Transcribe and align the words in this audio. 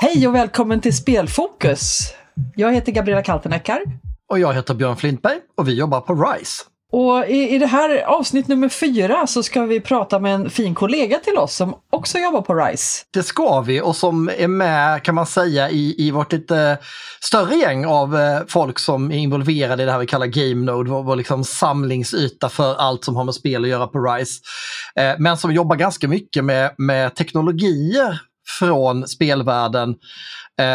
Hej 0.00 0.28
och 0.28 0.34
välkommen 0.34 0.80
till 0.80 0.96
Spelfokus! 0.96 2.14
Jag 2.56 2.72
heter 2.72 2.92
Gabriella 2.92 3.22
Kalteneckar. 3.22 3.82
Och 4.28 4.38
jag 4.38 4.54
heter 4.54 4.74
Björn 4.74 4.96
Flintberg 4.96 5.40
och 5.56 5.68
vi 5.68 5.74
jobbar 5.74 6.00
på 6.00 6.14
RISE. 6.14 6.64
Och 6.92 7.26
i, 7.28 7.54
i 7.54 7.58
det 7.58 7.66
här 7.66 8.02
avsnitt 8.02 8.48
nummer 8.48 8.68
fyra 8.68 9.26
så 9.26 9.42
ska 9.42 9.62
vi 9.62 9.80
prata 9.80 10.18
med 10.18 10.34
en 10.34 10.50
fin 10.50 10.74
kollega 10.74 11.18
till 11.18 11.38
oss 11.38 11.54
som 11.54 11.74
också 11.90 12.18
jobbar 12.18 12.42
på 12.42 12.54
RISE. 12.54 13.04
Det 13.12 13.22
ska 13.22 13.60
vi 13.60 13.80
och 13.80 13.96
som 13.96 14.30
är 14.38 14.48
med 14.48 15.02
kan 15.02 15.14
man 15.14 15.26
säga 15.26 15.70
i, 15.70 15.94
i 15.98 16.10
vårt 16.10 16.32
lite 16.32 16.78
större 17.20 17.54
gäng 17.54 17.86
av 17.86 18.16
eh, 18.16 18.40
folk 18.48 18.78
som 18.78 19.12
är 19.12 19.16
involverade 19.16 19.82
i 19.82 19.86
det 19.86 19.92
här 19.92 19.98
vi 19.98 20.06
kallar 20.06 20.26
Game 20.26 20.72
Node, 20.72 20.90
vår, 20.90 21.02
vår 21.02 21.16
liksom 21.16 21.44
samlingsyta 21.44 22.48
för 22.48 22.74
allt 22.74 23.04
som 23.04 23.16
har 23.16 23.24
med 23.24 23.34
spel 23.34 23.64
att 23.64 23.70
göra 23.70 23.86
på 23.86 23.98
RISE. 23.98 24.40
Eh, 24.96 25.14
men 25.18 25.36
som 25.36 25.52
jobbar 25.52 25.76
ganska 25.76 26.08
mycket 26.08 26.44
med, 26.44 26.74
med 26.78 27.14
teknologier 27.14 28.20
från 28.58 29.08
spelvärlden 29.08 29.94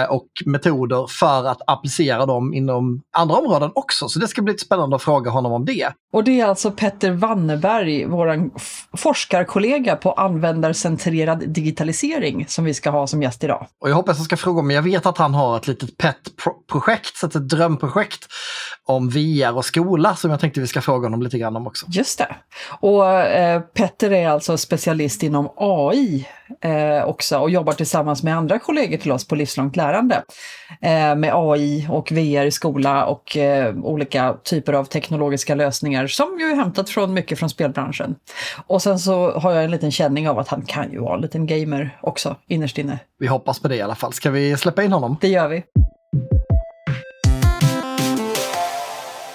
och 0.10 0.28
metoder 0.46 1.08
för 1.10 1.46
att 1.48 1.62
applicera 1.68 2.26
dem 2.26 2.54
inom 2.54 3.02
andra 3.18 3.36
områden 3.36 3.72
också. 3.76 4.08
Så 4.08 4.20
det 4.20 4.28
ska 4.28 4.42
bli 4.42 4.58
spännande 4.58 4.96
att 4.96 5.04
fråga 5.04 5.32
honom 5.32 5.52
om 5.52 5.66
det. 5.66 5.94
Och 6.14 6.24
det 6.24 6.40
är 6.40 6.46
alltså 6.46 6.72
Petter 6.72 7.12
Wanneberg, 7.12 8.06
vår 8.06 8.50
forskarkollega 8.98 9.96
på 9.96 10.12
användarcentrerad 10.12 11.50
digitalisering 11.50 12.46
som 12.48 12.66
vi 12.66 12.74
ska 12.74 12.90
ha 12.90 13.08
som 13.08 13.22
gäst 13.22 13.44
idag. 13.44 13.68
Och 13.82 13.90
jag 13.90 13.96
hoppas 13.96 14.18
jag 14.18 14.26
ska 14.26 14.38
fråga, 14.38 14.62
men 14.62 14.76
jag 14.76 14.84
vet 14.84 15.06
att 15.06 15.18
han 15.18 15.34
har 15.34 15.58
ett 15.58 15.68
litet 15.68 15.98
pet-projekt, 15.98 17.24
ett 17.24 17.50
drömprojekt 17.50 18.28
om 18.86 19.10
VR 19.10 19.58
och 19.58 19.66
skola 19.66 20.16
som 20.16 20.32
jag 20.32 20.40
tänkte 20.40 20.60
vi 20.60 20.68
ska 20.68 20.82
fråga 20.82 21.06
honom 21.06 21.22
lite 21.22 21.38
grann 21.38 21.56
om 21.56 21.68
också. 21.68 21.86
Just 21.90 22.18
det. 22.18 22.36
Och 22.80 23.10
eh, 23.10 23.62
Petter 23.62 24.12
är 24.12 24.30
alltså 24.30 24.58
specialist 24.58 25.24
inom 25.24 25.50
AI 25.58 26.28
eh, 26.62 27.08
också 27.08 27.38
och 27.38 27.50
jobbar 27.50 27.74
tillsammans 27.74 28.24
med 28.24 28.38
andra 28.38 28.60
kollegor 28.60 28.98
till 28.98 29.12
oss 29.12 29.28
på 29.28 29.36
livslångt 29.74 29.76
lärande 29.76 30.24
eh, 30.82 31.16
med 31.16 31.32
AI 31.34 31.88
och 31.90 32.12
VR 32.12 32.46
i 32.46 32.52
skola 32.52 33.06
och 33.06 33.38
eh, 33.38 33.76
olika 33.76 34.34
typer 34.44 34.74
av 34.74 34.86
teknologiska 34.86 35.56
lösningar 35.56 36.08
som 36.08 36.40
ju 36.40 36.46
är 36.46 36.56
hämtat 36.56 36.90
från 36.90 37.14
mycket 37.14 37.40
från 37.40 37.50
spelbranschen. 37.50 38.16
Och 38.68 38.82
sen 38.82 39.00
så 39.00 39.32
har 39.32 39.52
jag 39.54 39.64
en 39.64 39.72
liten 39.72 39.92
känning 39.92 40.30
av 40.30 40.40
att 40.40 40.48
han 40.48 40.62
kan 40.62 40.92
ju 40.92 41.00
vara 41.00 41.16
en 41.16 41.22
liten 41.22 41.48
gamer 41.48 41.98
också 42.02 42.36
innerst 42.48 42.78
inne. 42.78 43.00
Vi 43.20 43.28
hoppas 43.28 43.60
på 43.60 43.68
det 43.68 43.76
i 43.76 43.82
alla 43.82 43.96
fall. 43.96 44.14
Ska 44.14 44.32
vi 44.32 44.58
släppa 44.58 44.84
in 44.84 44.92
honom? 44.92 45.18
Det 45.22 45.28
gör 45.28 45.48
vi. 45.48 45.64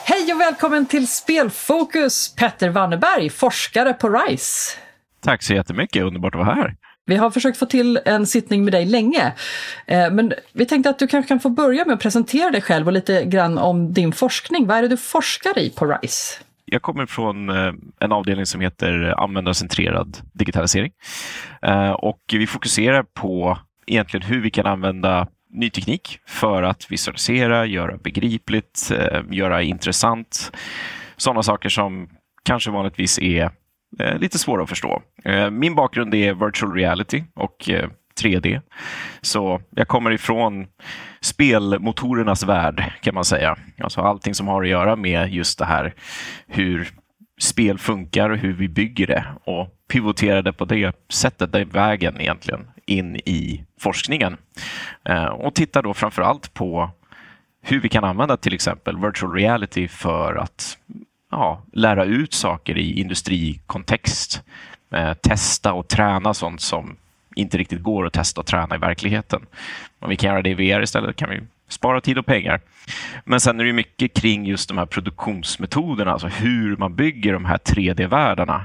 Hej 0.04 0.34
och 0.34 0.40
välkommen 0.40 0.86
till 0.86 1.08
Spelfokus, 1.08 2.34
Petter 2.36 2.70
Wanneberg, 2.70 3.30
forskare 3.30 3.92
på 3.92 4.08
RISE. 4.08 4.78
Tack 5.20 5.42
så 5.42 5.54
jättemycket, 5.54 6.02
underbart 6.02 6.34
att 6.34 6.46
vara 6.46 6.54
här. 6.54 6.74
Vi 7.08 7.16
har 7.16 7.30
försökt 7.30 7.58
få 7.58 7.66
till 7.66 8.00
en 8.04 8.26
sittning 8.26 8.64
med 8.64 8.72
dig 8.72 8.86
länge, 8.86 9.32
eh, 9.86 10.10
men 10.10 10.32
vi 10.52 10.66
tänkte 10.66 10.90
att 10.90 10.98
du 10.98 11.06
kanske 11.06 11.28
kan 11.28 11.40
få 11.40 11.48
börja 11.48 11.84
med 11.84 11.94
att 11.94 12.02
presentera 12.02 12.50
dig 12.50 12.60
själv 12.60 12.86
och 12.86 12.92
lite 12.92 13.24
grann 13.24 13.58
om 13.58 13.92
din 13.92 14.12
forskning. 14.12 14.66
Vad 14.66 14.76
är 14.76 14.82
det 14.82 14.88
du 14.88 14.96
forskar 14.96 15.58
i 15.58 15.70
på 15.70 15.86
RISE? 15.86 16.42
Jag 16.64 16.82
kommer 16.82 17.06
från 17.06 17.48
eh, 17.48 17.72
en 18.00 18.12
avdelning 18.12 18.46
som 18.46 18.60
heter 18.60 19.14
användarcentrerad 19.22 20.18
digitalisering 20.32 20.92
eh, 21.62 21.90
och 21.90 22.20
vi 22.32 22.46
fokuserar 22.46 23.02
på 23.02 23.58
egentligen 23.86 24.26
hur 24.26 24.40
vi 24.40 24.50
kan 24.50 24.66
använda 24.66 25.28
ny 25.50 25.70
teknik 25.70 26.18
för 26.26 26.62
att 26.62 26.90
visualisera, 26.90 27.66
göra 27.66 27.96
begripligt, 27.96 28.92
göra 29.30 29.62
intressant. 29.62 30.52
Sådana 31.16 31.42
saker 31.42 31.68
som 31.68 32.08
kanske 32.42 32.70
vanligtvis 32.70 33.18
är 33.18 33.50
Eh, 34.00 34.18
lite 34.18 34.38
svåra 34.38 34.62
att 34.62 34.68
förstå. 34.68 35.02
Eh, 35.24 35.50
min 35.50 35.74
bakgrund 35.74 36.14
är 36.14 36.34
virtual 36.34 36.72
reality 36.72 37.24
och 37.34 37.70
eh, 37.70 37.88
3D. 38.22 38.60
Så 39.20 39.60
jag 39.70 39.88
kommer 39.88 40.10
ifrån 40.10 40.66
spelmotorernas 41.20 42.44
värld 42.44 42.92
kan 43.00 43.14
man 43.14 43.24
säga. 43.24 43.56
Alltså 43.78 44.00
allting 44.00 44.34
som 44.34 44.48
har 44.48 44.62
att 44.62 44.68
göra 44.68 44.96
med 44.96 45.32
just 45.32 45.58
det 45.58 45.64
här 45.64 45.94
hur 46.46 46.88
spel 47.40 47.78
funkar 47.78 48.30
och 48.30 48.38
hur 48.38 48.52
vi 48.52 48.68
bygger 48.68 49.06
det 49.06 49.24
och 49.44 49.68
pivoterade 49.92 50.52
på 50.52 50.64
det 50.64 50.96
sättet, 51.12 51.52
den 51.52 51.68
vägen 51.68 52.20
egentligen, 52.20 52.70
in 52.86 53.16
i 53.16 53.64
forskningen. 53.80 54.36
Eh, 55.04 55.24
och 55.24 55.54
tittar 55.54 55.82
då 55.82 55.94
framför 55.94 56.22
allt 56.22 56.54
på 56.54 56.90
hur 57.62 57.80
vi 57.80 57.88
kan 57.88 58.04
använda 58.04 58.36
till 58.36 58.54
exempel 58.54 58.98
virtual 58.98 59.32
reality 59.32 59.88
för 59.88 60.34
att 60.34 60.78
ja, 61.30 61.62
lära 61.72 62.04
ut 62.04 62.32
saker 62.32 62.78
i 62.78 63.00
industrikontext. 63.00 64.42
Eh, 64.90 65.14
testa 65.14 65.72
och 65.72 65.88
träna 65.88 66.34
sånt 66.34 66.60
som 66.60 66.96
inte 67.34 67.58
riktigt 67.58 67.82
går 67.82 68.06
att 68.06 68.12
testa 68.12 68.40
och 68.40 68.46
träna 68.46 68.74
i 68.74 68.78
verkligheten. 68.78 69.46
Om 69.98 70.08
vi 70.08 70.16
kan 70.16 70.30
göra 70.30 70.42
det 70.42 70.50
i 70.50 70.54
VR 70.54 70.82
istället 70.82 71.16
kan 71.16 71.30
vi 71.30 71.40
spara 71.68 72.00
tid 72.00 72.18
och 72.18 72.26
pengar. 72.26 72.60
Men 73.24 73.40
sen 73.40 73.60
är 73.60 73.64
det 73.64 73.72
mycket 73.72 74.14
kring 74.14 74.46
just 74.46 74.68
de 74.68 74.78
här 74.78 74.86
produktionsmetoderna, 74.86 76.12
alltså 76.12 76.28
hur 76.28 76.76
man 76.76 76.94
bygger 76.94 77.32
de 77.32 77.44
här 77.44 77.58
3D-världarna. 77.58 78.64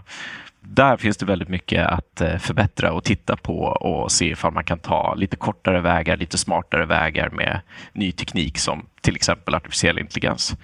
Där 0.59 0.97
finns 0.97 1.17
det 1.17 1.25
väldigt 1.25 1.49
mycket 1.49 1.87
att 1.87 2.21
eh, 2.21 2.37
förbättra 2.37 2.93
och 2.93 3.03
titta 3.03 3.37
på 3.37 3.59
och 3.63 4.11
se 4.11 4.25
ifall 4.25 4.53
man 4.53 4.63
kan 4.63 4.79
ta 4.79 5.15
lite 5.15 5.35
kortare 5.35 5.81
vägar, 5.81 6.17
lite 6.17 6.37
smartare 6.37 6.85
vägar 6.85 7.29
med 7.29 7.61
ny 7.93 8.11
teknik 8.11 8.57
som 8.57 8.85
till 9.01 9.15
exempel 9.15 9.55
artificiell 9.55 9.99
intelligens. 9.99 10.55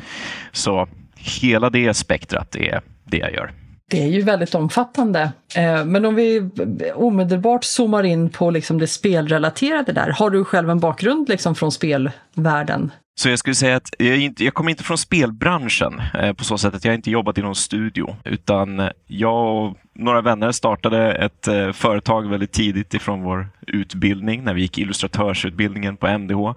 Så 0.52 0.88
hela 1.20 1.70
det 1.70 1.94
spektrat 1.94 2.56
är 2.56 2.82
det 3.04 3.18
jag 3.18 3.34
gör. 3.34 3.52
Det 3.90 4.04
är 4.04 4.08
ju 4.08 4.22
väldigt 4.22 4.56
omfattande. 4.56 5.32
Eh, 5.56 5.86
men 5.86 6.06
om 6.06 6.16
vi 6.16 6.50
omedelbart 6.96 7.64
zoomar 7.64 8.04
in 8.04 8.30
på 8.30 8.52
liksom 8.52 8.78
det 8.78 8.88
spelrelaterade 8.88 9.92
där. 9.92 10.10
Har 10.10 10.30
du 10.30 10.46
själv 10.46 10.70
en 10.70 10.80
bakgrund 10.80 11.30
liksom 11.30 11.56
från 11.56 11.72
spelvärlden? 11.72 12.92
Så 13.20 13.30
jag 13.30 13.40
skulle 13.40 13.56
säga 13.56 13.76
att 13.76 13.90
jag, 13.98 14.18
inte, 14.18 14.44
jag 14.44 14.54
kommer 14.54 14.72
inte 14.72 14.84
från 14.84 14.98
spelbranschen 14.98 16.02
eh, 16.14 16.34
på 16.34 16.44
så 16.44 16.58
sätt 16.58 16.76
att 16.76 16.86
jag 16.86 16.96
inte 16.96 17.12
jobbat 17.12 17.38
i 17.38 17.42
någon 17.42 17.56
studio, 17.56 18.16
utan 18.24 18.90
jag 19.08 19.56
och 19.56 19.78
några 19.96 20.22
vänner 20.22 20.52
startade 20.52 21.12
ett 21.12 21.48
eh, 21.48 21.72
företag 21.72 22.30
väldigt 22.30 22.52
tidigt 22.52 22.94
ifrån 22.94 23.24
vår 23.24 23.50
utbildning, 23.68 24.44
när 24.44 24.54
vi 24.54 24.62
gick 24.62 24.78
illustratörsutbildningen 24.78 25.98
på 25.98 26.08
MDH 26.08 26.54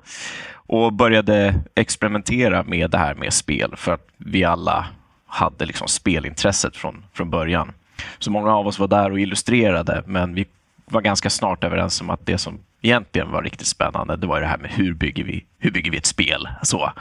och 0.54 0.92
började 0.92 1.54
experimentera 1.74 2.62
med 2.62 2.90
det 2.90 2.98
här 2.98 3.14
med 3.14 3.32
spel 3.32 3.74
för 3.76 3.92
att 3.92 4.06
vi 4.16 4.44
alla 4.44 4.86
hade 5.32 5.66
liksom 5.66 5.88
spelintresset 5.88 6.76
från, 6.76 7.04
från 7.12 7.30
början. 7.30 7.72
Så 8.18 8.30
många 8.30 8.54
av 8.54 8.66
oss 8.66 8.78
var 8.78 8.88
där 8.88 9.10
och 9.10 9.20
illustrerade, 9.20 10.02
men 10.06 10.34
vi 10.34 10.46
var 10.84 11.00
ganska 11.00 11.30
snart 11.30 11.64
överens 11.64 12.00
om 12.00 12.10
att 12.10 12.26
det 12.26 12.38
som 12.38 12.58
egentligen 12.82 13.30
var 13.30 13.42
riktigt 13.42 13.66
spännande, 13.66 14.16
det 14.16 14.26
var 14.26 14.40
det 14.40 14.46
här 14.46 14.58
med 14.58 14.70
hur 14.70 14.94
bygger 14.94 15.24
vi, 15.24 15.44
hur 15.58 15.70
bygger 15.70 15.90
vi 15.90 15.96
ett 15.96 16.06
spel? 16.06 16.48
Så. 16.62 16.92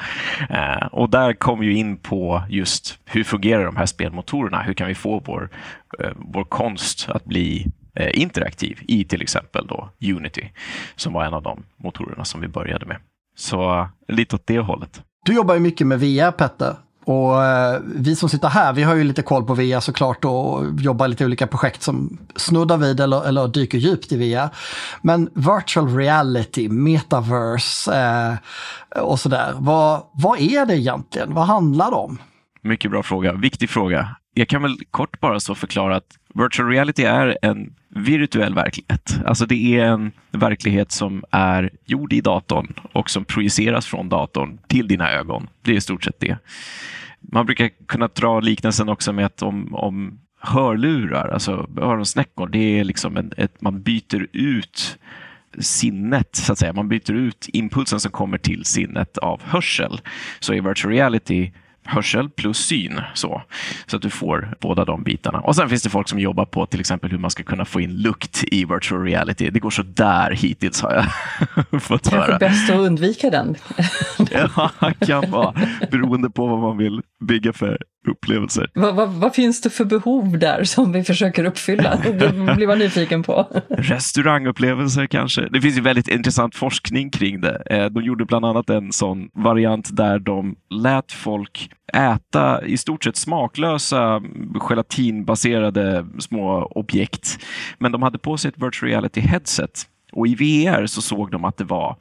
Eh, 0.50 0.86
och 0.92 1.10
där 1.10 1.34
kom 1.34 1.60
vi 1.60 1.74
in 1.74 1.98
på 1.98 2.44
just 2.50 3.00
hur 3.06 3.24
fungerar 3.24 3.66
de 3.66 3.76
här 3.76 3.86
spelmotorerna? 3.86 4.62
Hur 4.62 4.74
kan 4.74 4.88
vi 4.88 4.96
få 4.96 5.22
vår, 5.26 5.50
eh, 6.00 6.12
vår 6.16 6.44
konst 6.44 7.10
att 7.10 7.26
bli 7.26 7.68
eh, 7.96 8.22
interaktiv 8.22 8.80
i 8.88 9.04
till 9.04 9.22
exempel 9.22 9.68
då 9.68 9.90
Unity, 10.02 10.50
som 10.96 11.14
var 11.14 11.26
en 11.26 11.34
av 11.34 11.44
de 11.44 11.64
motorerna 11.78 12.26
som 12.26 12.42
vi 12.42 12.48
började 12.48 12.86
med. 12.86 12.98
Så 13.36 13.90
lite 14.08 14.36
åt 14.36 14.48
det 14.48 14.60
hållet. 14.60 15.02
Du 15.26 15.34
jobbar 15.34 15.54
ju 15.54 15.60
mycket 15.60 15.88
med 15.88 16.00
VR, 16.00 16.32
Petter. 16.32 16.76
Och 17.06 17.44
eh, 17.44 17.82
vi 17.96 18.16
som 18.16 18.30
sitter 18.30 18.48
här, 18.48 18.74
vi 18.74 18.84
har 18.84 18.96
ju 18.96 19.04
lite 19.04 19.22
koll 19.22 19.44
på 19.44 19.54
VIA 19.54 19.82
såklart 19.82 20.26
och 20.26 20.66
jobbar 20.80 21.08
lite 21.08 21.26
olika 21.26 21.48
projekt 21.48 21.82
som 21.82 22.18
snuddar 22.36 22.78
vid 22.78 23.00
eller, 23.00 23.28
eller 23.28 23.48
dyker 23.48 23.78
djupt 23.78 24.12
i 24.12 24.18
VIA. 24.18 24.50
Men 25.02 25.30
virtual 25.34 25.96
reality, 25.96 26.70
metaverse 26.70 27.98
eh, 28.96 29.02
och 29.02 29.20
sådär, 29.20 29.54
vad, 29.56 30.04
vad 30.14 30.40
är 30.40 30.66
det 30.66 30.78
egentligen? 30.78 31.34
Vad 31.34 31.46
handlar 31.46 31.92
det 31.92 31.98
om? 31.98 32.18
Mycket 32.62 32.92
bra 32.92 33.04
fråga, 33.04 33.34
viktig 33.34 33.70
fråga. 33.70 34.16
Jag 34.34 34.48
kan 34.48 34.62
väl 34.62 34.78
kort 34.92 35.20
bara 35.20 35.40
så 35.40 35.56
förklara 35.56 35.96
att 35.96 36.18
virtual 36.34 36.70
reality 36.70 37.04
är 37.04 37.38
en 37.42 37.74
virtuell 37.96 38.56
verklighet. 38.56 39.18
Alltså 39.26 39.46
det 39.46 39.78
är 39.78 39.86
en 39.86 40.12
verklighet 40.32 40.92
som 40.92 41.24
är 41.32 41.70
gjord 41.86 42.14
i 42.14 42.22
datorn 42.22 42.74
och 42.94 43.10
som 43.10 43.26
projiceras 43.26 43.86
från 43.86 44.10
datorn 44.10 44.58
till 44.68 44.88
dina 44.88 45.12
ögon. 45.12 45.50
Det 45.62 45.72
är 45.72 45.76
i 45.76 45.82
stort 45.82 46.04
sett 46.04 46.20
det. 46.20 46.38
Man 47.32 47.46
brukar 47.46 47.70
kunna 47.88 48.08
dra 48.08 48.40
liknelsen 48.40 48.90
också 48.90 49.14
med 49.14 49.26
att 49.26 49.42
om, 49.42 49.76
om 49.76 50.20
hörlurar, 50.42 51.30
alltså 51.30 51.70
öronsnäckor, 51.78 52.48
det 52.48 52.80
är 52.80 52.84
liksom 52.84 53.18
en, 53.18 53.32
ett, 53.38 53.62
man 53.62 53.82
byter 53.82 54.28
ut 54.34 54.98
sinnet, 55.60 56.36
så 56.36 56.52
att 56.52 56.60
säga. 56.60 56.74
Man 56.74 56.90
byter 56.90 57.12
ut 57.12 57.50
impulsen 57.54 58.00
som 58.00 58.12
kommer 58.12 58.38
till 58.38 58.66
sinnet 58.66 59.18
av 59.18 59.42
hörsel. 59.44 60.02
Så 60.40 60.54
i 60.54 60.60
virtual 60.60 60.94
reality 60.94 61.52
hörsel 61.84 62.30
plus 62.30 62.58
syn. 62.58 63.02
Så, 63.14 63.42
så 63.86 63.96
att 63.96 64.02
du 64.02 64.10
får 64.10 64.54
båda 64.60 64.86
de 64.86 65.04
bitarna. 65.04 65.40
Och 65.40 65.56
sen 65.56 65.70
finns 65.70 65.84
det 65.84 65.90
folk 65.90 66.10
som 66.10 66.20
jobbar 66.20 66.46
på 66.46 66.66
till 66.66 66.80
exempel 66.80 67.12
hur 67.12 67.18
man 67.18 67.32
ska 67.32 67.44
kunna 67.44 67.66
få 67.66 67.82
in 67.82 67.98
lukt 67.98 68.44
i 68.44 68.66
virtual 68.66 69.04
reality. 69.04 69.50
Det 69.50 69.60
går 69.60 69.70
så 69.70 69.84
där 69.84 70.32
hittills 70.32 70.82
har 70.82 71.06
jag 71.72 71.82
fått 71.82 72.08
höra. 72.08 72.26
Kanske 72.26 72.40
bäst 72.40 72.70
att 72.70 72.80
undvika 72.80 73.30
den. 73.30 73.56
ja, 74.32 74.72
kan 75.00 75.32
vara. 75.32 75.54
Beroende 75.92 76.30
på 76.30 76.48
vad 76.48 76.60
man 76.60 76.78
vill 76.78 77.02
bygga 77.28 77.54
för 77.54 77.78
upplevelser. 78.08 78.70
Vad, 78.74 78.96
vad, 78.96 79.10
vad, 79.10 79.36
finns 79.36 79.62
det 79.62 79.70
för 79.70 79.86
behov 79.86 80.40
där 80.40 80.64
som 80.64 80.92
vi 80.92 81.04
försöker 81.04 81.46
uppfylla? 81.46 81.98
Det 82.20 82.56
blir 82.56 82.68
man 82.68 82.80
nyfiken 82.80 83.24
på. 83.24 83.48
Restaurangupplevelser 83.70 85.08
kanske. 85.08 85.48
Det 85.50 85.62
finns 85.62 85.78
ju 85.78 85.82
väldigt 85.82 86.08
intressant 86.08 86.56
forskning 86.56 87.10
kring 87.10 87.42
det. 87.42 87.64
Eh, 87.66 87.86
de 87.86 88.04
gjorde 88.04 88.26
bland 88.26 88.46
annat 88.46 88.70
en 88.70 88.92
sån 88.92 89.30
variant 89.34 89.96
där 89.98 90.20
de 90.20 90.56
lät 90.70 91.12
folk 91.12 91.70
äta 91.94 92.66
i 92.66 92.78
stort 92.78 93.04
sett 93.04 93.16
smaklösa 93.16 94.22
gelatinbaserade 94.70 96.06
små 96.20 96.72
objekt. 96.76 97.40
Men 97.80 97.92
de 97.92 98.04
hade 98.04 98.18
på 98.18 98.38
sig 98.38 98.50
ett 98.50 98.64
virtual 98.64 98.90
reality 98.90 99.22
headset 99.22 99.88
och 100.12 100.28
i 100.28 100.36
VR 100.36 100.86
så 100.86 101.02
såg 101.02 101.32
de 101.32 101.46
att 101.46 101.58
det 101.58 101.64
var 101.64 101.98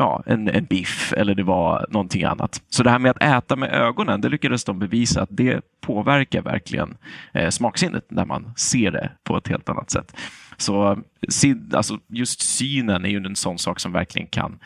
ja, 0.00 0.22
en, 0.26 0.48
en 0.48 0.64
biff 0.64 1.12
eller 1.16 1.34
det 1.34 1.42
var 1.42 1.86
någonting 1.90 2.24
annat. 2.24 2.62
Så 2.68 2.82
det 2.82 2.90
här 2.90 2.98
med 2.98 3.10
att 3.10 3.22
äta 3.22 3.56
med 3.56 3.72
ögonen, 3.72 4.20
det 4.20 4.28
lyckades 4.28 4.64
de 4.64 4.78
bevisa 4.78 5.22
att 5.22 5.28
det 5.32 5.60
påverkar 5.80 6.42
verkligen 6.42 6.96
eh, 7.32 7.48
smaksinnet 7.48 8.04
när 8.08 8.24
man 8.24 8.52
ser 8.56 8.90
det 8.90 9.10
på 9.24 9.36
ett 9.36 9.48
helt 9.48 9.68
annat 9.68 9.90
sätt. 9.90 10.16
Så 10.56 11.02
alltså, 11.72 11.98
just 12.08 12.40
synen 12.40 13.04
är 13.04 13.08
ju 13.08 13.16
en 13.16 13.36
sån 13.36 13.58
sak 13.58 13.80
som 13.80 13.92
verkligen 13.92 14.28
kan 14.28 14.58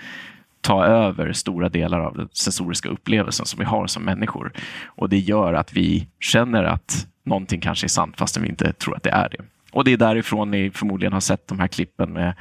ta 0.61 0.85
över 0.85 1.33
stora 1.33 1.69
delar 1.69 2.01
av 2.01 2.17
den 2.17 2.29
sensoriska 2.33 2.89
upplevelsen 2.89 3.47
som 3.47 3.59
vi 3.59 3.65
har 3.65 3.87
som 3.87 4.03
människor. 4.03 4.53
Och 4.85 5.09
det 5.09 5.19
gör 5.19 5.55
att 5.55 5.73
vi 5.73 6.09
känner 6.21 6.65
att 6.65 7.07
någonting 7.25 7.61
kanske 7.61 7.87
är 7.87 7.89
sant 7.89 8.19
fastän 8.19 8.43
vi 8.43 8.49
inte 8.49 8.73
tror 8.73 8.97
att 8.97 9.03
det 9.03 9.11
är 9.11 9.29
det. 9.29 9.45
Och 9.75 9.85
det 9.85 9.93
är 9.93 9.97
därifrån 9.97 10.51
ni 10.51 10.71
förmodligen 10.71 11.13
har 11.13 11.21
sett 11.21 11.49
de 11.49 11.61
här 11.61 11.69
klippen 11.69 12.13
med 12.13 12.35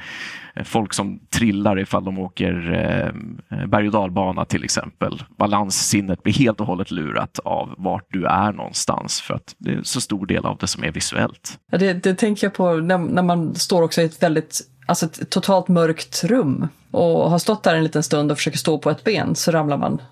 folk 0.64 0.92
som 0.92 1.20
trillar 1.30 1.78
ifall 1.78 2.04
de 2.04 2.18
åker 2.18 2.72
eh, 3.50 3.66
berg 3.66 3.86
och 3.86 3.92
dalbana 3.92 4.44
till 4.44 4.64
exempel. 4.64 5.22
Balanssinnet 5.38 6.22
blir 6.22 6.34
helt 6.34 6.60
och 6.60 6.66
hållet 6.66 6.90
lurat 6.90 7.38
av 7.44 7.74
vart 7.78 8.06
du 8.08 8.26
är 8.26 8.52
någonstans 8.52 9.20
för 9.20 9.34
att 9.34 9.54
det 9.58 9.72
är 9.72 9.82
så 9.82 10.00
stor 10.00 10.26
del 10.26 10.46
av 10.46 10.58
det 10.58 10.66
som 10.66 10.84
är 10.84 10.92
visuellt. 10.92 11.58
Ja, 11.70 11.78
det, 11.78 11.92
det 11.92 12.14
tänker 12.14 12.46
jag 12.46 12.54
på 12.54 12.72
när, 12.74 12.98
när 12.98 13.22
man 13.22 13.54
står 13.54 13.82
också 13.82 14.00
i 14.00 14.04
ett 14.04 14.22
väldigt 14.22 14.60
alltså 14.86 15.06
ett 15.06 15.30
totalt 15.30 15.68
mörkt 15.68 16.24
rum 16.24 16.68
och 16.90 17.30
har 17.30 17.38
stått 17.38 17.62
där 17.62 17.74
en 17.74 17.82
liten 17.82 18.02
stund 18.02 18.30
och 18.30 18.38
försöker 18.38 18.58
stå 18.58 18.78
på 18.78 18.90
ett 18.90 19.04
ben 19.04 19.34
så 19.34 19.50
ramlar 19.50 19.76
man. 19.76 20.02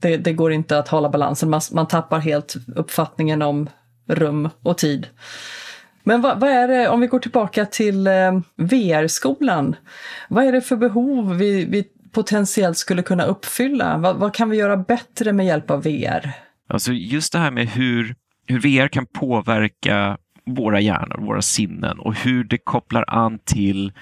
Det, 0.00 0.16
det 0.16 0.32
går 0.32 0.52
inte 0.52 0.78
att 0.78 0.88
hålla 0.88 1.08
balansen, 1.08 1.50
man, 1.50 1.60
man 1.72 1.88
tappar 1.88 2.18
helt 2.18 2.54
uppfattningen 2.76 3.42
om 3.42 3.68
rum 4.08 4.48
och 4.62 4.78
tid. 4.78 5.06
Men 6.02 6.20
vad, 6.20 6.40
vad, 6.40 6.50
är 6.50 6.68
det, 6.68 6.88
om 6.88 7.00
vi 7.00 7.06
går 7.06 7.18
tillbaka 7.18 7.66
till 7.66 8.06
eh, 8.06 8.40
VR-skolan, 8.56 9.76
vad 10.28 10.44
är 10.44 10.52
det 10.52 10.60
för 10.60 10.76
behov 10.76 11.36
vi, 11.36 11.64
vi 11.64 11.84
potentiellt 12.12 12.78
skulle 12.78 13.02
kunna 13.02 13.24
uppfylla? 13.24 13.98
Vad, 13.98 14.16
vad, 14.16 14.34
kan 14.34 14.50
vi 14.50 14.56
göra 14.56 14.76
bättre 14.76 15.32
med 15.32 15.46
hjälp 15.46 15.70
av 15.70 15.82
VR? 15.82 16.30
Alltså 16.68 16.92
just 16.92 17.32
det 17.32 17.38
här 17.38 17.50
med 17.50 17.68
hur, 17.68 18.14
hur 18.46 18.60
VR 18.60 18.88
kan 18.88 19.06
påverka 19.06 20.18
våra 20.46 20.80
hjärnor, 20.80 21.26
våra 21.26 21.42
sinnen 21.42 21.98
och 21.98 22.14
hur 22.14 22.44
det 22.44 22.58
kopplar 22.58 23.04
an 23.08 23.38
till 23.44 23.92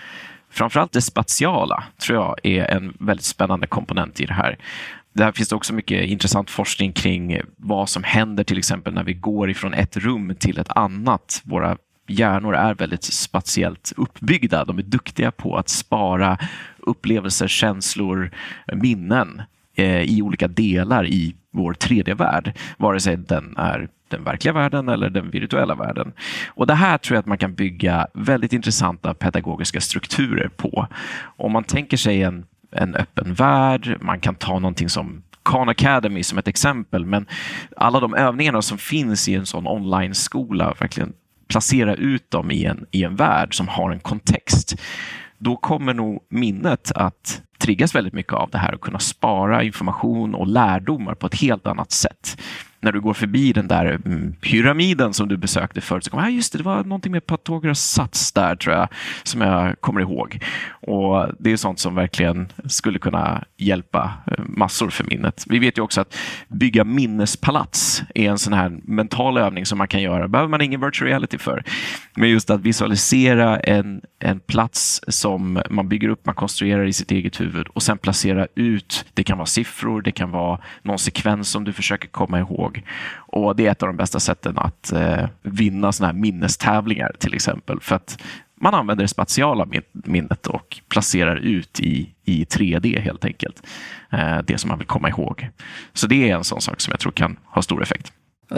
framförallt 0.51 0.93
det 0.93 1.03
spatiala 1.03 1.85
tror 2.03 2.19
jag 2.19 2.37
är 2.43 2.65
en 2.65 2.97
väldigt 3.01 3.27
spännande 3.27 3.67
komponent 3.67 4.21
i 4.21 4.27
det 4.27 4.35
här. 4.35 4.59
Där 5.13 5.33
finns 5.33 5.49
det 5.49 5.57
också 5.57 5.75
mycket 5.75 6.07
intressant 6.07 6.51
forskning 6.51 6.93
kring 6.93 7.41
vad 7.57 7.89
som 7.89 8.05
händer 8.05 8.45
till 8.45 8.59
exempel 8.59 8.95
när 8.95 9.05
vi 9.05 9.15
går 9.15 9.51
ifrån 9.51 9.75
ett 9.75 9.97
rum 9.97 10.37
till 10.39 10.59
ett 10.59 10.77
annat. 10.77 11.43
Våra 11.45 11.77
hjärnor 12.11 12.55
är 12.55 12.75
väldigt 12.75 13.05
spatiellt 13.05 13.93
uppbyggda. 13.97 14.65
De 14.65 14.79
är 14.79 14.83
duktiga 14.83 15.31
på 15.31 15.57
att 15.57 15.69
spara 15.69 16.39
upplevelser, 16.79 17.49
känslor, 17.49 18.31
minnen 18.73 19.43
eh, 19.75 20.03
i 20.03 20.23
olika 20.23 20.49
delar 20.49 21.07
i 21.07 21.35
vår 21.51 21.73
3D-värld, 21.73 22.59
vare 22.79 23.01
sig 23.01 23.17
den 23.17 23.55
är 23.57 23.89
den 24.09 24.25
verkliga 24.25 24.53
världen 24.53 24.89
eller 24.89 25.11
den 25.11 25.31
virtuella 25.31 25.75
världen. 25.75 26.13
Och 26.49 26.67
Det 26.67 26.75
här 26.75 26.99
tror 26.99 27.15
jag 27.15 27.21
att 27.21 27.27
man 27.27 27.39
kan 27.39 27.55
bygga 27.55 28.07
väldigt 28.15 28.53
intressanta 28.53 29.15
pedagogiska 29.15 29.81
strukturer 29.81 30.49
på. 30.49 30.87
Om 31.37 31.53
man 31.53 31.65
tänker 31.65 31.97
sig 31.97 32.23
en, 32.23 32.45
en 32.71 32.95
öppen 32.95 33.35
värld, 33.35 33.97
man 34.01 34.21
kan 34.21 34.35
ta 34.35 34.59
någonting 34.59 34.89
som 34.89 35.23
Khan 35.43 35.69
Academy 35.69 36.23
som 36.23 36.39
ett 36.39 36.49
exempel, 36.49 37.05
men 37.05 37.27
alla 37.77 38.01
de 38.01 38.15
övningarna 38.15 38.63
som 38.63 38.79
finns 38.79 39.29
i 39.29 39.35
en 39.35 39.47
sån 39.47 39.67
online-skola, 39.67 40.75
verkligen 40.81 41.13
placera 41.51 41.95
ut 41.95 42.31
dem 42.31 42.51
i 42.51 42.65
en, 42.65 42.87
i 42.91 43.05
en 43.05 43.17
värld 43.17 43.57
som 43.57 43.69
har 43.69 43.91
en 43.91 44.01
kontext, 44.01 44.77
då 45.39 45.57
kommer 45.57 45.95
nog 45.95 46.23
minnet 46.31 46.93
att 46.95 47.43
triggas 47.59 47.95
väldigt 47.95 48.15
mycket 48.15 48.33
av 48.33 48.51
det 48.51 48.59
här 48.59 48.75
och 48.75 48.81
kunna 48.81 48.99
spara 48.99 49.63
information 49.63 50.35
och 50.35 50.47
lärdomar 50.47 51.15
på 51.15 51.27
ett 51.27 51.41
helt 51.41 51.67
annat 51.67 51.91
sätt 51.91 52.41
när 52.81 52.93
du 52.93 53.01
går 53.01 53.15
förbi 53.15 53.53
den 53.53 53.69
där 53.69 54.01
mm, 54.05 54.33
pyramiden 54.41 55.15
som 55.15 55.29
du 55.29 55.37
besökte 55.37 55.81
förut, 55.81 56.05
så 56.05 56.11
kommer 56.11 56.25
ah, 56.25 56.29
just 56.29 56.53
det, 56.53 56.59
det 56.59 56.65
var 56.65 56.85
någonting 56.85 57.13
med 57.13 57.27
Pythagoras 57.27 57.81
sats 57.81 58.33
där 58.33 58.57
tror 58.57 58.75
jag, 58.75 58.89
som 59.23 59.41
jag 59.41 59.81
kommer 59.81 60.01
ihåg. 60.01 60.45
Och 60.71 61.27
Det 61.39 61.53
är 61.53 61.57
sånt 61.57 61.79
som 61.79 61.95
verkligen 61.95 62.53
skulle 62.67 62.99
kunna 62.99 63.45
hjälpa 63.57 64.13
eh, 64.27 64.45
massor 64.47 64.91
för 64.91 65.05
minnet. 65.05 65.45
Vi 65.49 65.59
vet 65.59 65.79
ju 65.79 65.83
också 65.83 66.01
att 66.01 66.17
bygga 66.49 66.85
minnespalats 66.85 68.03
är 68.15 68.31
en 68.31 68.39
sån 68.39 68.53
här 68.53 68.79
mental 68.83 69.39
övning 69.39 69.67
som 69.67 69.79
man 69.79 69.89
kan 69.89 70.03
göra. 70.03 70.29
behöver 70.29 70.49
man 70.49 70.61
ingen 70.61 70.81
virtual 70.81 71.09
reality 71.09 71.39
för. 71.39 71.65
Men 72.17 72.31
just 72.31 72.51
att 72.51 72.61
visualisera 72.61 73.61
en, 73.61 74.01
en 74.19 74.41
plats 74.41 75.01
som 75.09 75.63
man 75.71 75.89
bygger 75.89 76.09
upp, 76.09 76.27
man 76.27 76.35
konstruerar 76.35 76.87
i 76.87 76.93
sitt 76.93 77.11
eget 77.11 77.41
huvud 77.41 77.67
och 77.69 77.83
sen 77.83 77.99
placera 77.99 78.47
ut. 78.55 79.05
Det 79.15 79.25
kan 79.25 79.39
vara 79.39 79.47
siffror, 79.47 80.03
det 80.03 80.13
kan 80.13 80.31
vara 80.31 80.61
någon 80.83 80.99
sekvens 80.99 81.51
som 81.51 81.65
du 81.65 81.73
försöker 81.73 82.09
komma 82.09 82.39
ihåg 82.39 82.70
ihåg. 82.77 82.87
Och 83.17 83.57
det 83.57 83.67
är 83.67 83.71
ett 83.71 83.83
av 83.83 83.89
de 83.89 83.97
bästa 83.97 84.21
sätten 84.21 84.59
att 84.59 84.93
eh, 84.93 85.29
vinna 85.43 85.93
sådana 85.93 86.13
här 86.13 86.21
minnestävlingar 86.21 87.13
till 87.19 87.35
exempel. 87.35 87.81
För 87.81 87.97
att 87.97 88.23
man 88.61 88.75
använder 88.75 89.05
det 89.05 89.09
spatiala 89.09 89.69
minnet 89.93 90.47
och 90.47 90.81
placerar 90.89 91.37
ut 91.37 91.81
i, 91.81 92.11
i 92.25 92.45
3D 92.45 93.01
helt 93.01 93.25
enkelt. 93.25 93.63
Eh, 94.13 94.39
det 94.45 94.59
som 94.59 94.69
man 94.69 94.79
vill 94.79 94.87
komma 94.87 95.09
ihåg. 95.09 95.49
Så 95.93 96.07
det 96.07 96.31
är 96.31 96.37
en 96.37 96.45
sån 96.45 96.61
sak 96.61 96.81
som 96.81 96.91
jag 96.91 97.01
tror 97.01 97.13
kan 97.13 97.37
ha 97.45 97.63
stor 97.63 97.83
effekt. 97.83 98.13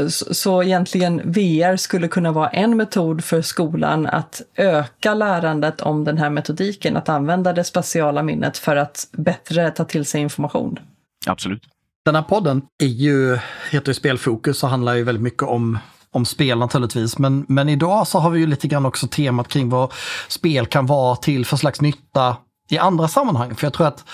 Så, 0.08 0.34
så 0.34 0.62
egentligen 0.62 1.32
VR 1.32 1.76
skulle 1.76 2.08
kunna 2.08 2.32
vara 2.32 2.48
en 2.48 2.76
metod 2.76 3.24
för 3.24 3.42
skolan 3.42 4.06
att 4.06 4.42
öka 4.56 5.14
lärandet 5.14 5.80
om 5.80 6.04
den 6.04 6.18
här 6.18 6.30
metodiken, 6.30 6.96
att 6.96 7.08
använda 7.08 7.52
det 7.52 7.64
spatiala 7.64 8.22
minnet 8.22 8.58
för 8.58 8.76
att 8.76 9.08
bättre 9.12 9.70
ta 9.70 9.84
till 9.84 10.04
sig 10.04 10.20
information? 10.20 10.78
Absolut. 11.26 11.62
Den 12.04 12.14
här 12.14 12.22
podden 12.22 12.62
är 12.82 12.86
ju, 12.86 13.38
heter 13.70 13.88
ju 13.88 13.94
Spelfokus 13.94 14.62
och 14.62 14.68
handlar 14.68 14.94
ju 14.94 15.04
väldigt 15.04 15.22
mycket 15.22 15.42
om 15.42 15.78
om 16.14 16.24
spel 16.24 16.58
naturligtvis. 16.58 17.18
Men, 17.18 17.44
men 17.48 17.68
idag 17.68 18.06
så 18.06 18.18
har 18.18 18.30
vi 18.30 18.40
ju 18.40 18.46
lite 18.46 18.68
grann 18.68 18.86
också 18.86 19.08
temat 19.08 19.48
kring 19.48 19.68
vad 19.68 19.92
spel 20.28 20.66
kan 20.66 20.86
vara 20.86 21.16
till 21.16 21.46
för 21.46 21.56
slags 21.56 21.80
nytta 21.80 22.36
i 22.70 22.78
andra 22.78 23.08
sammanhang. 23.08 23.54
För 23.54 23.66
jag 23.66 23.72
tror 23.72 23.86
att 23.86 24.04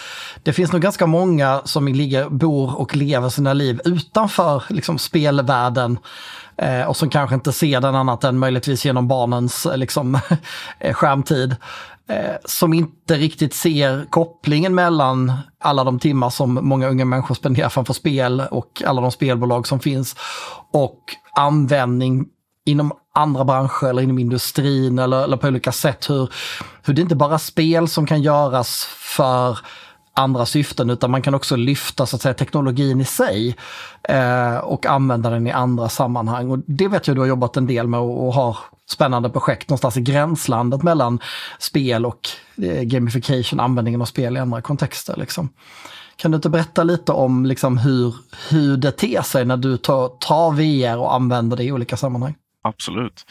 det 0.43 0.53
finns 0.53 0.73
nog 0.73 0.83
ganska 0.83 1.07
många 1.07 1.62
som 1.65 1.89
ligger, 1.89 2.29
bor 2.29 2.81
och 2.81 2.97
lever 2.97 3.29
sina 3.29 3.53
liv 3.53 3.81
utanför 3.85 4.62
liksom, 4.69 4.99
spelvärlden. 4.99 5.99
Eh, 6.57 6.83
och 6.83 6.97
som 6.97 7.11
kanske 7.11 7.35
inte 7.35 7.53
ser 7.53 7.81
den 7.81 7.95
annat 7.95 8.25
än 8.25 8.39
möjligtvis 8.39 8.85
genom 8.85 9.09
barnens 9.09 9.67
eh, 9.67 9.77
liksom, 9.77 10.15
eh, 10.79 10.95
skärmtid. 10.95 11.57
Eh, 12.09 12.37
som 12.45 12.73
inte 12.73 13.15
riktigt 13.15 13.55
ser 13.55 14.07
kopplingen 14.11 14.75
mellan 14.75 15.33
alla 15.61 15.85
de 15.85 15.99
timmar 15.99 16.31
som 16.31 16.59
många 16.62 16.88
unga 16.88 17.05
människor 17.05 17.35
spenderar 17.35 17.69
framför 17.69 17.95
spel 17.95 18.43
och 18.50 18.83
alla 18.87 19.00
de 19.00 19.11
spelbolag 19.12 19.67
som 19.67 19.81
finns 19.81 20.17
och 20.73 21.00
användning 21.35 22.27
inom 22.67 22.93
andra 23.15 23.45
branscher 23.45 23.88
eller 23.88 24.03
inom 24.03 24.19
industrin 24.19 24.99
eller, 24.99 25.25
eller 25.25 25.37
på 25.37 25.49
olika 25.49 25.73
sätt. 25.73 26.11
Hur, 26.11 26.33
hur 26.83 26.95
det 26.95 27.03
inte 27.03 27.17
bara 27.17 27.38
spel 27.38 27.88
som 27.88 28.07
kan 28.07 28.23
göras 28.23 28.85
för 29.17 29.59
andra 30.19 30.47
syften 30.47 30.91
utan 30.91 31.11
man 31.11 31.23
kan 31.23 31.35
också 31.35 31.57
lyfta 31.57 32.07
så 32.07 32.17
att 32.17 32.23
säga, 32.23 32.35
teknologin 32.35 33.01
i 33.01 33.05
sig 33.05 33.57
eh, 34.03 34.57
och 34.57 34.87
använda 34.87 35.31
den 35.31 35.47
i 35.47 35.51
andra 35.51 35.89
sammanhang. 35.89 36.51
Och 36.51 36.59
det 36.67 36.89
vet 36.89 37.07
jag 37.07 37.17
du 37.17 37.21
har 37.21 37.29
jobbat 37.29 37.57
en 37.57 37.67
del 37.67 37.87
med 37.87 38.01
och, 38.01 38.27
och 38.27 38.35
har 38.35 38.57
spännande 38.91 39.31
projekt 39.31 39.69
någonstans 39.69 39.97
i 39.97 40.01
gränslandet 40.01 40.83
mellan 40.83 41.19
spel 41.59 42.07
och 42.07 42.21
eh, 42.63 42.83
gamification, 42.83 43.61
användningen 43.61 44.01
av 44.01 44.07
spel 44.07 44.37
i 44.37 44.41
andra 44.41 44.63
kontexter. 44.63 45.15
Liksom. 45.17 45.49
Kan 46.17 46.31
du 46.31 46.37
inte 46.37 46.51
berätta 46.51 46.85
lite 46.85 47.13
om 47.13 47.47
liksom, 47.47 47.79
hur, 47.79 48.15
hur 48.51 48.77
det 48.77 48.93
ter 48.93 49.23
sig 49.23 49.45
när 49.45 49.57
du 49.57 49.77
tar, 49.77 50.09
tar 50.09 50.53
VR 50.53 50.99
och 50.99 51.15
använder 51.15 51.57
det 51.57 51.65
i 51.65 51.73
olika 51.73 51.97
sammanhang? 51.97 52.35
Absolut. 52.63 53.25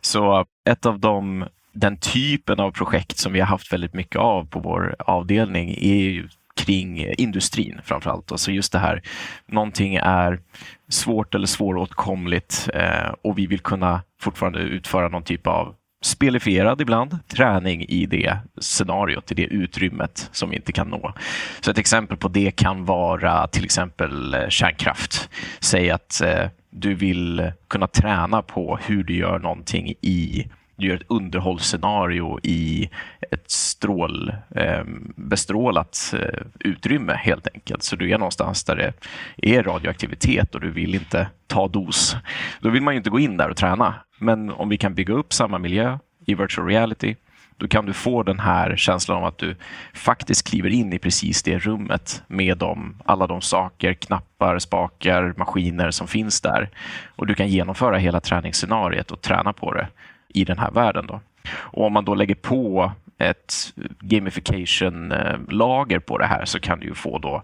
Så 0.00 0.38
eh, 0.38 0.44
ett 0.72 0.86
av 0.86 1.00
de 1.00 1.44
den 1.80 1.96
typen 1.96 2.60
av 2.60 2.70
projekt 2.70 3.18
som 3.18 3.32
vi 3.32 3.40
har 3.40 3.46
haft 3.46 3.72
väldigt 3.72 3.94
mycket 3.94 4.16
av 4.16 4.44
på 4.44 4.60
vår 4.60 4.96
avdelning 4.98 5.70
är 5.70 5.94
ju 5.94 6.28
kring 6.56 7.06
industrin 7.18 7.80
framför 7.84 8.10
allt. 8.10 8.32
Alltså 8.32 8.52
just 8.52 8.72
det 8.72 8.78
här, 8.78 9.02
någonting 9.46 9.94
är 9.94 10.40
svårt 10.88 11.34
eller 11.34 11.46
svåråtkomligt 11.46 12.68
eh, 12.74 13.14
och 13.22 13.38
vi 13.38 13.46
vill 13.46 13.60
kunna 13.60 14.02
fortfarande 14.20 14.58
utföra 14.58 15.08
någon 15.08 15.22
typ 15.22 15.46
av 15.46 15.74
spelifierad 16.02 16.80
ibland 16.80 17.18
träning 17.28 17.84
i 17.88 18.06
det 18.06 18.38
scenariot, 18.60 19.32
i 19.32 19.34
det 19.34 19.44
utrymmet 19.44 20.28
som 20.32 20.50
vi 20.50 20.56
inte 20.56 20.72
kan 20.72 20.88
nå. 20.88 21.14
Så 21.60 21.70
ett 21.70 21.78
exempel 21.78 22.16
på 22.16 22.28
det 22.28 22.50
kan 22.50 22.84
vara 22.84 23.46
till 23.46 23.64
exempel 23.64 24.34
eh, 24.34 24.48
kärnkraft. 24.48 25.30
Säg 25.60 25.90
att 25.90 26.20
eh, 26.20 26.48
du 26.70 26.94
vill 26.94 27.52
kunna 27.68 27.86
träna 27.86 28.42
på 28.42 28.78
hur 28.82 29.04
du 29.04 29.16
gör 29.16 29.38
någonting 29.38 29.94
i 30.00 30.46
du 30.80 30.86
gör 30.86 30.96
ett 30.96 31.02
underhållsscenario 31.08 32.40
i 32.42 32.90
ett 33.30 33.50
strål, 33.50 34.32
eh, 34.56 34.84
bestrålat 35.16 36.14
eh, 36.14 36.40
utrymme 36.60 37.12
helt 37.12 37.48
enkelt. 37.54 37.82
Så 37.82 37.96
du 37.96 38.10
är 38.10 38.18
någonstans 38.18 38.64
där 38.64 38.76
det 38.76 38.92
är 39.36 39.62
radioaktivitet 39.62 40.54
och 40.54 40.60
du 40.60 40.70
vill 40.70 40.94
inte 40.94 41.28
ta 41.46 41.68
dos. 41.68 42.16
Då 42.60 42.70
vill 42.70 42.82
man 42.82 42.94
ju 42.94 42.98
inte 42.98 43.10
gå 43.10 43.18
in 43.18 43.36
där 43.36 43.48
och 43.48 43.56
träna. 43.56 43.94
Men 44.18 44.50
om 44.50 44.68
vi 44.68 44.76
kan 44.76 44.94
bygga 44.94 45.14
upp 45.14 45.32
samma 45.32 45.58
miljö 45.58 45.98
i 46.26 46.34
virtual 46.34 46.66
reality, 46.66 47.14
då 47.56 47.68
kan 47.68 47.86
du 47.86 47.92
få 47.92 48.22
den 48.22 48.40
här 48.40 48.76
känslan 48.76 49.18
av 49.18 49.24
att 49.24 49.38
du 49.38 49.56
faktiskt 49.94 50.48
kliver 50.48 50.70
in 50.70 50.92
i 50.92 50.98
precis 50.98 51.42
det 51.42 51.58
rummet 51.58 52.22
med 52.26 52.58
dem, 52.58 52.96
alla 53.04 53.26
de 53.26 53.40
saker, 53.40 53.94
knappar, 53.94 54.58
spakar, 54.58 55.34
maskiner 55.36 55.90
som 55.90 56.08
finns 56.08 56.40
där. 56.40 56.70
Och 57.16 57.26
du 57.26 57.34
kan 57.34 57.48
genomföra 57.48 57.98
hela 57.98 58.20
träningsscenariet 58.20 59.10
och 59.10 59.20
träna 59.20 59.52
på 59.52 59.74
det 59.74 59.88
i 60.34 60.44
den 60.44 60.58
här 60.58 60.70
världen. 60.70 61.06
Då. 61.06 61.20
Och 61.52 61.86
om 61.86 61.92
man 61.92 62.04
då 62.04 62.14
lägger 62.14 62.34
på 62.34 62.92
ett 63.18 63.74
gamification-lager 64.00 65.98
på 65.98 66.18
det 66.18 66.26
här 66.26 66.44
så 66.44 66.60
kan 66.60 66.80
du 66.80 66.86
ju 66.86 66.94
få 66.94 67.18
då 67.18 67.42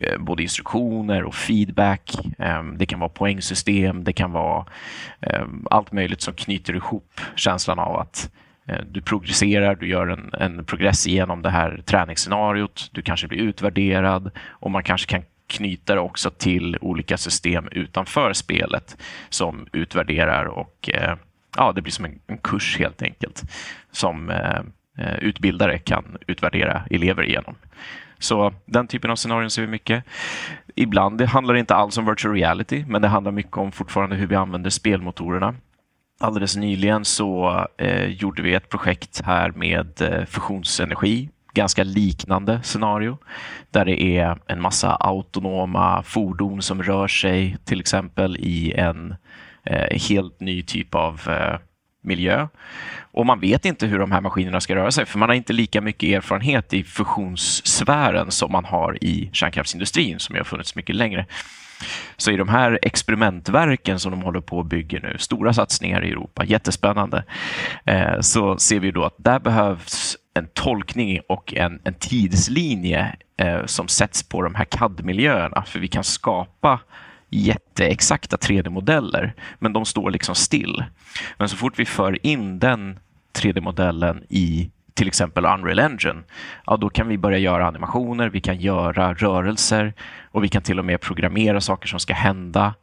eh, 0.00 0.18
både 0.18 0.42
instruktioner 0.42 1.22
och 1.22 1.34
feedback. 1.34 2.16
Ehm, 2.38 2.78
det 2.78 2.86
kan 2.86 3.00
vara 3.00 3.08
poängsystem, 3.08 4.04
det 4.04 4.12
kan 4.12 4.32
vara 4.32 4.66
ehm, 5.20 5.66
allt 5.70 5.92
möjligt 5.92 6.20
som 6.20 6.34
knyter 6.34 6.74
ihop 6.76 7.20
känslan 7.36 7.78
av 7.78 7.96
att 7.96 8.30
eh, 8.66 8.80
du 8.90 9.02
progresserar, 9.02 9.74
du 9.74 9.88
gör 9.88 10.06
en, 10.06 10.30
en 10.32 10.64
progress 10.64 11.06
genom 11.06 11.42
det 11.42 11.50
här 11.50 11.82
träningsscenariot, 11.84 12.90
du 12.92 13.02
kanske 13.02 13.28
blir 13.28 13.38
utvärderad 13.38 14.30
och 14.48 14.70
man 14.70 14.82
kanske 14.82 15.10
kan 15.10 15.22
knyta 15.46 15.94
det 15.94 16.00
också 16.00 16.30
till 16.30 16.78
olika 16.80 17.16
system 17.16 17.68
utanför 17.70 18.32
spelet 18.32 18.96
som 19.28 19.66
utvärderar 19.72 20.44
och 20.44 20.90
eh, 20.94 21.16
ja, 21.56 21.72
det 21.72 21.82
blir 21.82 21.92
som 21.92 22.04
en, 22.04 22.20
en 22.26 22.38
kurs 22.38 22.78
helt 22.78 23.02
enkelt 23.02 23.42
som 23.92 24.30
eh, 24.30 24.60
eh, 24.98 25.14
utbildare 25.20 25.78
kan 25.78 26.16
utvärdera 26.26 26.82
elever 26.90 27.22
igenom. 27.22 27.54
Så 28.18 28.52
den 28.66 28.86
typen 28.86 29.10
av 29.10 29.16
scenarion 29.16 29.50
ser 29.50 29.62
vi 29.62 29.68
mycket. 29.68 30.04
Ibland 30.74 31.18
det 31.18 31.26
handlar 31.26 31.54
det 31.54 31.60
inte 31.60 31.74
alls 31.74 31.98
om 31.98 32.06
virtual 32.06 32.34
reality, 32.34 32.84
men 32.88 33.02
det 33.02 33.08
handlar 33.08 33.32
mycket 33.32 33.56
om 33.56 33.72
fortfarande 33.72 34.16
hur 34.16 34.26
vi 34.26 34.34
använder 34.34 34.70
spelmotorerna. 34.70 35.54
Alldeles 36.20 36.56
nyligen 36.56 37.04
så 37.04 37.66
eh, 37.76 38.06
gjorde 38.06 38.42
vi 38.42 38.54
ett 38.54 38.68
projekt 38.68 39.20
här 39.24 39.50
med 39.50 40.02
eh, 40.02 40.24
fusionsenergi, 40.24 41.28
ganska 41.52 41.84
liknande 41.84 42.62
scenario, 42.62 43.18
där 43.70 43.84
det 43.84 44.02
är 44.02 44.38
en 44.46 44.60
massa 44.60 44.94
autonoma 44.94 46.02
fordon 46.02 46.62
som 46.62 46.82
rör 46.82 47.08
sig, 47.08 47.56
till 47.64 47.80
exempel 47.80 48.36
i 48.36 48.72
en 48.72 49.10
eh, 49.10 49.16
Eh, 49.66 49.98
helt 50.08 50.40
ny 50.40 50.62
typ 50.62 50.94
av 50.94 51.20
eh, 51.28 51.58
miljö. 52.02 52.48
Och 53.00 53.26
man 53.26 53.40
vet 53.40 53.64
inte 53.64 53.86
hur 53.86 53.98
de 53.98 54.12
här 54.12 54.20
maskinerna 54.20 54.60
ska 54.60 54.74
röra 54.74 54.90
sig, 54.90 55.06
för 55.06 55.18
man 55.18 55.28
har 55.28 55.36
inte 55.36 55.52
lika 55.52 55.80
mycket 55.80 56.16
erfarenhet 56.16 56.74
i 56.74 56.84
fusionssfären 56.84 58.30
som 58.30 58.52
man 58.52 58.64
har 58.64 59.04
i 59.04 59.30
kärnkraftsindustrin, 59.32 60.18
som 60.18 60.36
har 60.36 60.44
funnits 60.44 60.74
mycket 60.74 60.96
längre. 60.96 61.26
Så 62.16 62.30
i 62.30 62.36
de 62.36 62.48
här 62.48 62.78
experimentverken 62.82 63.98
som 63.98 64.10
de 64.10 64.22
håller 64.22 64.40
på 64.40 64.60
att 64.60 64.66
bygga 64.66 65.00
nu, 65.02 65.16
stora 65.18 65.52
satsningar 65.52 66.04
i 66.04 66.10
Europa, 66.10 66.44
jättespännande, 66.44 67.24
eh, 67.84 68.20
så 68.20 68.58
ser 68.58 68.80
vi 68.80 68.90
då 68.90 69.04
att 69.04 69.14
där 69.16 69.38
behövs 69.38 70.16
en 70.34 70.48
tolkning 70.54 71.20
och 71.28 71.54
en, 71.54 71.80
en 71.84 71.94
tidslinje 71.94 73.16
eh, 73.36 73.64
som 73.66 73.88
sätts 73.88 74.28
på 74.28 74.42
de 74.42 74.54
här 74.54 74.64
CAD-miljöerna, 74.64 75.64
för 75.66 75.78
vi 75.78 75.88
kan 75.88 76.04
skapa 76.04 76.80
jätteexakta 77.38 78.36
3D-modeller, 78.36 79.32
men 79.58 79.72
de 79.72 79.84
står 79.84 80.10
liksom 80.10 80.34
still. 80.34 80.84
Men 81.38 81.48
så 81.48 81.56
fort 81.56 81.78
vi 81.78 81.84
för 81.84 82.26
in 82.26 82.58
den 82.58 82.98
3D-modellen 83.38 84.22
i 84.28 84.70
till 84.94 85.08
exempel 85.08 85.44
Unreal 85.44 85.78
Engine, 85.78 86.22
ja, 86.66 86.76
då 86.76 86.90
kan 86.90 87.08
vi 87.08 87.18
börja 87.18 87.38
göra 87.38 87.66
animationer, 87.66 88.28
vi 88.28 88.40
kan 88.40 88.60
göra 88.60 89.14
rörelser 89.14 89.92
och 90.30 90.44
vi 90.44 90.48
kan 90.48 90.62
till 90.62 90.78
och 90.78 90.84
med 90.84 91.00
programmera 91.00 91.60
saker 91.60 91.88
som 91.88 92.00
ska 92.00 92.14
hända. 92.14 92.74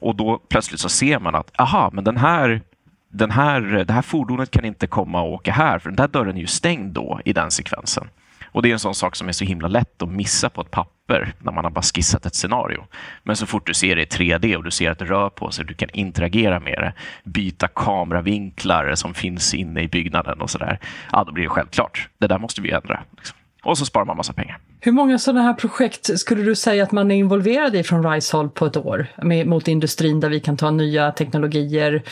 Och 0.00 0.16
då 0.16 0.38
plötsligt 0.48 0.80
så 0.80 0.88
ser 0.88 1.18
man 1.18 1.34
att, 1.34 1.60
aha, 1.60 1.90
men 1.92 2.04
den 2.04 2.16
här, 2.16 2.62
den 3.08 3.30
här, 3.30 3.60
det 3.60 3.92
här 3.92 4.02
fordonet 4.02 4.50
kan 4.50 4.64
inte 4.64 4.86
komma 4.86 5.22
och 5.22 5.32
åka 5.32 5.52
här, 5.52 5.78
för 5.78 5.90
den 5.90 5.96
där 5.96 6.08
dörren 6.08 6.36
är 6.36 6.40
ju 6.40 6.46
stängd 6.46 6.92
då 6.92 7.20
i 7.24 7.32
den 7.32 7.50
sekvensen. 7.50 8.08
Och 8.52 8.62
Det 8.62 8.68
är 8.68 8.72
en 8.72 8.78
sån 8.78 8.94
sak 8.94 9.16
som 9.16 9.28
är 9.28 9.32
så 9.32 9.44
himla 9.44 9.68
lätt 9.68 10.02
att 10.02 10.08
missa 10.08 10.50
på 10.50 10.60
ett 10.60 10.70
papper 10.70 11.34
när 11.38 11.52
man 11.52 11.64
har 11.64 11.70
bara 11.70 11.82
skissat 11.82 12.26
ett 12.26 12.34
scenario. 12.34 12.84
Men 13.22 13.36
så 13.36 13.46
fort 13.46 13.66
du 13.66 13.74
ser 13.74 13.96
det 13.96 14.02
i 14.02 14.04
3D 14.04 14.56
och 14.56 14.64
du 14.64 14.70
ser 14.70 14.90
att 14.90 14.98
det 14.98 15.04
rör 15.04 15.30
på 15.30 15.50
sig, 15.50 15.64
du 15.64 15.74
kan 15.74 15.90
interagera 15.92 16.60
med 16.60 16.78
det, 16.78 16.92
byta 17.24 17.68
kameravinklar 17.68 18.94
som 18.94 19.14
finns 19.14 19.54
inne 19.54 19.82
i 19.82 19.88
byggnaden 19.88 20.40
och 20.40 20.50
sådär. 20.50 20.80
Ja, 21.12 21.24
då 21.24 21.32
blir 21.32 21.44
det 21.44 21.50
självklart. 21.50 22.08
Det 22.18 22.26
där 22.26 22.38
måste 22.38 22.60
vi 22.60 22.70
ändra. 22.70 23.02
Liksom. 23.16 23.36
Och 23.62 23.78
så 23.78 23.84
sparar 23.84 24.04
man 24.04 24.16
massa 24.16 24.32
pengar. 24.32 24.58
Hur 24.80 24.92
många 24.92 25.18
sådana 25.18 25.42
här 25.42 25.54
projekt 25.54 26.18
skulle 26.18 26.42
du 26.42 26.54
säga 26.54 26.82
att 26.82 26.92
man 26.92 27.10
är 27.10 27.14
involverad 27.14 27.76
i 27.76 27.82
från 27.82 28.12
RISE-håll 28.12 28.48
på 28.50 28.66
ett 28.66 28.76
år 28.76 29.06
med, 29.22 29.46
mot 29.46 29.68
industrin 29.68 30.20
där 30.20 30.28
vi 30.28 30.40
kan 30.40 30.56
ta 30.56 30.70
nya 30.70 31.12
teknologier 31.12 32.02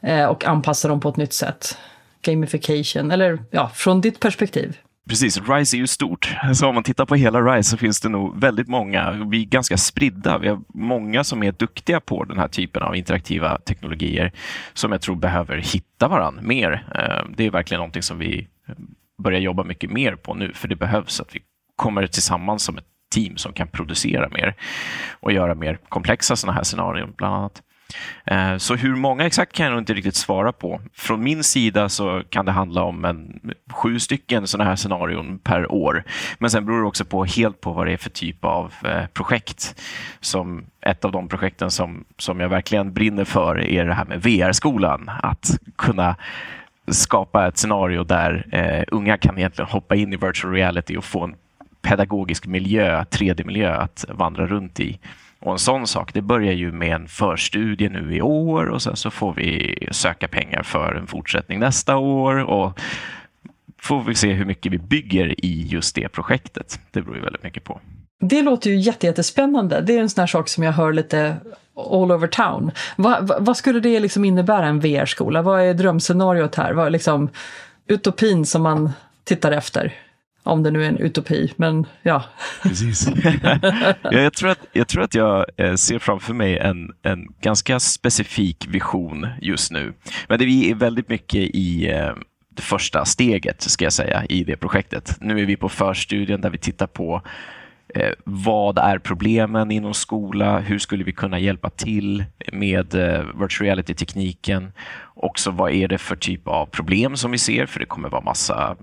eh, 0.00 0.24
och 0.24 0.44
anpassa 0.44 0.88
dem 0.88 1.00
på 1.00 1.08
ett 1.08 1.16
nytt 1.16 1.32
sätt? 1.32 1.78
Gamification, 2.22 3.10
eller 3.10 3.38
ja, 3.50 3.70
från 3.74 4.00
ditt 4.00 4.20
perspektiv? 4.20 4.76
Precis, 5.08 5.40
RISE 5.48 5.76
är 5.76 5.78
ju 5.78 5.86
stort. 5.86 6.34
Så 6.54 6.68
om 6.68 6.74
man 6.74 6.84
tittar 6.84 7.06
på 7.06 7.14
hela 7.14 7.40
RISE 7.40 7.70
så 7.70 7.76
finns 7.76 8.00
det 8.00 8.08
nog 8.08 8.40
väldigt 8.40 8.68
många. 8.68 9.10
Vi 9.30 9.42
är 9.42 9.46
ganska 9.46 9.76
spridda. 9.76 10.38
Vi 10.38 10.48
har 10.48 10.60
många 10.74 11.24
som 11.24 11.42
är 11.42 11.52
duktiga 11.52 12.00
på 12.00 12.24
den 12.24 12.38
här 12.38 12.48
typen 12.48 12.82
av 12.82 12.96
interaktiva 12.96 13.58
teknologier 13.58 14.32
som 14.72 14.92
jag 14.92 15.00
tror 15.00 15.16
behöver 15.16 15.56
hitta 15.56 16.08
varandra 16.08 16.42
mer. 16.42 16.86
Eh, 16.94 17.30
det 17.36 17.46
är 17.46 17.50
verkligen 17.50 17.78
någonting 17.78 18.02
som 18.02 18.18
vi 18.18 18.48
eh, 18.68 18.74
börjar 19.22 19.40
jobba 19.40 19.64
mycket 19.64 19.90
mer 19.90 20.16
på 20.16 20.34
nu, 20.34 20.52
för 20.52 20.68
det 20.68 20.76
behövs 20.76 21.20
att 21.20 21.34
vi 21.34 21.40
kommer 21.76 22.06
tillsammans 22.06 22.62
som 22.62 22.78
ett 22.78 22.86
team 23.14 23.36
som 23.36 23.52
kan 23.52 23.68
producera 23.68 24.28
mer 24.28 24.54
och 25.20 25.32
göra 25.32 25.54
mer 25.54 25.78
komplexa 25.88 26.36
sådana 26.36 26.56
här 26.56 26.64
scenarion, 26.64 27.14
bland 27.16 27.34
annat. 27.34 27.62
Eh, 28.24 28.56
så 28.56 28.74
hur 28.74 28.96
många 28.96 29.26
exakt 29.26 29.52
kan 29.52 29.66
jag 29.66 29.72
nog 29.72 29.80
inte 29.80 29.94
riktigt 29.94 30.14
svara 30.14 30.52
på. 30.52 30.80
Från 30.94 31.22
min 31.22 31.44
sida 31.44 31.88
så 31.88 32.22
kan 32.30 32.44
det 32.44 32.52
handla 32.52 32.82
om 32.82 33.04
en, 33.04 33.40
sju 33.72 33.98
stycken 33.98 34.46
sådana 34.46 34.70
här 34.70 34.76
scenarion 34.76 35.38
per 35.38 35.72
år. 35.72 36.04
Men 36.38 36.50
sen 36.50 36.66
beror 36.66 36.80
det 36.80 36.86
också 36.86 37.04
på 37.04 37.24
helt 37.24 37.60
på 37.60 37.72
vad 37.72 37.86
det 37.86 37.92
är 37.92 37.96
för 37.96 38.10
typ 38.10 38.44
av 38.44 38.72
eh, 38.84 39.06
projekt. 39.06 39.80
Som 40.20 40.64
ett 40.80 41.04
av 41.04 41.12
de 41.12 41.28
projekten 41.28 41.70
som, 41.70 42.04
som 42.18 42.40
jag 42.40 42.48
verkligen 42.48 42.92
brinner 42.92 43.24
för 43.24 43.60
är 43.60 43.84
det 43.84 43.94
här 43.94 44.04
med 44.04 44.22
VR-skolan. 44.22 45.10
Att 45.22 45.58
kunna 45.76 46.16
skapa 46.88 47.48
ett 47.48 47.58
scenario 47.58 48.04
där 48.04 48.46
eh, 48.52 48.84
unga 48.88 49.16
kan 49.16 49.38
egentligen 49.38 49.70
hoppa 49.70 49.94
in 49.94 50.12
i 50.12 50.16
virtual 50.16 50.52
reality 50.54 50.96
och 50.96 51.04
få 51.04 51.24
en 51.24 51.34
pedagogisk 51.82 52.46
miljö, 52.46 53.04
3D-miljö 53.10 53.76
att 53.76 54.04
vandra 54.08 54.46
runt 54.46 54.80
i. 54.80 54.98
Och 55.44 55.52
en 55.52 55.58
sån 55.58 55.86
sak, 55.86 56.14
det 56.14 56.22
börjar 56.22 56.52
ju 56.52 56.72
med 56.72 56.94
en 56.94 57.08
förstudie 57.08 57.88
nu 57.88 58.16
i 58.16 58.22
år 58.22 58.66
och 58.66 58.82
sen 58.82 58.96
så 58.96 59.10
får 59.10 59.34
vi 59.34 59.78
söka 59.90 60.28
pengar 60.28 60.62
för 60.62 60.94
en 60.94 61.06
fortsättning 61.06 61.58
nästa 61.58 61.96
år 61.96 62.44
och 62.44 62.80
får 63.80 64.02
vi 64.02 64.14
se 64.14 64.32
hur 64.32 64.44
mycket 64.44 64.72
vi 64.72 64.78
bygger 64.78 65.44
i 65.44 65.66
just 65.66 65.94
det 65.94 66.08
projektet. 66.08 66.80
Det 66.90 67.02
beror 67.02 67.16
ju 67.16 67.22
väldigt 67.22 67.42
mycket 67.42 67.64
på. 67.64 67.80
Det 68.20 68.42
låter 68.42 68.70
ju 68.70 68.76
jättespännande. 68.76 69.80
Det 69.80 69.96
är 69.96 70.00
en 70.00 70.10
sån 70.10 70.22
här 70.22 70.26
sak 70.26 70.48
som 70.48 70.64
jag 70.64 70.72
hör 70.72 70.92
lite 70.92 71.36
all 71.76 72.12
over 72.12 72.28
town. 72.28 72.70
Vad, 72.96 73.44
vad 73.44 73.56
skulle 73.56 73.80
det 73.80 74.00
liksom 74.00 74.24
innebära, 74.24 74.66
en 74.66 74.80
VR-skola? 74.80 75.42
Vad 75.42 75.60
är 75.60 75.74
drömscenariot 75.74 76.54
här? 76.54 76.72
Vad 76.72 76.86
är 76.86 76.90
liksom 76.90 77.28
utopin 77.88 78.46
som 78.46 78.62
man 78.62 78.92
tittar 79.24 79.52
efter? 79.52 79.92
Om 80.46 80.62
det 80.62 80.70
nu 80.70 80.84
är 80.84 80.88
en 80.88 80.98
utopi, 80.98 81.52
men 81.56 81.86
ja. 82.02 82.24
Precis. 82.62 83.08
ja, 84.02 84.12
jag, 84.12 84.32
tror 84.32 84.50
att, 84.50 84.66
jag 84.72 84.88
tror 84.88 85.02
att 85.02 85.14
jag 85.14 85.44
eh, 85.56 85.74
ser 85.74 85.98
framför 85.98 86.34
mig 86.34 86.58
en, 86.58 86.92
en 87.02 87.26
ganska 87.40 87.80
specifik 87.80 88.66
vision 88.68 89.26
just 89.42 89.72
nu. 89.72 89.92
Men 90.28 90.38
det 90.38 90.44
vi 90.44 90.70
är 90.70 90.74
väldigt 90.74 91.08
mycket 91.08 91.40
i 91.40 91.90
eh, 91.90 92.12
det 92.56 92.62
första 92.62 93.04
steget, 93.04 93.62
ska 93.62 93.84
jag 93.84 93.92
säga, 93.92 94.24
i 94.28 94.44
det 94.44 94.56
projektet. 94.56 95.16
Nu 95.20 95.40
är 95.40 95.46
vi 95.46 95.56
på 95.56 95.68
förstudien 95.68 96.40
där 96.40 96.50
vi 96.50 96.58
tittar 96.58 96.86
på 96.86 97.22
eh, 97.94 98.12
vad 98.24 98.78
är 98.78 98.98
problemen 98.98 99.70
inom 99.70 99.94
skola? 99.94 100.58
Hur 100.58 100.78
skulle 100.78 101.04
vi 101.04 101.12
kunna 101.12 101.38
hjälpa 101.38 101.70
till 101.70 102.24
med 102.52 102.94
eh, 102.94 103.24
virtual 103.40 103.66
reality-tekniken? 103.66 104.72
Också 105.14 105.50
vad 105.50 105.72
är 105.72 105.88
det 105.88 105.98
för 105.98 106.16
typ 106.16 106.48
av 106.48 106.66
problem 106.66 107.16
som 107.16 107.30
vi 107.30 107.38
ser? 107.38 107.66
För 107.66 107.80
det 107.80 107.86
kommer 107.86 108.08
vara 108.08 108.22
massa 108.22 108.76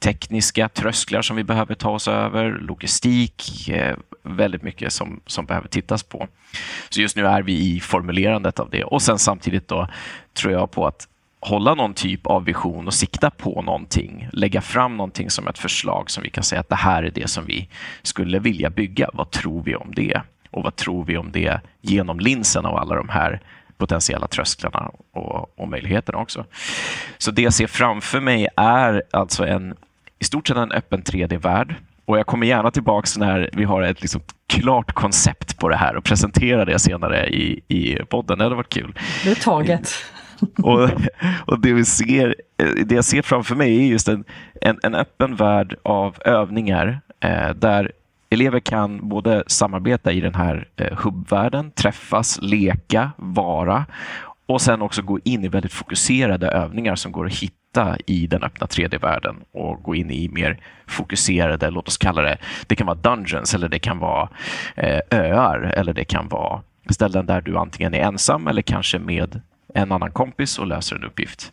tekniska 0.00 0.68
trösklar 0.68 1.22
som 1.22 1.36
vi 1.36 1.44
behöver 1.44 1.74
ta 1.74 1.90
oss 1.90 2.08
över, 2.08 2.50
logistik, 2.50 3.68
eh, 3.68 3.96
väldigt 4.22 4.62
mycket 4.62 4.92
som, 4.92 5.20
som 5.26 5.46
behöver 5.46 5.68
tittas 5.68 6.02
på. 6.02 6.28
Så 6.88 7.00
just 7.00 7.16
nu 7.16 7.26
är 7.26 7.42
vi 7.42 7.76
i 7.76 7.80
formulerandet 7.80 8.60
av 8.60 8.70
det 8.70 8.84
och 8.84 9.02
sen 9.02 9.18
samtidigt 9.18 9.68
då 9.68 9.88
tror 10.34 10.52
jag 10.52 10.70
på 10.70 10.86
att 10.86 11.08
hålla 11.40 11.74
någon 11.74 11.94
typ 11.94 12.26
av 12.26 12.44
vision 12.44 12.86
och 12.86 12.94
sikta 12.94 13.30
på 13.30 13.62
någonting, 13.62 14.28
lägga 14.32 14.60
fram 14.60 14.96
någonting 14.96 15.30
som 15.30 15.48
ett 15.48 15.58
förslag 15.58 16.10
som 16.10 16.22
vi 16.22 16.30
kan 16.30 16.44
säga 16.44 16.60
att 16.60 16.68
det 16.68 16.74
här 16.74 17.02
är 17.02 17.10
det 17.10 17.30
som 17.30 17.44
vi 17.44 17.68
skulle 18.02 18.38
vilja 18.38 18.70
bygga. 18.70 19.10
Vad 19.12 19.30
tror 19.30 19.62
vi 19.62 19.76
om 19.76 19.92
det? 19.94 20.22
Och 20.50 20.62
vad 20.62 20.76
tror 20.76 21.04
vi 21.04 21.16
om 21.16 21.32
det 21.32 21.60
genom 21.80 22.20
linsen 22.20 22.66
av 22.66 22.76
alla 22.76 22.94
de 22.94 23.08
här 23.08 23.40
potentiella 23.76 24.26
trösklarna 24.26 24.90
och, 25.12 25.58
och 25.60 25.68
möjligheterna 25.68 26.18
också. 26.18 26.44
Så 27.18 27.30
det 27.30 27.42
jag 27.42 27.54
ser 27.54 27.66
framför 27.66 28.20
mig 28.20 28.48
är 28.56 29.02
alltså 29.10 29.46
en 29.46 29.74
i 30.20 30.24
stort 30.24 30.48
sett 30.48 30.56
en 30.56 30.72
öppen 30.72 31.02
3D-värld. 31.02 31.74
Och 32.04 32.18
jag 32.18 32.26
kommer 32.26 32.46
gärna 32.46 32.70
tillbaks 32.70 33.18
när 33.18 33.50
vi 33.52 33.64
har 33.64 33.82
ett 33.82 34.00
liksom 34.00 34.20
klart 34.46 34.92
koncept 34.92 35.58
på 35.58 35.68
det 35.68 35.76
här 35.76 35.96
och 35.96 36.04
presentera 36.04 36.64
det 36.64 36.78
senare 36.78 37.28
i, 37.28 37.60
i 37.68 37.94
podden. 37.94 38.38
Det 38.38 38.44
hade 38.44 38.56
varit 38.56 38.68
kul. 38.68 38.98
Det 39.24 39.30
är 39.30 39.34
taget. 39.34 39.90
och, 40.62 40.90
och 41.46 41.60
det, 41.60 41.72
vi 41.72 41.84
ser, 41.84 42.34
det 42.84 42.94
jag 42.94 43.04
ser 43.04 43.22
framför 43.22 43.54
mig 43.54 43.78
är 43.78 43.86
just 43.86 44.08
en, 44.08 44.24
en, 44.60 44.78
en 44.82 44.94
öppen 44.94 45.36
värld 45.36 45.76
av 45.82 46.16
övningar 46.24 47.00
eh, 47.20 47.50
där 47.50 47.92
elever 48.30 48.60
kan 48.60 49.08
både 49.08 49.44
samarbeta 49.46 50.12
i 50.12 50.20
den 50.20 50.34
här 50.34 50.68
eh, 50.76 50.98
hubbvärlden, 50.98 51.70
träffas, 51.70 52.38
leka, 52.42 53.10
vara 53.16 53.86
och 54.46 54.60
sen 54.60 54.82
också 54.82 55.02
gå 55.02 55.18
in 55.24 55.44
i 55.44 55.48
väldigt 55.48 55.72
fokuserade 55.72 56.48
övningar 56.48 56.96
som 56.96 57.12
går 57.12 57.26
att 57.26 57.34
hitta 57.34 57.59
i 58.06 58.26
den 58.26 58.42
öppna 58.42 58.66
3D-världen 58.66 59.36
och 59.52 59.82
gå 59.82 59.94
in 59.94 60.10
i 60.10 60.28
mer 60.28 60.58
fokuserade, 60.86 61.70
låt 61.70 61.88
oss 61.88 61.98
kalla 61.98 62.22
det, 62.22 62.38
det 62.66 62.76
kan 62.76 62.86
vara 62.86 62.96
dungeons 62.96 63.54
eller 63.54 63.68
det 63.68 63.78
kan 63.78 63.98
vara 63.98 64.28
eh, 64.76 65.00
öar 65.10 65.72
eller 65.76 65.92
det 65.92 66.04
kan 66.04 66.28
vara 66.28 66.62
ställen 66.90 67.26
där 67.26 67.40
du 67.40 67.56
antingen 67.56 67.94
är 67.94 68.00
ensam 68.00 68.46
eller 68.46 68.62
kanske 68.62 68.98
med 68.98 69.40
en 69.74 69.92
annan 69.92 70.10
kompis 70.10 70.58
och 70.58 70.66
löser 70.66 70.96
en 70.96 71.04
uppgift. 71.04 71.52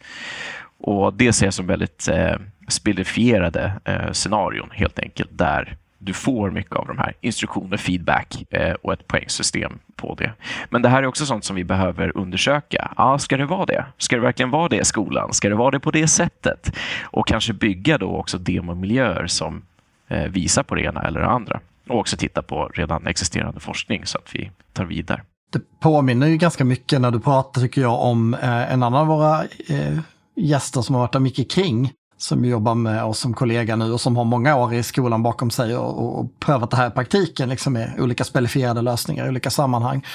Och 0.80 1.14
Det 1.14 1.34
ser 1.34 1.46
jag 1.46 1.54
som 1.54 1.68
väldigt 1.68 2.08
eh, 2.08 2.36
spelifierade 2.68 3.74
eh, 3.86 4.12
scenarion 4.12 4.70
helt 4.72 5.00
enkelt, 5.00 5.30
där 5.32 5.78
du 5.98 6.14
får 6.14 6.52
mycket 6.52 6.76
av 6.76 6.88
de 6.88 6.98
här 6.98 7.14
instruktioner, 7.22 7.78
feedback 7.78 8.46
eh, 8.50 8.74
och 8.74 8.94
ett 8.94 9.08
poängsystem 9.08 9.80
på 9.96 10.16
det. 10.16 10.34
Men 10.70 10.82
det 10.82 10.90
här 10.90 11.04
är 11.04 11.08
också 11.08 11.26
sånt 11.26 11.44
som 11.44 11.56
vi 11.56 11.64
behöver 11.64 12.18
undersöka. 12.18 12.94
Ah, 12.96 13.18
ska 13.18 13.38
det 13.38 13.46
vara 13.46 13.66
det? 13.66 13.86
Ska 13.98 14.16
det 14.16 14.22
verkligen 14.22 14.52
vara 14.52 14.70
det 14.70 14.80
i 14.80 14.86
skolan? 14.86 15.34
Ska 15.34 15.50
det 15.50 15.56
vara 15.56 15.72
det 15.72 15.80
på 15.80 15.92
det 15.92 16.08
sättet? 16.08 16.76
Och 17.04 17.28
kanske 17.28 17.54
bygga 17.54 17.98
då 17.98 18.16
också 18.16 18.38
demomiljöer 18.38 19.28
som 19.28 19.62
eh, 20.08 20.24
visar 20.24 20.64
på 20.64 20.76
det 20.76 20.82
ena 20.82 21.02
eller 21.02 21.20
det 21.20 21.28
andra. 21.28 21.60
Och 21.90 22.00
också 22.00 22.18
titta 22.18 22.42
på 22.42 22.72
redan 22.74 23.08
existerande 23.08 23.60
forskning 23.60 24.06
så 24.06 24.18
att 24.18 24.36
vi 24.36 24.52
tar 24.74 24.86
vidare. 24.86 25.22
Det 25.52 25.80
påminner 25.80 26.28
ju 26.28 26.38
ganska 26.38 26.66
mycket 26.66 27.02
när 27.02 27.12
du 27.12 27.20
pratar 27.20 27.62
tycker 27.62 27.82
jag 27.82 28.02
om 28.02 28.34
eh, 28.34 28.74
en 28.74 28.84
annan 28.84 29.02
av 29.02 29.08
våra 29.08 29.44
eh, 29.44 30.00
gäster 30.36 30.82
som 30.82 30.96
har 30.96 31.02
varit 31.02 31.14
där 31.14 31.20
mycket 31.20 31.52
kring 31.52 31.92
som 32.18 32.46
jobbar 32.46 32.76
med 32.76 33.04
oss 33.04 33.20
som 33.20 33.34
kollega 33.34 33.76
nu 33.76 33.94
och 33.94 34.02
som 34.02 34.18
har 34.18 34.24
många 34.24 34.56
år 34.56 34.74
i 34.74 34.84
skolan 34.84 35.24
bakom 35.24 35.50
sig 35.50 35.78
och, 35.78 36.20
och 36.20 36.40
prövat 36.40 36.72
det 36.72 36.78
här 36.78 36.88
i 36.88 36.92
praktiken 36.92 37.50
liksom 37.50 37.74
med 37.74 37.94
olika 38.00 38.24
spelifierade 38.24 38.82
lösningar 38.82 39.26
i 39.26 39.30
olika 39.30 39.50
sammanhang. 39.50 40.06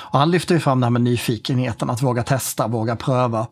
Och 0.00 0.18
han 0.18 0.30
lyfter 0.30 0.54
ju 0.54 0.60
fram 0.60 0.80
det 0.80 0.86
här 0.86 0.90
med 0.90 1.02
nyfikenheten, 1.02 1.90
att 1.90 2.02
våga 2.02 2.22
testa, 2.22 2.66
våga 2.66 2.96
pröva. 2.96 3.46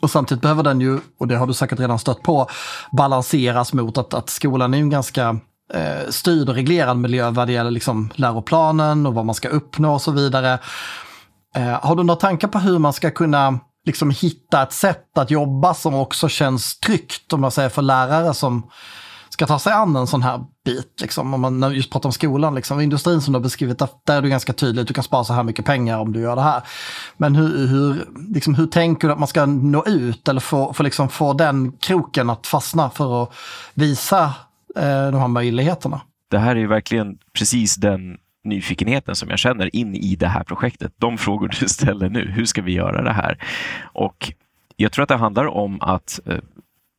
Och 0.00 0.10
samtidigt 0.10 0.42
behöver 0.42 0.62
den 0.62 0.80
ju, 0.80 0.98
och 1.18 1.28
det 1.28 1.36
har 1.36 1.46
du 1.46 1.54
säkert 1.54 1.80
redan 1.80 1.98
stött 1.98 2.22
på, 2.22 2.46
balanseras 2.92 3.72
mot 3.72 3.98
att, 3.98 4.14
att 4.14 4.30
skolan 4.30 4.74
är 4.74 4.78
en 4.78 4.90
ganska 4.90 5.38
eh, 5.74 6.08
styrd 6.10 6.48
och 6.48 6.54
reglerad 6.54 6.96
miljö 6.96 7.30
vad 7.30 7.46
det 7.46 7.52
gäller 7.52 7.70
liksom 7.70 8.10
läroplanen 8.14 9.06
och 9.06 9.14
vad 9.14 9.26
man 9.26 9.34
ska 9.34 9.48
uppnå 9.48 9.94
och 9.94 10.02
så 10.02 10.12
vidare. 10.12 10.58
Eh, 11.56 11.80
har 11.82 11.96
du 11.96 12.02
några 12.02 12.20
tankar 12.20 12.48
på 12.48 12.58
hur 12.58 12.78
man 12.78 12.92
ska 12.92 13.10
kunna 13.10 13.58
liksom 13.86 14.10
hitta 14.10 14.62
ett 14.62 14.72
sätt 14.72 15.18
att 15.18 15.30
jobba 15.30 15.74
som 15.74 15.94
också 15.94 16.28
känns 16.28 16.78
tryggt, 16.78 17.32
om 17.32 17.40
man 17.40 17.50
säger 17.50 17.68
för 17.68 17.82
lärare 17.82 18.34
som 18.34 18.70
ska 19.28 19.46
ta 19.46 19.58
sig 19.58 19.72
an 19.72 19.96
en 19.96 20.06
sån 20.06 20.22
här 20.22 20.44
bit. 20.64 21.00
Liksom. 21.00 21.34
Om 21.34 21.40
man 21.40 21.74
just 21.74 21.90
pratar 21.90 22.08
om 22.08 22.12
skolan, 22.12 22.54
liksom. 22.54 22.80
industrin 22.80 23.20
som 23.20 23.32
du 23.32 23.38
har 23.38 23.42
beskrivit, 23.42 23.78
där 23.78 24.16
är 24.16 24.22
du 24.22 24.28
ganska 24.28 24.52
tydlig, 24.52 24.86
du 24.86 24.94
kan 24.94 25.04
spara 25.04 25.24
så 25.24 25.32
här 25.32 25.42
mycket 25.42 25.64
pengar 25.64 25.98
om 25.98 26.12
du 26.12 26.20
gör 26.20 26.36
det 26.36 26.42
här. 26.42 26.62
Men 27.16 27.34
hur, 27.34 27.66
hur, 27.66 28.08
liksom, 28.34 28.54
hur 28.54 28.66
tänker 28.66 29.08
du 29.08 29.12
att 29.12 29.18
man 29.18 29.28
ska 29.28 29.46
nå 29.46 29.84
ut 29.86 30.28
eller 30.28 30.40
få, 30.40 30.72
få, 30.72 30.82
liksom, 30.82 31.08
få 31.08 31.32
den 31.32 31.72
kroken 31.72 32.30
att 32.30 32.46
fastna 32.46 32.90
för 32.90 33.22
att 33.22 33.32
visa 33.74 34.24
eh, 34.76 35.10
de 35.10 35.20
här 35.20 35.28
möjligheterna? 35.28 36.00
Det 36.30 36.38
här 36.38 36.56
är 36.56 36.60
ju 36.60 36.66
verkligen 36.66 37.18
precis 37.38 37.74
den 37.76 38.18
nyfikenheten 38.46 39.16
som 39.16 39.30
jag 39.30 39.38
känner 39.38 39.76
in 39.76 39.94
i 39.94 40.16
det 40.16 40.28
här 40.28 40.44
projektet. 40.44 40.92
De 40.96 41.18
frågor 41.18 41.48
du 41.60 41.68
ställer 41.68 42.08
nu, 42.08 42.30
hur 42.30 42.44
ska 42.44 42.62
vi 42.62 42.72
göra 42.72 43.02
det 43.02 43.12
här? 43.12 43.38
Och 43.82 44.32
jag 44.76 44.92
tror 44.92 45.02
att 45.02 45.08
det 45.08 45.16
handlar 45.16 45.46
om 45.46 45.82
att 45.82 46.20
eh, 46.26 46.38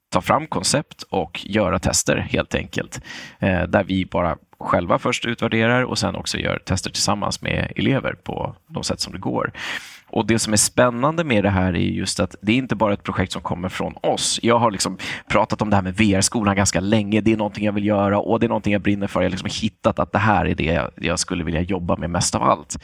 ta 0.09 0.21
fram 0.21 0.47
koncept 0.47 1.03
och 1.03 1.45
göra 1.45 1.79
tester 1.79 2.17
helt 2.17 2.55
enkelt. 2.55 3.01
Eh, 3.39 3.63
där 3.63 3.83
vi 3.83 4.05
bara 4.05 4.37
själva 4.59 4.99
först 4.99 5.25
utvärderar 5.25 5.83
och 5.83 5.97
sen 5.97 6.15
också 6.15 6.37
gör 6.37 6.57
tester 6.57 6.89
tillsammans 6.89 7.41
med 7.41 7.73
elever 7.75 8.13
på 8.13 8.55
de 8.67 8.83
sätt 8.83 8.99
som 8.99 9.13
det 9.13 9.19
går. 9.19 9.51
Och 10.09 10.27
Det 10.27 10.39
som 10.39 10.53
är 10.53 10.57
spännande 10.57 11.23
med 11.23 11.43
det 11.43 11.49
här 11.49 11.73
är 11.75 11.79
just 11.79 12.19
att 12.19 12.35
det 12.41 12.51
är 12.51 12.55
inte 12.55 12.75
bara 12.75 12.93
ett 12.93 13.03
projekt 13.03 13.31
som 13.31 13.41
kommer 13.41 13.69
från 13.69 13.93
oss. 14.03 14.39
Jag 14.43 14.59
har 14.59 14.71
liksom 14.71 14.97
pratat 15.29 15.61
om 15.61 15.69
det 15.69 15.75
här 15.75 15.83
med 15.83 15.95
VR-skolan 15.97 16.55
ganska 16.55 16.79
länge. 16.79 17.21
Det 17.21 17.33
är 17.33 17.37
någonting 17.37 17.65
jag 17.65 17.73
vill 17.73 17.85
göra 17.85 18.19
och 18.19 18.39
det 18.39 18.45
är 18.45 18.49
någonting 18.49 18.73
jag 18.73 18.81
brinner 18.81 19.07
för. 19.07 19.21
Jag 19.21 19.25
har 19.25 19.31
liksom 19.31 19.49
hittat 19.61 19.99
att 19.99 20.11
det 20.11 20.19
här 20.19 20.45
är 20.45 20.55
det 20.55 20.89
jag 20.95 21.19
skulle 21.19 21.43
vilja 21.43 21.61
jobba 21.61 21.95
med 21.95 22.09
mest 22.09 22.35
av 22.35 22.43
allt. 22.43 22.77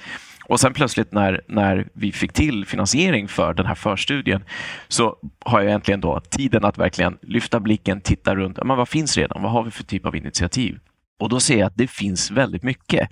Och 0.45 0.59
sen 0.59 0.73
plötsligt 0.73 1.11
när, 1.11 1.41
när 1.47 1.87
vi 1.93 2.11
fick 2.11 2.33
till 2.33 2.65
finansiering 2.65 3.27
för 3.27 3.53
den 3.53 3.65
här 3.65 3.75
förstudien 3.75 4.43
så 4.87 5.15
har 5.45 5.61
jag 5.61 5.71
äntligen 5.71 6.01
då 6.01 6.19
tiden 6.19 6.65
att 6.65 6.77
verkligen 6.77 7.17
lyfta 7.21 7.59
blicken, 7.59 8.01
titta 8.01 8.35
runt. 8.35 8.59
Men 8.63 8.77
vad 8.77 8.89
finns 8.89 9.17
redan? 9.17 9.41
Vad 9.41 9.51
har 9.51 9.63
vi 9.63 9.71
för 9.71 9.83
typ 9.83 10.05
av 10.05 10.15
initiativ? 10.15 10.79
Och 11.19 11.29
då 11.29 11.39
ser 11.39 11.57
jag 11.57 11.67
att 11.67 11.77
det 11.77 11.87
finns 11.87 12.31
väldigt 12.31 12.63
mycket. 12.63 13.09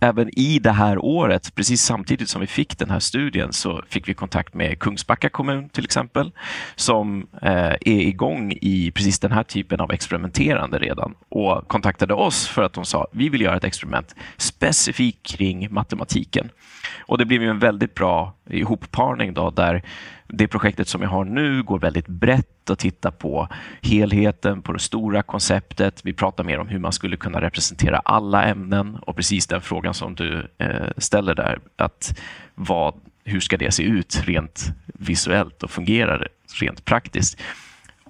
Även 0.00 0.38
i 0.38 0.58
det 0.58 0.70
här 0.70 0.98
året, 0.98 1.54
precis 1.54 1.82
samtidigt 1.82 2.28
som 2.28 2.40
vi 2.40 2.46
fick 2.46 2.78
den 2.78 2.90
här 2.90 2.98
studien, 2.98 3.52
så 3.52 3.82
fick 3.88 4.08
vi 4.08 4.14
kontakt 4.14 4.54
med 4.54 4.78
Kungsbacka 4.78 5.28
kommun 5.28 5.68
till 5.68 5.84
exempel, 5.84 6.32
som 6.76 7.26
eh, 7.42 7.72
är 7.80 7.80
igång 7.86 8.52
i 8.52 8.90
precis 8.94 9.18
den 9.18 9.32
här 9.32 9.42
typen 9.42 9.80
av 9.80 9.92
experimenterande 9.92 10.78
redan 10.78 11.14
och 11.28 11.68
kontaktade 11.68 12.14
oss 12.14 12.48
för 12.48 12.62
att 12.62 12.72
de 12.72 12.84
sa 12.84 13.06
vi 13.12 13.28
vill 13.28 13.40
göra 13.40 13.56
ett 13.56 13.64
experiment 13.64 14.14
specifikt 14.36 15.26
kring 15.26 15.74
matematiken. 15.74 16.50
Och 17.06 17.18
det 17.18 17.24
blev 17.24 17.42
ju 17.42 17.50
en 17.50 17.58
väldigt 17.58 17.94
bra 17.94 18.37
ihopparning 18.50 19.34
då, 19.34 19.50
där 19.50 19.82
det 20.26 20.48
projektet 20.48 20.88
som 20.88 21.02
jag 21.02 21.08
har 21.08 21.24
nu 21.24 21.62
går 21.62 21.78
väldigt 21.78 22.06
brett 22.06 22.70
och 22.70 22.78
tittar 22.78 23.10
på 23.10 23.48
helheten, 23.82 24.62
på 24.62 24.72
det 24.72 24.78
stora 24.78 25.22
konceptet. 25.22 26.00
Vi 26.04 26.12
pratar 26.12 26.44
mer 26.44 26.58
om 26.58 26.68
hur 26.68 26.78
man 26.78 26.92
skulle 26.92 27.16
kunna 27.16 27.40
representera 27.40 27.98
alla 27.98 28.44
ämnen 28.44 28.96
och 28.96 29.16
precis 29.16 29.46
den 29.46 29.60
frågan 29.60 29.94
som 29.94 30.14
du 30.14 30.48
eh, 30.58 30.88
ställer 30.96 31.34
där, 31.34 31.58
att 31.76 32.18
vad, 32.54 32.94
hur 33.24 33.40
ska 33.40 33.56
det 33.56 33.70
se 33.70 33.82
ut 33.82 34.22
rent 34.24 34.72
visuellt 34.86 35.62
och 35.62 35.70
fungera 35.70 36.22
rent 36.60 36.84
praktiskt? 36.84 37.40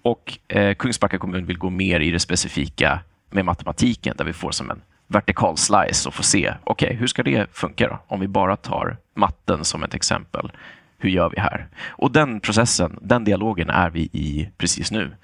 Och 0.02 0.38
eh, 0.48 0.74
Kungsbacka 0.74 1.18
kommun 1.18 1.46
vill 1.46 1.58
gå 1.58 1.70
mer 1.70 2.00
i 2.00 2.10
det 2.10 2.20
specifika 2.20 3.00
med 3.30 3.44
matematiken 3.44 4.14
där 4.18 4.24
vi 4.24 4.32
får 4.32 4.50
som 4.50 4.70
en 4.70 4.80
vertikal 5.08 5.56
slice 5.56 6.08
och 6.08 6.14
få 6.14 6.22
se, 6.22 6.54
okej, 6.64 6.86
okay, 6.86 6.98
hur 6.98 7.06
ska 7.06 7.22
det 7.22 7.46
funka 7.52 7.88
då? 7.88 7.98
Om 8.06 8.20
vi 8.20 8.28
bara 8.28 8.56
tar 8.56 8.96
matten 9.14 9.64
som 9.64 9.82
ett 9.82 9.94
exempel 9.94 10.52
hur 10.98 11.10
gör 11.10 11.30
vi 11.30 11.40
här? 11.40 11.68
Och 11.88 12.12
den 12.12 12.40
processen, 12.40 12.98
den 13.02 13.24
dialogen 13.24 13.70
är 13.70 13.90
vi 13.90 14.00
i 14.00 14.50
precis 14.58 14.90
nu. 14.90 15.16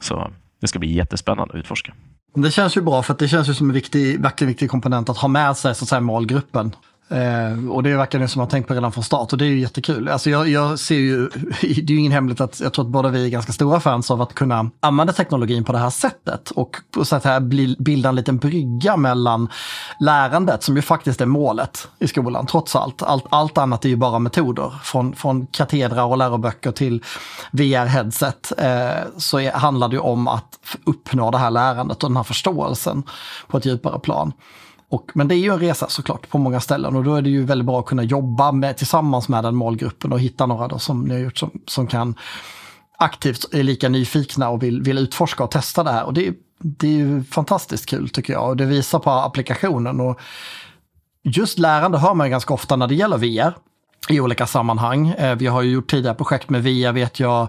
Så 0.00 0.30
det 0.60 0.66
ska 0.66 0.78
bli 0.78 0.92
jättespännande 0.92 1.54
att 1.54 1.58
utforska. 1.58 1.94
Det 2.34 2.50
känns 2.50 2.76
ju 2.76 2.80
bra 2.80 3.02
för 3.02 3.12
att 3.12 3.18
det 3.18 3.28
känns 3.28 3.48
ju 3.48 3.54
som 3.54 3.68
en 3.68 3.74
viktig, 3.74 4.20
verkligen 4.20 4.48
viktig 4.48 4.70
komponent 4.70 5.08
att 5.08 5.16
ha 5.16 5.28
med 5.28 5.56
sig 5.56 5.74
så 5.74 5.84
att 5.84 5.88
säga, 5.88 6.00
målgruppen. 6.00 6.76
Eh, 7.08 7.70
och 7.70 7.82
det 7.82 7.96
verkar 7.96 8.18
det 8.18 8.28
som 8.28 8.40
har 8.40 8.46
tänkt 8.46 8.68
på 8.68 8.74
redan 8.74 8.92
från 8.92 9.04
start 9.04 9.32
och 9.32 9.38
det 9.38 9.44
är 9.44 9.48
ju 9.48 9.60
jättekul. 9.60 10.08
Alltså 10.08 10.30
jag, 10.30 10.48
jag 10.48 10.78
ser 10.78 10.94
ju, 10.94 11.28
det 11.60 11.66
är 11.66 11.90
ju 11.90 11.98
ingen 11.98 12.12
hemlighet 12.12 12.40
att 12.40 12.60
jag 12.60 12.72
tror 12.72 12.84
att 12.84 12.90
båda 12.90 13.08
vi 13.08 13.24
är 13.24 13.28
ganska 13.28 13.52
stora 13.52 13.80
fans 13.80 14.10
av 14.10 14.22
att 14.22 14.34
kunna 14.34 14.70
använda 14.80 15.12
teknologin 15.12 15.64
på 15.64 15.72
det 15.72 15.78
här 15.78 15.90
sättet 15.90 16.50
och 16.50 16.76
på 16.90 17.04
så 17.04 17.20
här 17.24 17.40
bilda 17.82 18.08
en 18.08 18.14
liten 18.14 18.38
brygga 18.38 18.96
mellan 18.96 19.48
lärandet 20.00 20.62
som 20.62 20.76
ju 20.76 20.82
faktiskt 20.82 21.20
är 21.20 21.26
målet 21.26 21.88
i 21.98 22.08
skolan 22.08 22.46
trots 22.46 22.76
allt. 22.76 23.02
Allt, 23.02 23.24
allt 23.30 23.58
annat 23.58 23.84
är 23.84 23.88
ju 23.88 23.96
bara 23.96 24.18
metoder. 24.18 24.72
Från, 24.82 25.16
från 25.16 25.46
katedrar 25.46 26.04
och 26.04 26.18
läroböcker 26.18 26.72
till 26.72 27.04
VR-headset 27.52 28.52
eh, 28.58 29.04
så 29.16 29.40
är, 29.40 29.52
handlar 29.52 29.88
det 29.88 29.94
ju 29.94 30.00
om 30.00 30.28
att 30.28 30.58
uppnå 30.84 31.30
det 31.30 31.38
här 31.38 31.50
lärandet 31.50 32.02
och 32.02 32.10
den 32.10 32.16
här 32.16 32.24
förståelsen 32.24 33.02
på 33.46 33.58
ett 33.58 33.66
djupare 33.66 33.98
plan. 33.98 34.32
Och, 34.88 35.10
men 35.14 35.28
det 35.28 35.34
är 35.34 35.38
ju 35.38 35.52
en 35.52 35.58
resa 35.58 35.88
såklart 35.88 36.28
på 36.28 36.38
många 36.38 36.60
ställen 36.60 36.96
och 36.96 37.04
då 37.04 37.14
är 37.14 37.22
det 37.22 37.30
ju 37.30 37.44
väldigt 37.44 37.66
bra 37.66 37.80
att 37.80 37.86
kunna 37.86 38.02
jobba 38.02 38.52
med, 38.52 38.76
tillsammans 38.76 39.28
med 39.28 39.44
den 39.44 39.54
målgruppen 39.54 40.12
och 40.12 40.20
hitta 40.20 40.46
några 40.46 40.68
då 40.68 40.78
som 40.78 41.04
ni 41.04 41.14
har 41.14 41.20
gjort 41.20 41.38
som, 41.38 41.50
som 41.66 41.86
kan 41.86 42.14
aktivt 42.98 43.54
är 43.54 43.62
lika 43.62 43.88
nyfikna 43.88 44.48
och 44.48 44.62
vill, 44.62 44.82
vill 44.82 44.98
utforska 44.98 45.44
och 45.44 45.50
testa 45.50 45.84
det 45.84 45.90
här. 45.90 46.04
Och 46.04 46.14
det, 46.14 46.34
det 46.58 46.86
är 46.86 46.92
ju 46.92 47.24
fantastiskt 47.24 47.86
kul 47.86 48.08
tycker 48.08 48.32
jag 48.32 48.48
och 48.48 48.56
det 48.56 48.64
visar 48.64 48.98
på 48.98 49.10
applikationen. 49.10 50.00
Och 50.00 50.20
just 51.22 51.58
lärande 51.58 51.98
hör 51.98 52.14
man 52.14 52.30
ganska 52.30 52.54
ofta 52.54 52.76
när 52.76 52.86
det 52.86 52.94
gäller 52.94 53.18
VR 53.18 53.54
i 54.08 54.20
olika 54.20 54.46
sammanhang. 54.46 55.08
Eh, 55.08 55.36
vi 55.36 55.46
har 55.46 55.62
ju 55.62 55.70
gjort 55.70 55.90
tidigare 55.90 56.14
projekt 56.14 56.50
med 56.50 56.62
VIA 56.62 56.92
vet 56.92 57.20
jag 57.20 57.48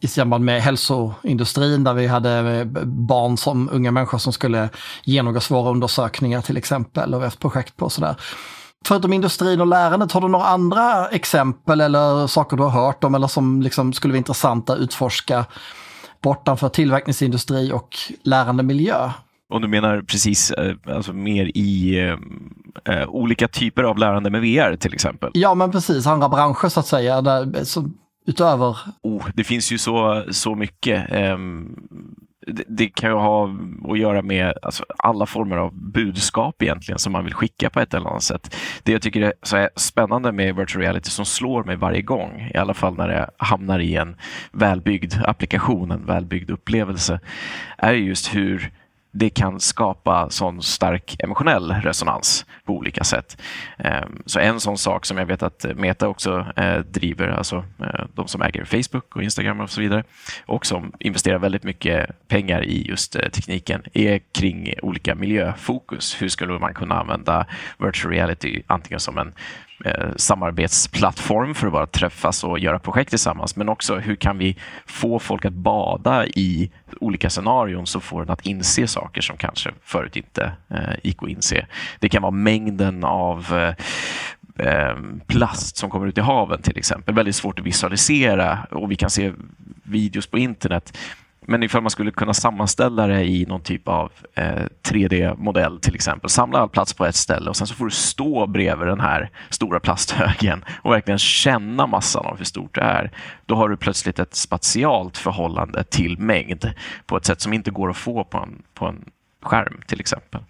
i 0.00 0.08
samband 0.08 0.44
med 0.44 0.62
hälsoindustrin 0.62 1.84
där 1.84 1.94
vi 1.94 2.06
hade 2.06 2.30
eh, 2.30 2.64
barn 2.84 3.36
som 3.36 3.68
unga 3.72 3.90
människor 3.90 4.18
som 4.18 4.32
skulle 4.32 4.68
genomgå 5.04 5.40
svåra 5.40 5.70
undersökningar 5.70 6.42
till 6.42 6.56
exempel 6.56 7.14
och 7.14 7.20
vi 7.20 7.22
har 7.22 7.26
haft 7.26 7.40
projekt 7.40 7.76
på 7.76 7.90
sådär. 7.90 8.16
Förutom 8.86 9.12
industrin 9.12 9.60
och 9.60 9.66
lärandet, 9.66 10.12
har 10.12 10.20
du 10.20 10.28
några 10.28 10.46
andra 10.46 11.08
exempel 11.08 11.80
eller 11.80 12.26
saker 12.26 12.56
du 12.56 12.62
har 12.62 12.70
hört 12.70 13.04
om 13.04 13.14
eller 13.14 13.26
som 13.26 13.62
liksom 13.62 13.92
skulle 13.92 14.12
vara 14.12 14.18
intressanta 14.18 14.72
att 14.72 14.78
utforska 14.78 15.44
bortanför 16.22 16.68
tillverkningsindustri 16.68 17.72
och 17.72 17.96
lärandemiljö? 18.22 19.10
Om 19.54 19.62
du 19.62 19.68
menar 19.68 20.02
precis 20.02 20.50
eh, 20.50 20.74
alltså 20.86 21.12
mer 21.12 21.50
i 21.54 21.98
eh, 22.84 23.08
olika 23.08 23.48
typer 23.48 23.82
av 23.82 23.98
lärande 23.98 24.30
med 24.30 24.40
VR 24.40 24.76
till 24.76 24.94
exempel? 24.94 25.30
Ja, 25.34 25.54
men 25.54 25.70
precis. 25.70 26.06
Andra 26.06 26.28
branscher 26.28 26.68
så 26.68 26.80
att 26.80 26.86
säga. 26.86 27.22
Där, 27.22 27.64
så, 27.64 27.90
utöver? 28.26 28.76
Oh, 29.02 29.26
det 29.34 29.44
finns 29.44 29.72
ju 29.72 29.78
så, 29.78 30.24
så 30.30 30.54
mycket. 30.54 31.12
Um, 31.12 31.76
det, 32.46 32.64
det, 32.68 32.88
kan 32.88 33.10
ju 33.10 33.16
ha 33.16 33.50
att 33.88 33.98
göra 33.98 34.22
med 34.22 34.52
alltså, 34.62 34.84
alla 34.98 35.26
former 35.26 35.56
av 35.56 35.74
budskap 35.74 36.62
egentligen 36.62 36.98
som 36.98 37.12
man 37.12 37.24
vill 37.24 37.34
skicka 37.34 37.70
på 37.70 37.80
ett 37.80 37.94
eller 37.94 38.10
annat 38.10 38.22
sätt. 38.22 38.56
Det 38.82 38.92
jag 38.92 39.02
tycker 39.02 39.20
är 39.20 39.32
så 39.42 39.68
spännande 39.76 40.32
med 40.32 40.56
virtual 40.56 40.82
reality 40.82 41.10
som 41.10 41.24
slår 41.24 41.64
mig 41.64 41.76
varje 41.76 42.02
gång, 42.02 42.50
i 42.54 42.56
alla 42.56 42.74
fall 42.74 42.96
när 42.96 43.08
det 43.08 43.30
hamnar 43.36 43.78
i 43.78 43.96
en 43.96 44.16
välbyggd 44.52 45.14
applikation, 45.24 45.90
en 45.90 46.06
välbyggd 46.06 46.50
upplevelse, 46.50 47.20
är 47.78 47.92
just 47.92 48.34
hur 48.34 48.72
det 49.16 49.30
kan 49.30 49.60
skapa 49.60 50.30
sån 50.30 50.62
stark 50.62 51.16
emotionell 51.18 51.72
resonans 51.72 52.46
på 52.64 52.72
olika 52.72 53.04
sätt. 53.04 53.42
Ehm, 53.78 54.22
så 54.26 54.38
en 54.38 54.60
sån 54.60 54.78
sak 54.78 55.06
som 55.06 55.18
jag 55.18 55.26
vet 55.26 55.42
att 55.42 55.64
eh, 55.64 55.74
Meta 55.74 56.08
också 56.08 56.46
eh, 56.56 56.78
driver, 56.78 57.28
alltså 57.28 57.64
eh, 57.80 58.04
de 58.14 58.28
som 58.28 58.42
äger 58.42 58.64
Facebook 58.64 59.16
och 59.16 59.22
Instagram 59.22 59.60
och 59.60 59.70
så 59.70 59.80
vidare, 59.80 60.04
och 60.46 60.66
som 60.66 60.92
investerar 60.98 61.38
väldigt 61.38 61.62
mycket 61.62 62.28
pengar 62.28 62.64
i 62.64 62.88
just 62.88 63.12
tekniken, 63.12 63.82
är 63.92 64.20
kring 64.32 64.74
olika 64.82 65.14
miljöfokus. 65.14 66.22
Hur 66.22 66.28
skulle 66.28 66.58
man 66.58 66.74
kunna 66.74 67.00
använda 67.00 67.46
virtual 67.78 68.14
reality 68.14 68.62
antingen 68.66 69.00
som 69.00 69.18
en 69.18 69.32
Eh, 69.84 70.08
samarbetsplattform 70.16 71.54
för 71.54 71.66
att 71.66 71.72
bara 71.72 71.86
träffas 71.86 72.44
och 72.44 72.58
göra 72.58 72.78
projekt 72.78 73.10
tillsammans. 73.10 73.56
Men 73.56 73.68
också 73.68 73.96
hur 73.96 74.16
kan 74.16 74.38
vi 74.38 74.56
få 74.86 75.18
folk 75.18 75.44
att 75.44 75.52
bada 75.52 76.26
i 76.26 76.70
olika 77.00 77.30
scenarion 77.30 77.86
som 77.86 78.00
får 78.00 78.22
en 78.22 78.30
att 78.30 78.46
inse 78.46 78.86
saker 78.86 79.20
som 79.20 79.36
kanske 79.36 79.70
förut 79.82 80.16
inte 80.16 80.52
eh, 80.70 80.94
gick 81.02 81.22
att 81.22 81.28
inse. 81.28 81.66
Det 81.98 82.08
kan 82.08 82.22
vara 82.22 82.30
mängden 82.30 83.04
av 83.04 83.46
eh, 83.52 84.66
eh 84.66 84.96
plast 85.26 85.76
som 85.76 85.90
kommer 85.90 86.06
ut 86.06 86.18
i 86.18 86.20
haven 86.20 86.62
till 86.62 86.78
exempel. 86.78 87.14
Väldigt 87.14 87.36
svårt 87.36 87.58
att 87.58 87.66
visualisera 87.66 88.58
och 88.70 88.90
vi 88.90 88.96
kan 88.96 89.10
se 89.10 89.32
videos 89.82 90.26
på 90.26 90.38
internet 90.38 90.98
men 91.46 91.62
ifall 91.62 91.82
man 91.82 91.90
skulle 91.90 92.10
kunna 92.10 92.34
sammanställa 92.34 93.06
det 93.06 93.24
i 93.24 93.46
någon 93.46 93.60
typ 93.60 93.88
av 93.88 94.12
eh, 94.34 94.62
3D-modell 94.82 95.80
till 95.80 95.94
exempel, 95.94 96.30
samla 96.30 96.58
all 96.58 96.68
plats 96.68 96.92
på 96.94 97.06
ett 97.06 97.14
ställe 97.14 97.50
och 97.50 97.56
sen 97.56 97.66
så 97.66 97.74
får 97.74 97.84
du 97.84 97.90
stå 97.90 98.46
bredvid 98.46 98.88
den 98.88 99.00
här 99.00 99.30
stora 99.50 99.80
plasthögen 99.80 100.64
och 100.82 100.92
verkligen 100.92 101.18
känna 101.18 101.86
massan 101.86 102.26
av 102.26 102.38
hur 102.38 102.44
stort 102.44 102.74
det 102.74 102.80
är. 102.80 103.10
Då 103.46 103.54
har 103.54 103.68
du 103.68 103.76
plötsligt 103.76 104.18
ett 104.18 104.34
spatialt 104.34 105.18
förhållande 105.18 105.84
till 105.84 106.18
mängd 106.18 106.72
på 107.06 107.16
ett 107.16 107.24
sätt 107.24 107.40
som 107.40 107.52
inte 107.52 107.70
går 107.70 107.90
att 107.90 107.96
få 107.96 108.24
på 108.24 108.38
en, 108.38 108.62
på 108.74 108.86
en 108.86 109.04
skärm 109.42 109.80
till 109.86 110.00
exempel. 110.00 110.40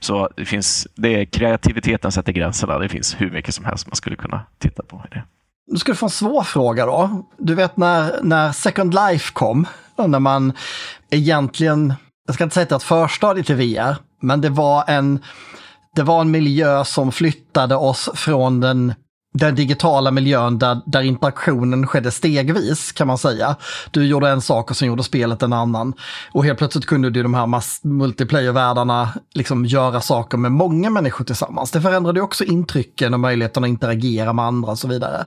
Så 0.00 0.28
det 0.36 0.44
finns, 0.44 0.88
det 0.94 1.08
är 1.20 1.24
kreativiteten 1.24 2.12
sätter 2.12 2.32
gränserna. 2.32 2.78
Det 2.78 2.88
finns 2.88 3.20
hur 3.20 3.30
mycket 3.30 3.54
som 3.54 3.64
helst 3.64 3.86
man 3.86 3.96
skulle 3.96 4.16
kunna 4.16 4.40
titta 4.58 4.82
på. 4.82 5.02
I 5.10 5.14
det. 5.14 5.22
Nu 5.66 5.78
ska 5.78 5.92
du 5.92 5.96
få 5.96 6.06
en 6.06 6.10
svår 6.10 6.42
fråga 6.42 6.86
då. 6.86 7.24
Du 7.38 7.54
vet 7.54 7.76
när, 7.76 8.22
när 8.22 8.52
Second 8.52 8.94
Life 8.94 9.32
kom, 9.32 9.66
när 9.96 10.18
man 10.18 10.52
egentligen, 11.10 11.94
jag 12.26 12.34
ska 12.34 12.44
inte 12.44 12.54
säga 12.54 12.62
att 12.62 12.68
det 12.68 12.74
är 12.74 12.76
ett 12.76 12.82
förstadie 12.82 13.44
till 13.44 13.56
VR, 13.56 13.96
men 14.22 14.40
det 14.40 14.50
var 14.50 14.84
en, 14.86 15.22
det 15.96 16.02
var 16.02 16.20
en 16.20 16.30
miljö 16.30 16.84
som 16.84 17.12
flyttade 17.12 17.76
oss 17.76 18.10
från 18.14 18.60
den 18.60 18.94
den 19.38 19.54
digitala 19.54 20.10
miljön 20.10 20.58
där, 20.58 20.80
där 20.86 21.02
interaktionen 21.02 21.86
skedde 21.86 22.10
stegvis 22.10 22.92
kan 22.92 23.06
man 23.06 23.18
säga. 23.18 23.56
Du 23.90 24.06
gjorde 24.06 24.28
en 24.28 24.40
sak 24.40 24.70
och 24.70 24.76
sen 24.76 24.88
gjorde 24.88 25.02
spelet 25.02 25.42
en 25.42 25.52
annan. 25.52 25.92
Och 26.32 26.44
helt 26.44 26.58
plötsligt 26.58 26.86
kunde 26.86 27.10
du 27.10 27.20
i 27.20 27.22
de 27.22 27.34
här 27.34 27.46
multiplayer-världarna 27.86 29.08
liksom 29.34 29.64
göra 29.64 30.00
saker 30.00 30.38
med 30.38 30.52
många 30.52 30.90
människor 30.90 31.24
tillsammans. 31.24 31.70
Det 31.70 31.80
förändrade 31.80 32.20
också 32.20 32.44
intrycken 32.44 33.14
och 33.14 33.20
möjligheten 33.20 33.64
att 33.64 33.68
interagera 33.68 34.32
med 34.32 34.44
andra 34.44 34.70
och 34.70 34.78
så 34.78 34.88
vidare. 34.88 35.24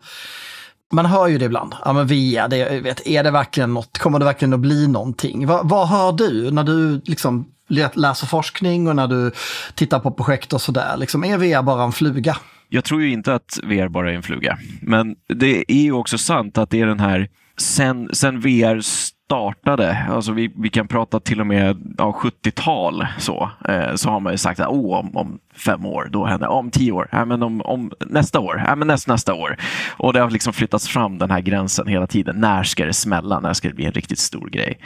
Man 0.92 1.06
hör 1.06 1.28
ju 1.28 1.38
det 1.38 1.46
ibland. 1.46 1.76
Ja 1.86 1.94
men 1.94 2.08
VR, 2.08 2.48
det, 2.48 2.80
vet, 2.80 3.08
är 3.08 3.24
det 3.24 3.32
verkligen 3.32 3.74
något? 3.74 3.98
Kommer 3.98 4.20
det 4.20 4.26
verkligen 4.26 4.54
att 4.54 4.60
bli 4.60 4.88
någonting? 4.88 5.48
Va, 5.48 5.62
vad 5.64 5.88
hör 5.88 6.12
du 6.12 6.52
när 6.52 6.64
du 6.64 7.02
liksom 7.06 7.52
läser 7.94 8.28
forskning 8.28 8.88
och 8.88 8.96
när 8.96 9.08
du 9.08 9.32
tittar 9.76 10.00
på 10.00 10.12
projekt 10.12 10.54
och 10.54 10.62
sådär? 10.62 10.98
Liksom, 10.98 11.24
är 11.24 11.38
VR 11.38 11.62
bara 11.62 11.84
en 11.84 11.92
fluga? 11.92 12.38
Jag 12.70 12.84
tror 12.84 13.02
ju 13.02 13.12
inte 13.12 13.34
att 13.34 13.60
VR 13.64 13.88
bara 13.88 14.12
är 14.12 14.16
en 14.16 14.24
fluga, 14.24 14.58
men 14.82 15.16
det 15.28 15.72
är 15.72 15.84
ju 15.84 15.92
också 15.92 16.18
sant 16.18 16.58
att 16.58 16.70
det 16.70 16.82
är 16.82 16.86
den 16.86 17.00
här 17.00 17.30
sen, 17.58 18.10
sen 18.14 18.40
VR 18.40 18.82
startade, 18.82 20.06
alltså 20.10 20.32
vi, 20.32 20.52
vi 20.56 20.70
kan 20.70 20.88
prata 20.88 21.20
till 21.20 21.42
och 21.42 21.48
med 21.48 21.94
ja, 21.98 22.20
70-tal, 22.22 23.08
så, 23.18 23.50
eh, 23.68 23.96
så 23.96 24.10
har 24.10 24.20
man 24.20 24.34
ju 24.34 24.38
sagt 24.38 24.60
att 24.60 24.68
oh, 24.68 25.00
om, 25.00 25.18
om 25.18 25.40
fem 25.56 25.86
år, 25.86 26.10
då 26.12 26.26
händer 26.26 26.48
Om 26.48 26.72
tio 26.72 26.92
år, 26.92 27.10
äh, 27.12 27.26
men 27.26 27.44
om, 27.44 27.62
om 27.62 27.92
nästa 28.00 28.40
år, 28.40 28.64
äh, 28.68 28.76
men 28.76 28.88
näst, 28.88 29.08
nästa 29.08 29.34
år. 29.34 29.58
Och 29.98 30.14
det 30.14 30.20
har 30.20 30.30
liksom 30.30 30.54
flyttats 30.54 30.88
fram 30.88 31.18
den 31.18 31.32
här 31.32 31.42
gränsen 31.42 31.88
hela 31.88 32.08
tiden. 32.08 32.36
När 32.40 32.64
ska 32.64 32.86
det 32.86 32.94
smälla? 32.94 33.40
När 33.40 33.54
ska 33.54 33.68
det 33.68 33.74
bli 33.74 33.86
en 33.86 33.92
riktigt 33.92 34.20
stor 34.20 34.50
grej? 34.50 34.80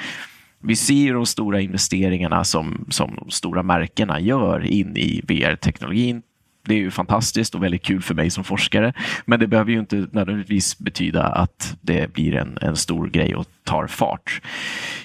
Vi 0.63 0.75
ser 0.75 1.13
de 1.13 1.25
stora 1.25 1.61
investeringarna 1.61 2.43
som, 2.43 2.85
som 2.89 3.15
de 3.15 3.29
stora 3.29 3.63
märkena 3.63 4.19
gör 4.19 4.65
in 4.65 4.97
i 4.97 5.21
VR-teknologin 5.27 6.21
det 6.63 6.73
är 6.73 6.79
ju 6.79 6.91
fantastiskt 6.91 7.55
och 7.55 7.63
väldigt 7.63 7.83
kul 7.83 8.01
för 8.01 8.15
mig 8.15 8.29
som 8.29 8.43
forskare. 8.43 8.93
Men 9.25 9.39
det 9.39 9.47
behöver 9.47 9.71
ju 9.71 9.79
inte 9.79 10.07
nödvändigtvis 10.11 10.79
betyda 10.79 11.23
att 11.23 11.75
det 11.81 12.13
blir 12.13 12.35
en, 12.35 12.57
en 12.61 12.75
stor 12.75 13.07
grej 13.07 13.35
och 13.35 13.45
tar 13.63 13.87
fart. 13.87 14.41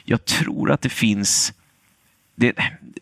Jag 0.05 0.25
tror 0.25 0.71
att 0.71 0.81
det 0.81 0.89
finns 0.89 1.53
det, 2.37 2.53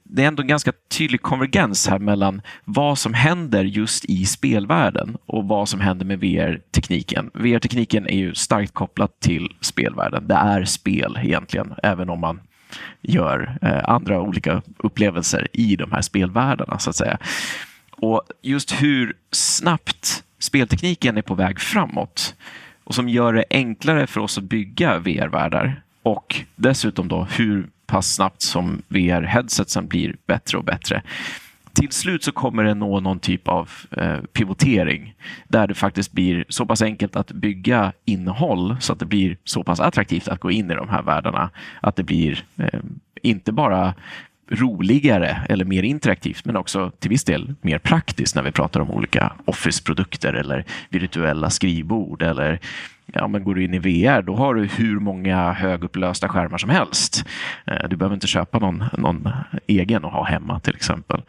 det, 0.03 0.23
är 0.23 0.29
ändå 0.29 0.43
en 0.43 0.49
ganska 0.49 0.73
tydlig 0.89 1.23
konvergens 1.23 1.89
här 1.89 1.99
mellan 1.99 2.43
vad 2.65 2.99
som 2.99 3.15
händer 3.15 3.65
just 3.65 4.05
i 4.05 4.27
spelvärlden 4.27 5.17
och 5.27 5.49
vad 5.49 5.69
som 5.69 5.81
händer 5.81 6.07
med 6.07 6.21
VR-tekniken. 6.21 7.31
VR-tekniken 7.35 8.07
är 8.07 8.17
ju 8.17 8.35
starkt 8.35 8.75
kopplat 8.75 9.21
till 9.21 9.49
spelvärlden. 9.61 10.29
Det 10.29 10.35
är 10.35 10.65
spel 10.65 11.19
egentligen, 11.23 11.75
även 11.83 12.11
om 12.11 12.21
man 12.21 12.41
gör 13.03 13.59
eh, 13.63 13.89
andra 13.89 14.21
olika 14.21 14.63
upplevelser 14.77 15.49
i 15.53 15.77
de 15.77 15.93
här 15.93 16.03
spelvärldarna 16.03 16.79
så 16.79 16.91
att 16.91 16.97
säga. 16.97 17.19
Och 17.97 18.23
just 18.43 18.83
hur 18.83 19.17
snabbt 19.31 20.25
speltekniken 20.39 21.17
är 21.17 21.23
på 21.23 21.35
väg 21.35 21.61
framåt 21.61 22.35
och 22.85 22.95
som 22.95 23.09
gör 23.09 23.33
det 23.33 23.45
enklare 23.51 24.07
för 24.07 24.21
oss 24.21 24.39
att 24.39 24.45
bygga 24.45 24.99
VR-världar 24.99 25.83
och 26.03 26.37
dessutom 26.57 27.09
då 27.09 27.27
hur 27.31 27.69
pass 27.87 28.15
snabbt 28.15 28.43
som 28.43 28.83
VR-headsetsen 28.89 29.89
blir 29.89 30.17
bättre 30.27 30.59
och 30.59 30.65
bättre. 30.65 31.03
Till 31.73 31.93
slut 31.93 32.25
så 32.25 32.33
kommer 32.33 32.65
det 32.65 32.75
nå 32.75 33.01
någon 33.01 33.19
typ 33.19 33.49
av 33.49 33.71
eh, 33.91 34.19
pivotering 34.33 35.15
där 35.49 35.67
det 35.67 35.75
faktiskt 35.75 36.13
blir 36.13 36.45
så 36.49 36.67
pass 36.67 36.83
enkelt 36.83 37.17
att 37.17 37.33
bygga 37.33 37.93
innehåll 38.05 38.77
så 38.81 38.93
att 38.93 38.99
det 38.99 39.07
blir 39.07 39.37
så 39.45 39.65
pass 39.65 39.81
attraktivt 39.81 40.29
att 40.29 40.41
gå 40.41 40.51
in 40.51 40.71
i 40.71 40.75
de 40.75 40.89
här 40.89 41.03
världarna. 41.03 41.51
Att 41.81 41.97
det 41.97 42.03
blir 42.03 42.45
eh, 42.57 42.81
inte 43.23 43.53
bara 43.53 43.95
roligare 44.51 45.47
eller 45.49 45.65
mer 45.65 45.83
interaktivt 45.83 46.45
men 46.45 46.57
också 46.57 46.91
till 46.91 47.11
viss 47.11 47.25
del 47.25 47.55
mer 47.61 47.79
praktiskt 47.79 48.35
när 48.35 48.43
vi 48.43 48.53
pratar 48.53 48.81
om 48.81 48.91
olika 48.91 49.33
Office-produkter 49.45 50.33
eller 50.33 50.65
virtuella 50.89 51.51
skrivbord 51.51 52.23
eller 52.23 52.61
ja, 53.07 53.29
men 53.29 53.45
går 53.45 53.55
du 53.55 53.65
in 53.65 53.75
i 53.75 53.79
VR 53.79 54.23
då 54.23 54.37
har 54.37 54.55
du 54.55 54.67
hur 54.67 54.99
många 54.99 55.53
högupplösta 55.53 56.29
skärmar 56.29 56.59
som 56.59 56.71
helst. 56.71 57.25
Eh, 57.67 57.89
du 57.89 57.97
behöver 57.97 58.15
inte 58.15 58.27
köpa 58.27 58.59
någon, 58.59 58.85
någon 58.99 59.29
egen 59.67 60.05
och 60.05 60.13
ha 60.13 60.25
hemma 60.25 60.61
till 60.61 60.75
exempel. 60.75 61.23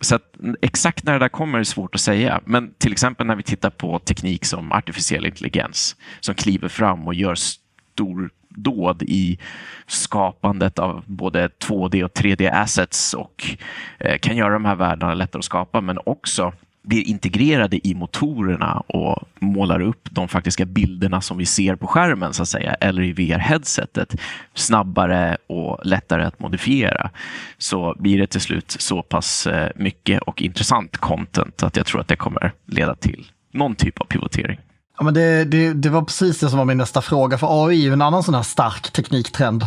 Så 0.00 0.14
att, 0.14 0.22
exakt 0.62 1.04
när 1.04 1.12
det 1.12 1.18
där 1.18 1.28
kommer 1.28 1.58
är 1.58 1.64
svårt 1.64 1.94
att 1.94 2.00
säga. 2.00 2.40
Men 2.44 2.74
till 2.78 2.92
exempel 2.92 3.26
när 3.26 3.36
vi 3.36 3.42
tittar 3.42 3.70
på 3.70 3.98
teknik 3.98 4.44
som 4.44 4.72
artificiell 4.72 5.26
intelligens 5.26 5.96
som 6.20 6.34
kliver 6.34 6.68
fram 6.68 7.06
och 7.06 7.14
gör 7.14 7.34
stor 7.34 8.30
dåd 8.50 9.02
i 9.02 9.38
skapandet 9.86 10.78
av 10.78 11.02
både 11.06 11.48
2D 11.48 12.04
och 12.04 12.12
3D 12.12 12.50
assets 12.52 13.14
och 13.14 13.56
eh, 13.98 14.18
kan 14.18 14.36
göra 14.36 14.52
de 14.52 14.64
här 14.64 14.74
världarna 14.74 15.14
lättare 15.14 15.38
att 15.38 15.44
skapa 15.44 15.80
men 15.80 15.98
också 16.06 16.52
blir 16.82 17.08
integrerade 17.08 17.88
i 17.88 17.94
motorerna 17.94 18.80
och 18.80 19.28
målar 19.38 19.80
upp 19.80 20.08
de 20.10 20.28
faktiska 20.28 20.64
bilderna 20.64 21.20
som 21.20 21.38
vi 21.38 21.46
ser 21.46 21.76
på 21.76 21.86
skärmen 21.86 22.32
så 22.32 22.42
att 22.42 22.48
säga, 22.48 22.74
eller 22.74 23.02
i 23.02 23.12
VR-headsetet 23.12 24.20
snabbare 24.54 25.36
och 25.46 25.86
lättare 25.86 26.24
att 26.24 26.38
modifiera 26.38 27.10
så 27.58 27.94
blir 27.98 28.18
det 28.18 28.26
till 28.26 28.40
slut 28.40 28.70
så 28.78 29.02
pass 29.02 29.46
eh, 29.46 29.70
mycket 29.76 30.22
och 30.22 30.42
intressant 30.42 30.96
content 30.96 31.62
att 31.62 31.76
jag 31.76 31.86
tror 31.86 32.00
att 32.00 32.08
det 32.08 32.16
kommer 32.16 32.52
leda 32.66 32.94
till 32.94 33.26
någon 33.52 33.74
typ 33.74 34.00
av 34.00 34.04
pivotering. 34.04 34.58
Ja, 35.00 35.04
men 35.04 35.14
det, 35.14 35.44
det, 35.44 35.72
det 35.72 35.88
var 35.88 36.02
precis 36.02 36.40
det 36.40 36.48
som 36.48 36.58
var 36.58 36.64
min 36.64 36.78
nästa 36.78 37.02
fråga, 37.02 37.38
för 37.38 37.66
AI 37.66 37.80
är 37.80 37.82
ju 37.82 37.92
en 37.92 38.02
annan 38.02 38.22
sån 38.22 38.34
här 38.34 38.42
stark 38.42 38.90
tekniktrend. 38.92 39.66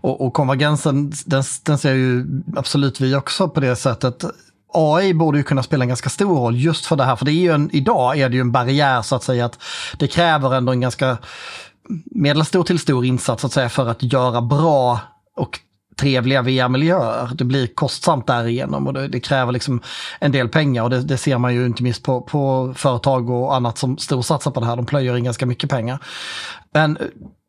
Och, 0.00 0.26
och 0.26 0.32
konvergensen, 0.32 1.12
den, 1.26 1.42
den 1.62 1.78
ser 1.78 1.94
ju 1.94 2.26
absolut 2.56 3.00
vi 3.00 3.14
också 3.14 3.48
på 3.48 3.60
det 3.60 3.76
sättet. 3.76 4.24
AI 4.74 5.14
borde 5.14 5.38
ju 5.38 5.44
kunna 5.44 5.62
spela 5.62 5.84
en 5.84 5.88
ganska 5.88 6.08
stor 6.08 6.36
roll 6.36 6.56
just 6.56 6.86
för 6.86 6.96
det 6.96 7.04
här, 7.04 7.16
för 7.16 7.24
det 7.24 7.32
är 7.32 7.40
ju 7.40 7.52
en, 7.52 7.70
idag 7.72 8.18
är 8.18 8.28
det 8.28 8.34
ju 8.34 8.40
en 8.40 8.52
barriär 8.52 9.02
så 9.02 9.16
att 9.16 9.22
säga 9.22 9.44
att 9.44 9.58
det 9.98 10.08
kräver 10.08 10.54
ändå 10.54 10.72
en 10.72 10.80
ganska 10.80 11.18
medelstor 12.04 12.64
till 12.64 12.78
stor 12.78 13.04
insats 13.04 13.40
så 13.40 13.46
att 13.46 13.52
säga 13.52 13.68
för 13.68 13.88
att 13.88 14.02
göra 14.02 14.40
bra 14.40 15.00
och 15.36 15.60
trevliga 15.98 16.42
VR-miljöer. 16.42 17.30
Det 17.34 17.44
blir 17.44 17.66
kostsamt 17.66 18.26
därigenom 18.26 18.86
och 18.86 18.94
det, 18.94 19.08
det 19.08 19.20
kräver 19.20 19.52
liksom 19.52 19.80
en 20.18 20.32
del 20.32 20.48
pengar 20.48 20.82
och 20.82 20.90
det, 20.90 21.00
det, 21.00 21.16
ser 21.16 21.38
man 21.38 21.54
ju 21.54 21.66
inte 21.66 21.82
minst 21.82 22.02
på, 22.02 22.20
på 22.20 22.72
företag 22.76 23.30
och 23.30 23.54
annat 23.54 23.78
som 23.78 23.98
storsatsar 23.98 24.50
på 24.50 24.60
det 24.60 24.66
här. 24.66 24.76
De 24.76 24.86
plöjer 24.86 25.16
in 25.16 25.24
ganska 25.24 25.46
mycket 25.46 25.70
pengar. 25.70 25.98
Men 26.74 26.98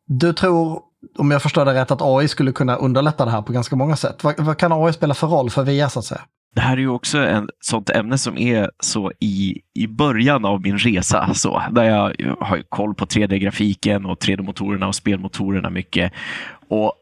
du 0.06 0.32
tror, 0.32 0.80
om 1.18 1.30
jag 1.30 1.42
förstår 1.42 1.64
det 1.64 1.74
rätt, 1.74 1.90
att 1.90 2.02
AI 2.02 2.28
skulle 2.28 2.52
kunna 2.52 2.76
underlätta 2.76 3.24
det 3.24 3.30
här 3.30 3.42
på 3.42 3.52
ganska 3.52 3.76
många 3.76 3.96
sätt. 3.96 4.24
Vad, 4.24 4.40
vad 4.40 4.58
kan 4.58 4.72
AI 4.72 4.92
spela 4.92 5.14
för 5.14 5.26
roll 5.26 5.50
för 5.50 5.62
VR 5.62 5.88
så 5.88 5.98
att 5.98 6.04
säga? 6.04 6.20
Det 6.54 6.60
här 6.60 6.76
är 6.76 6.80
ju 6.80 6.88
också 6.88 7.18
ett 7.18 7.44
sånt 7.60 7.90
ämne 7.90 8.18
som 8.18 8.38
är 8.38 8.70
så 8.82 9.12
i, 9.20 9.60
i 9.74 9.86
början 9.86 10.44
av 10.44 10.60
min 10.60 10.78
resa, 10.78 11.34
så, 11.34 11.62
där 11.70 11.84
jag 11.84 12.36
har 12.40 12.62
koll 12.68 12.94
på 12.94 13.04
3D-grafiken 13.04 14.06
och 14.06 14.18
3D-motorerna 14.18 14.86
och 14.86 14.94
spelmotorerna 14.94 15.70
mycket. 15.70 16.12
Och 16.68 16.92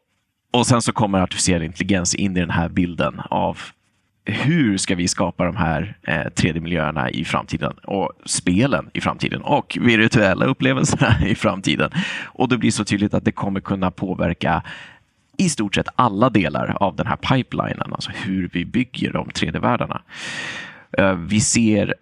och 0.50 0.66
sen 0.66 0.82
så 0.82 0.92
kommer 0.92 1.20
artificiell 1.20 1.62
intelligens 1.62 2.14
in 2.14 2.36
i 2.36 2.40
den 2.40 2.50
här 2.50 2.68
bilden 2.68 3.20
av 3.30 3.58
hur 4.24 4.76
ska 4.76 4.94
vi 4.94 5.08
skapa 5.08 5.44
de 5.44 5.56
här 5.56 5.96
eh, 6.02 6.12
3D-miljöerna 6.14 7.10
i 7.10 7.24
framtiden 7.24 7.72
och 7.72 8.12
spelen 8.24 8.90
i 8.92 9.00
framtiden 9.00 9.42
och 9.42 9.78
virtuella 9.80 10.46
upplevelserna 10.46 11.16
i 11.26 11.34
framtiden. 11.34 11.90
Och 12.24 12.48
det 12.48 12.58
blir 12.58 12.70
så 12.70 12.84
tydligt 12.84 13.14
att 13.14 13.24
det 13.24 13.32
kommer 13.32 13.60
kunna 13.60 13.90
påverka 13.90 14.62
i 15.36 15.48
stort 15.48 15.74
sett 15.74 15.88
alla 15.96 16.30
delar 16.30 16.76
av 16.80 16.96
den 16.96 17.06
här 17.06 17.16
pipelinen, 17.16 17.92
alltså 17.92 18.10
hur 18.14 18.50
vi 18.52 18.64
bygger 18.64 19.12
de 19.12 19.28
3D-världarna. 19.28 20.00
Eh, 20.98 21.14
vi 21.14 21.40
ser 21.40 21.94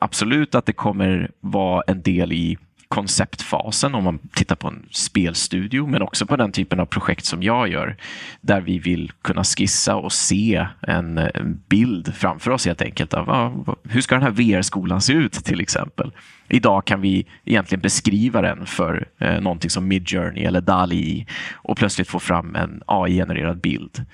absolut 0.00 0.54
att 0.54 0.66
det 0.66 0.72
kommer 0.72 1.30
vara 1.40 1.82
en 1.86 2.02
del 2.02 2.32
i 2.32 2.58
konceptfasen 2.90 3.94
om 3.94 4.04
man 4.04 4.18
tittar 4.18 4.56
på 4.56 4.68
en 4.68 4.86
spelstudio, 4.90 5.86
men 5.86 6.02
också 6.02 6.26
på 6.26 6.36
den 6.36 6.52
typen 6.52 6.80
av 6.80 6.86
projekt 6.86 7.24
som 7.24 7.42
jag 7.42 7.68
gör, 7.68 7.96
där 8.40 8.60
vi 8.60 8.78
vill 8.78 9.12
kunna 9.22 9.44
skissa 9.44 9.96
och 9.96 10.12
se 10.12 10.66
en, 10.80 11.20
bild 11.68 12.14
framför 12.14 12.50
oss 12.50 12.66
helt 12.66 12.82
enkelt 12.82 13.14
av 13.14 13.30
ah, 13.30 13.76
hur 13.82 14.00
ska 14.00 14.14
den 14.14 14.24
här 14.24 14.30
VR-skolan 14.30 15.00
se 15.00 15.12
ut 15.12 15.32
till 15.32 15.60
exempel. 15.60 16.12
Idag 16.48 16.84
kan 16.84 17.00
vi 17.00 17.26
egentligen 17.44 17.80
beskriva 17.80 18.42
den 18.42 18.66
för 18.66 19.08
eh, 19.18 19.40
någonting 19.40 19.70
som 19.70 19.88
Midjourney 19.88 20.44
eller 20.44 20.60
DALI 20.60 21.26
och 21.52 21.76
plötsligt 21.76 22.08
få 22.08 22.18
fram 22.18 22.56
en 22.56 22.82
AI-genererad 22.86 23.60
bild. 23.60 24.04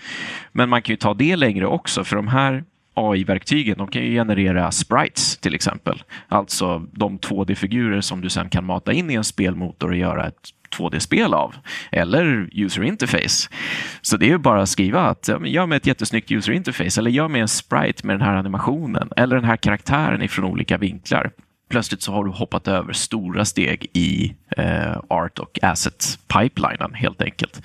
Men 0.52 0.68
man 0.68 0.82
kan 0.82 0.92
ju 0.92 0.96
ta 0.96 1.14
det 1.14 1.36
längre 1.36 1.66
också, 1.66 2.04
för 2.04 2.16
de 2.16 2.28
här 2.28 2.64
AI-verktygen 2.96 3.78
de 3.78 3.88
kan 3.88 4.02
ju 4.02 4.12
generera 4.12 4.70
sprites 4.70 5.36
till 5.36 5.54
exempel. 5.54 6.02
Alltså 6.28 6.86
de 6.92 7.18
2D-figurer 7.18 8.00
som 8.00 8.20
du 8.20 8.30
sen 8.30 8.48
kan 8.48 8.64
mata 8.64 8.92
in 8.92 9.10
i 9.10 9.14
en 9.14 9.24
spelmotor 9.24 9.90
och 9.90 9.96
göra 9.96 10.26
ett 10.26 10.52
2D-spel 10.78 11.34
av. 11.34 11.54
Eller 11.92 12.48
user 12.52 12.82
interface. 12.82 13.50
Så 14.02 14.16
det 14.16 14.26
är 14.26 14.30
ju 14.30 14.38
bara 14.38 14.62
att 14.62 14.68
skriva 14.68 15.00
att 15.00 15.28
ja, 15.28 15.46
gör 15.46 15.66
mig 15.66 15.76
ett 15.76 15.86
jättesnyggt 15.86 16.32
user 16.32 16.52
interface 16.52 17.00
eller 17.00 17.10
gör 17.10 17.28
mig 17.28 17.40
en 17.40 17.48
sprite 17.48 18.06
med 18.06 18.14
den 18.18 18.26
här 18.26 18.34
animationen 18.34 19.10
eller 19.16 19.36
den 19.36 19.44
här 19.44 19.56
karaktären 19.56 20.22
ifrån 20.22 20.44
olika 20.44 20.78
vinklar. 20.78 21.30
Plötsligt 21.68 22.02
så 22.02 22.12
har 22.12 22.24
du 22.24 22.30
hoppat 22.30 22.68
över 22.68 22.92
stora 22.92 23.44
steg 23.44 23.86
i 23.92 24.34
eh, 24.56 24.96
art 25.08 25.38
och 25.38 25.58
asset 25.62 26.18
pipelinen 26.28 26.94
helt 26.94 27.22
enkelt 27.22 27.62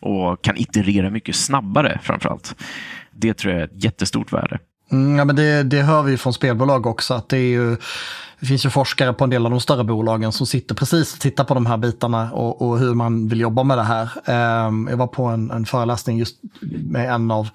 och 0.00 0.44
kan 0.44 0.56
iterera 0.56 1.10
mycket 1.10 1.36
snabbare 1.36 1.98
framför 2.02 2.28
allt. 2.28 2.56
Det 3.10 3.34
tror 3.34 3.52
jag 3.52 3.60
är 3.60 3.66
ett 3.66 3.84
jättestort 3.84 4.32
värde. 4.32 4.58
Mm, 4.92 5.18
ja, 5.18 5.24
men 5.24 5.36
det, 5.36 5.62
det 5.62 5.82
hör 5.82 6.02
vi 6.02 6.16
från 6.16 6.32
spelbolag 6.32 6.86
också, 6.86 7.14
att 7.14 7.28
det, 7.28 7.36
är 7.36 7.50
ju, 7.50 7.76
det 8.40 8.46
finns 8.46 8.66
ju 8.66 8.70
forskare 8.70 9.12
på 9.12 9.24
en 9.24 9.30
del 9.30 9.44
av 9.44 9.50
de 9.50 9.60
större 9.60 9.84
bolagen 9.84 10.32
som 10.32 10.46
sitter 10.46 10.74
precis 10.74 11.14
och 11.14 11.20
tittar 11.20 11.44
på 11.44 11.54
de 11.54 11.66
här 11.66 11.76
bitarna 11.76 12.32
och, 12.32 12.62
och 12.62 12.78
hur 12.78 12.94
man 12.94 13.28
vill 13.28 13.40
jobba 13.40 13.62
med 13.62 13.78
det 13.78 13.82
här. 13.82 14.10
Um, 14.66 14.88
jag 14.90 14.96
var 14.96 15.06
på 15.06 15.24
en, 15.24 15.50
en, 15.50 15.66
föreläsning 15.66 16.18
just 16.18 16.36
med 16.60 17.14
en 17.14 17.30
av, 17.30 17.48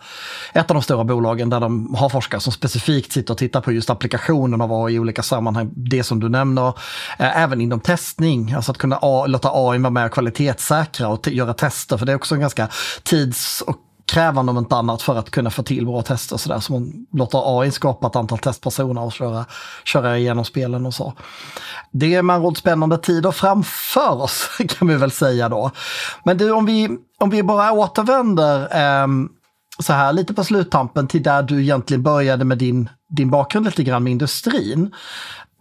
ett 0.53 0.71
av 0.71 0.75
de 0.75 0.83
stora 0.83 1.03
bolagen 1.03 1.49
där 1.49 1.59
de 1.59 1.95
har 1.95 2.09
forskare 2.09 2.41
som 2.41 2.53
specifikt 2.53 3.11
sitter 3.11 3.33
och 3.33 3.37
tittar 3.37 3.61
på 3.61 3.71
just 3.71 3.89
applikationen 3.89 4.61
av 4.61 4.73
AI 4.73 4.93
i 4.93 4.99
olika 4.99 5.23
sammanhang. 5.23 5.71
Det 5.75 6.03
som 6.03 6.19
du 6.19 6.29
nämner, 6.29 6.67
uh, 6.67 6.73
även 7.17 7.61
inom 7.61 7.79
testning, 7.79 8.53
alltså 8.53 8.71
att 8.71 8.77
kunna 8.77 8.99
A, 9.01 9.25
låta 9.27 9.49
AI 9.53 9.79
vara 9.79 9.89
med 9.89 10.05
och 10.05 10.11
kvalitetssäkra 10.11 11.07
och 11.07 11.27
göra 11.27 11.53
tester, 11.53 11.97
för 11.97 12.05
det 12.05 12.11
är 12.11 12.15
också 12.15 12.35
en 12.35 12.41
ganska 12.41 12.69
tids 13.03 13.61
och 13.61 13.77
krävande 14.07 14.49
om 14.49 14.57
inte 14.57 14.75
annat 14.75 15.01
för 15.01 15.15
att 15.15 15.31
kunna 15.31 15.49
få 15.49 15.63
till 15.63 15.85
bra 15.85 16.01
tester. 16.01 16.37
Så, 16.37 16.49
där. 16.49 16.59
så 16.59 16.73
man 16.73 17.05
låter 17.13 17.61
AI 17.61 17.71
skapa 17.71 18.07
ett 18.07 18.15
antal 18.15 18.37
testpersoner 18.37 19.01
och 19.01 19.11
köra, 19.11 19.45
köra 19.83 20.17
igenom 20.17 20.45
spelen 20.45 20.85
och 20.85 20.93
så. 20.93 21.13
Det 21.91 22.15
är 22.15 22.21
med 22.21 22.35
andra 22.35 22.55
spännande 22.55 22.97
tider 22.97 23.31
framför 23.31 24.21
oss 24.21 24.49
kan 24.69 24.87
vi 24.87 24.95
väl 24.95 25.11
säga 25.11 25.49
då. 25.49 25.71
Men 26.23 26.37
du, 26.37 26.51
om 26.51 26.65
vi, 26.65 26.89
om 27.19 27.29
vi 27.29 27.43
bara 27.43 27.71
återvänder 27.71 28.61
eh, 28.61 29.07
så 29.79 29.93
här 29.93 30.13
lite 30.13 30.33
på 30.33 30.43
sluttampen 30.43 31.07
till 31.07 31.23
där 31.23 31.43
du 31.43 31.61
egentligen 31.61 32.03
började 32.03 32.45
med 32.45 32.57
din, 32.57 32.89
din 33.09 33.29
bakgrund 33.29 33.65
lite 33.65 33.83
grann 33.83 34.03
med 34.03 34.11
industrin. 34.11 34.93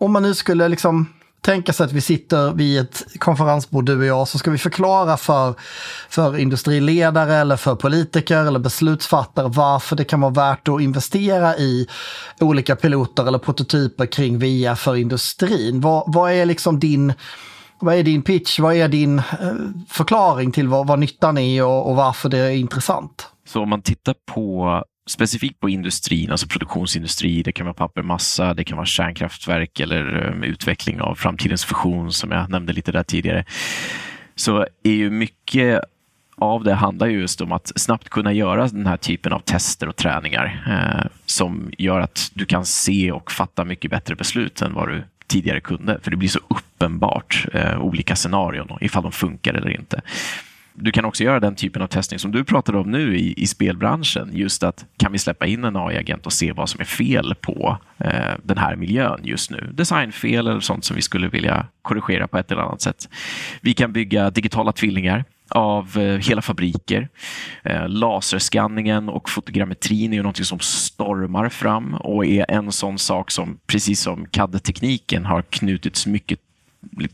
Om 0.01 0.13
man 0.13 0.23
nu 0.23 0.35
skulle 0.35 0.69
liksom 0.69 1.07
tänka 1.47 1.73
sig 1.73 1.87
att 1.87 1.93
vi 1.93 2.01
sitter 2.01 2.53
vid 2.53 2.81
ett 2.81 3.05
konferensbord, 3.19 3.85
du 3.87 3.99
och 3.99 4.07
jag, 4.07 4.29
så 4.29 4.39
ska 4.39 4.51
vi 4.51 4.59
förklara 4.59 5.17
för, 5.17 5.55
för 6.09 6.39
industriledare 6.39 7.35
eller 7.35 7.57
för 7.57 7.75
politiker 7.75 8.45
eller 8.45 8.59
beslutsfattare 8.59 9.49
varför 9.49 9.97
det 9.97 10.05
kan 10.05 10.21
vara 10.21 10.33
värt 10.33 10.69
att 10.69 10.81
investera 10.81 11.57
i 11.57 11.87
olika 12.41 12.77
piloter 12.77 13.27
eller 13.27 13.39
prototyper 13.39 14.07
kring 14.07 14.39
VIA 14.39 14.77
för 14.77 14.97
industrin. 14.97 15.81
Vad, 15.81 16.15
vad 16.15 16.33
är 16.33 16.47
liksom 16.47 16.81
din 16.81 17.13
vad 17.81 17.95
är 17.95 18.03
din 18.03 18.23
pitch? 18.23 18.59
Vad 18.59 18.75
är 18.75 18.89
din 18.89 19.19
eh, 19.19 19.25
förklaring 19.89 20.53
till 20.53 20.69
vad, 20.69 20.87
vad 20.87 20.99
nyttan 20.99 21.39
är 21.39 21.65
och, 21.65 21.91
och 21.91 21.97
varför 21.97 22.29
det 22.29 22.39
är 22.39 22.51
intressant? 22.51 23.29
Så 23.49 23.63
om 23.63 23.69
man 23.69 23.83
tittar 23.83 24.15
på 24.35 24.83
specifikt 25.07 25.61
på 25.61 25.69
industrin, 25.69 26.31
alltså 26.31 26.47
produktionsindustri, 26.47 27.43
det 27.43 27.53
kan 27.53 27.67
vara 27.67 27.75
pappermassa, 27.75 28.55
det 28.55 28.65
kan 28.65 28.77
vara 28.77 28.87
kärnkraftverk 28.87 29.81
eller 29.81 30.33
eh, 30.43 30.49
utveckling 30.51 31.01
av 31.01 31.15
framtidens 31.15 31.65
fusion 31.65 32.13
som 32.13 32.31
jag 32.31 32.51
nämnde 32.51 32.73
lite 32.73 32.93
där 32.93 33.03
tidigare, 33.03 33.45
så 34.35 34.67
är 34.83 34.93
ju 34.93 35.11
mycket 35.11 35.81
av 36.37 36.65
det 36.65 36.75
handlar 36.75 37.07
just 37.07 37.41
om 37.41 37.53
att 37.53 37.73
snabbt 37.77 38.09
kunna 38.09 38.33
göra 38.33 38.69
den 38.69 38.87
här 38.87 38.97
typen 38.97 39.33
av 39.33 39.41
tester 39.41 39.89
och 39.89 39.97
träningar 39.97 40.65
eh, 40.69 41.11
som 41.27 41.71
gör 41.79 42.01
att 42.01 42.31
du 42.35 42.45
kan 42.45 42.67
se 42.67 43.13
och 43.13 43.33
fatta 43.33 43.65
mycket 43.65 43.91
bättre 43.91 44.15
beslut 44.15 44.63
än 44.63 44.75
vad 44.75 44.89
du 44.89 45.05
tidigare 45.27 45.61
kunde. 45.61 46.01
För 46.03 46.11
det 46.11 46.17
blir 46.17 46.29
så 46.29 46.41
uppenbart 46.49 47.47
eh, 47.53 47.81
olika 47.81 48.17
scenarion, 48.17 48.79
ifall 48.81 49.03
de 49.03 49.13
funkar 49.13 49.55
eller 49.55 49.71
inte 49.71 50.03
du 50.79 50.93
kan 50.93 51.05
också 51.05 51.25
göra 51.25 51.41
den 51.41 51.55
typen 51.55 51.83
av 51.83 51.87
testning 51.87 52.19
som 52.19 52.33
du 52.33 52.45
pratade 52.45 52.79
om 52.79 52.91
nu 52.91 53.17
i, 53.17 53.35
i 53.37 53.47
spelbranschen. 53.47 54.31
Just 54.33 54.63
att 54.63 54.85
kan 54.97 55.13
vi 55.13 55.19
släppa 55.19 55.47
in 55.47 55.65
en 55.65 55.77
AI-agent 55.77 56.27
och 56.27 56.33
se 56.33 56.53
vad 56.53 56.69
som 56.69 56.81
är 56.81 56.85
fel 56.85 57.35
på 57.41 57.79
eh, 57.99 58.35
den 58.43 58.59
här 58.59 58.77
miljön 58.77 59.21
just 59.23 59.51
nu? 59.51 59.71
Designfel 59.73 60.47
eller 60.47 60.61
sånt 60.61 60.85
som 60.85 60.97
vi 60.97 61.03
skulle 61.03 61.29
vilja 61.29 61.67
korrigera 61.83 62.29
på 62.29 62.39
ett 62.39 62.53
eller 62.53 62.63
annat 62.63 62.81
sätt. 62.81 63.09
Vi 63.61 63.75
kan 63.75 63.93
bygga 63.93 64.31
digitala 64.31 64.73
tvillingar 64.73 65.25
av 65.49 65.99
eh, 65.99 66.19
hela 66.29 66.43
fabriker. 66.43 67.09
Eh, 67.63 67.89
laserskanningen 67.89 69.09
och 69.09 69.31
fotogrammetrin 69.31 70.13
är 70.13 70.17
ju 70.17 70.23
någonting 70.23 70.45
som 70.45 70.59
stormar 70.59 71.49
fram 71.49 71.95
och 71.95 72.27
är 72.27 72.51
en 72.51 72.73
sån 72.73 72.99
sak 72.99 73.31
som 73.31 73.59
precis 73.67 74.01
som 74.01 74.27
CAD-tekniken 74.27 75.25
har 75.25 75.43
knutits 75.43 76.07
mycket 76.07 76.41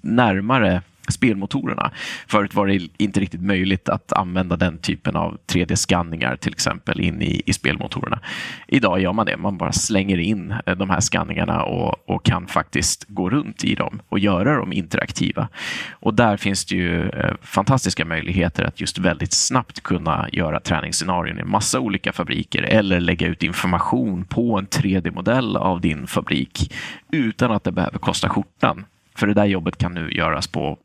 närmare 0.01 0.83
spelmotorerna. 1.09 1.91
Förut 2.27 2.55
var 2.55 2.67
det 2.67 2.89
inte 2.97 3.21
riktigt 3.21 3.43
möjligt 3.43 3.89
att 3.89 4.13
använda 4.13 4.57
den 4.57 4.79
typen 4.79 5.17
av 5.17 5.39
3D-skanningar 5.47 6.37
till 6.37 6.53
exempel 6.53 7.01
in 7.01 7.23
i, 7.23 7.43
i 7.47 7.53
spelmotorerna. 7.53 8.21
Idag 8.69 9.01
gör 9.01 9.13
man 9.13 9.27
det. 9.27 9.37
Man 9.37 9.59
bara 9.59 9.73
slänger 9.73 10.19
in 10.19 10.55
eh, 10.67 10.77
de 10.77 10.91
här 10.91 11.01
skanningarna 11.01 11.63
och, 11.63 12.11
och 12.11 12.25
kan 12.25 12.47
faktiskt 12.47 13.05
gå 13.09 13.31
runt 13.31 13.65
i 13.65 13.75
dem 13.75 14.01
och 14.09 14.19
göra 14.19 14.57
dem 14.57 14.73
interaktiva. 14.73 15.49
Och 15.91 16.15
där 16.15 16.37
finns 16.37 16.65
det 16.65 16.77
ju 16.77 17.09
eh, 17.09 17.35
fantastiska 17.43 18.05
möjligheter 18.05 18.65
att 18.65 18.81
just 18.81 18.99
väldigt 18.99 19.33
snabbt 19.33 19.83
kunna 19.83 20.29
göra 20.33 20.61
träningsscenarion 20.61 21.39
i 21.39 21.45
massa 21.45 21.81
olika 21.81 22.13
fabriker 22.13 22.63
eller 22.63 23.01
lägga 23.01 23.27
ut 23.27 23.43
information 23.43 24.25
på 24.25 24.59
en 24.59 24.67
3D-modell 24.67 25.57
av 25.57 25.81
din 25.81 26.07
fabrik 26.07 26.73
utan 27.13 27.53
att 27.53 27.65
det 27.65 27.73
behöver 27.73 27.99
kosta 27.99 28.29
skjortan. 28.29 28.85
För 29.15 29.27
det 29.27 29.35
där 29.35 29.45
jobbet 29.45 29.79
kan 29.79 29.95
nu 29.95 30.11
göras 30.13 30.47
på 30.47 30.79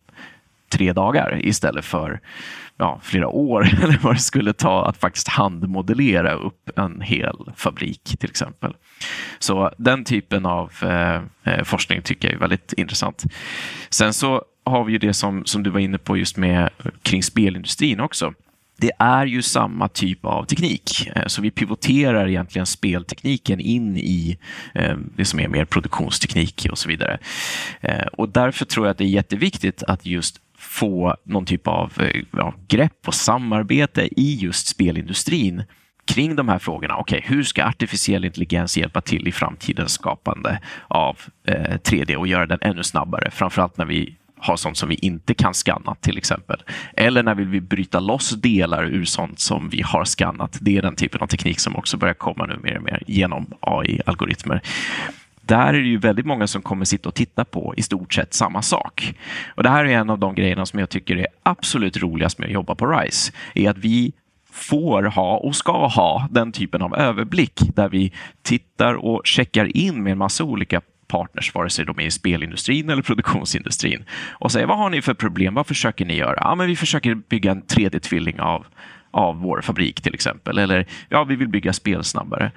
tre 0.69 0.93
dagar 0.93 1.39
istället 1.45 1.86
för 1.86 2.19
ja, 2.77 2.99
flera 3.03 3.27
år 3.27 3.69
eller 3.84 3.97
vad 4.01 4.15
det 4.15 4.19
skulle 4.19 4.53
ta 4.53 4.86
att 4.86 4.97
faktiskt 4.97 5.27
handmodellera 5.27 6.34
upp 6.34 6.69
en 6.75 7.01
hel 7.01 7.36
fabrik 7.56 8.17
till 8.19 8.30
exempel. 8.30 8.73
Så 9.39 9.71
den 9.77 10.03
typen 10.03 10.45
av 10.45 10.71
eh, 10.82 11.21
eh, 11.43 11.63
forskning 11.63 12.01
tycker 12.01 12.27
jag 12.27 12.36
är 12.36 12.39
väldigt 12.39 12.73
intressant. 12.73 13.23
Sen 13.89 14.13
så 14.13 14.43
har 14.65 14.84
vi 14.84 14.91
ju 14.91 14.97
det 14.97 15.13
som, 15.13 15.45
som 15.45 15.63
du 15.63 15.69
var 15.69 15.80
inne 15.80 15.97
på 15.97 16.17
just 16.17 16.38
med 16.38 16.69
kring 17.01 17.23
spelindustrin 17.23 17.99
också 17.99 18.34
det 18.80 18.91
är 18.99 19.25
ju 19.25 19.41
samma 19.41 19.88
typ 19.88 20.25
av 20.25 20.45
teknik. 20.45 21.08
Eh, 21.15 21.27
så 21.27 21.41
vi 21.41 21.51
pivoterar 21.51 22.27
egentligen 22.27 22.65
speltekniken 22.65 23.60
in 23.60 23.97
i 23.97 24.38
eh, 24.73 24.97
det 25.15 25.25
som 25.25 25.39
är 25.39 25.47
mer 25.47 25.65
produktionsteknik 25.65 26.67
och 26.71 26.77
så 26.77 26.89
vidare. 26.89 27.17
Och 28.12 28.30
därför 28.30 28.65
tror 28.65 28.86
jag 28.86 28.91
att 28.91 28.97
det 28.97 29.03
är 29.03 29.08
jätteviktigt 29.08 29.84
att 29.84 30.06
just 30.06 30.41
få 30.58 31.15
någon 31.24 31.46
typ 31.46 31.67
av 31.67 31.93
eh, 32.00 32.22
ja, 32.32 32.54
grepp 32.67 33.08
och 33.08 33.13
samarbete 33.13 34.10
i 34.22 34.36
just 34.36 34.67
spelindustrin 34.67 35.63
kring 36.08 36.36
de 36.36 36.50
här 36.50 36.60
frågorna. 36.60 36.96
Okej, 36.98 37.17
okay, 37.17 37.36
hur 37.36 37.43
ska 37.43 37.65
artificiell 37.65 38.26
intelligens 38.26 38.78
hjälpa 38.78 39.02
till 39.02 39.28
i 39.28 39.32
framtidens 39.32 39.91
skapande 39.91 40.60
av 40.88 41.17
eh, 41.48 41.78
3D 41.78 42.15
och 42.15 42.28
göra 42.28 42.46
den 42.46 42.60
ännu 42.62 42.84
snabbare? 42.84 43.32
Framförallt 43.32 43.78
när 43.78 43.86
vi 43.86 44.15
har 44.39 44.58
sånt 44.58 44.78
som 44.78 44.89
vi 44.89 44.96
inte 44.96 45.34
kan 45.34 45.54
skanna 45.54 45.96
till 45.96 46.17
exempel. 46.17 46.63
Eller 46.93 47.24
när 47.24 47.36
vi 47.36 47.43
vill 47.43 47.62
bryta 47.62 48.00
loss 48.00 48.30
delar 48.30 48.84
ur 48.86 49.06
sånt 49.06 49.39
som 49.39 49.70
vi 49.70 49.82
har 49.82 50.06
skannat. 50.06 50.58
Det 50.62 50.78
är 50.78 50.82
den 50.82 50.96
typen 50.96 51.22
av 51.22 51.28
teknik 51.28 51.60
som 51.60 51.76
också 51.76 51.98
börjar 51.98 52.13
komma 52.13 52.46
nu 52.46 52.60
mer 52.63 52.78
och 52.78 52.84
mer 52.84 53.04
genom 53.08 53.46
AI-algoritmer 53.60 54.62
där 55.47 55.73
är 55.73 55.79
det 55.81 55.88
ju 55.88 55.97
väldigt 55.97 56.25
många 56.25 56.47
som 56.47 56.62
kommer 56.62 56.86
sitta 56.86 57.10
och 57.10 57.15
titta 57.15 57.45
på 57.45 57.73
i 57.77 57.81
stort 57.81 58.13
sett 58.13 58.33
samma 58.33 58.62
sak. 58.62 59.13
Och 59.55 59.63
Det 59.63 59.69
här 59.69 59.86
är 59.86 59.89
en 59.89 60.10
av 60.10 60.19
de 60.19 60.36
grejerna 60.36 60.65
som 60.65 60.79
jag 60.79 60.89
tycker 60.89 61.17
är 61.17 61.27
absolut 61.43 61.97
roligast 61.97 62.39
med 62.39 62.45
att 62.45 62.53
jobba 62.53 62.75
på 62.75 62.86
RISE, 62.88 63.33
är 63.55 63.69
att 63.69 63.77
vi 63.77 64.13
får 64.51 65.03
ha 65.03 65.38
och 65.38 65.55
ska 65.55 65.88
ha 65.88 66.27
den 66.31 66.51
typen 66.51 66.81
av 66.81 66.95
överblick 66.95 67.60
där 67.75 67.89
vi 67.89 68.13
tittar 68.41 68.93
och 68.93 69.21
checkar 69.27 69.77
in 69.77 70.03
med 70.03 70.12
en 70.12 70.17
massa 70.17 70.43
olika 70.43 70.81
partners, 71.07 71.55
vare 71.55 71.69
sig 71.69 71.86
de 71.86 71.99
är 71.99 72.03
i 72.03 72.12
spelindustrin 72.12 72.89
eller 72.89 73.01
produktionsindustrin 73.01 74.05
och 74.29 74.51
säger 74.51 74.67
vad 74.67 74.77
har 74.77 74.89
ni 74.89 75.01
för 75.01 75.13
problem, 75.13 75.53
vad 75.53 75.67
försöker 75.67 76.05
ni 76.05 76.15
göra? 76.15 76.38
Ja, 76.38 76.55
men 76.55 76.67
vi 76.67 76.75
försöker 76.75 77.15
bygga 77.15 77.51
en 77.51 77.63
3D-tvilling 77.63 78.39
av 78.39 78.65
av 79.12 79.39
vår 79.41 79.62
fabrik 79.62 80.01
till 80.01 80.13
exempel. 80.13 80.57
Eller 80.57 80.86
ja, 81.10 81.23
vi 81.23 81.36
vill 81.36 81.47
bygga 81.47 81.73
spel 81.73 82.03
snabbare. 82.03 82.51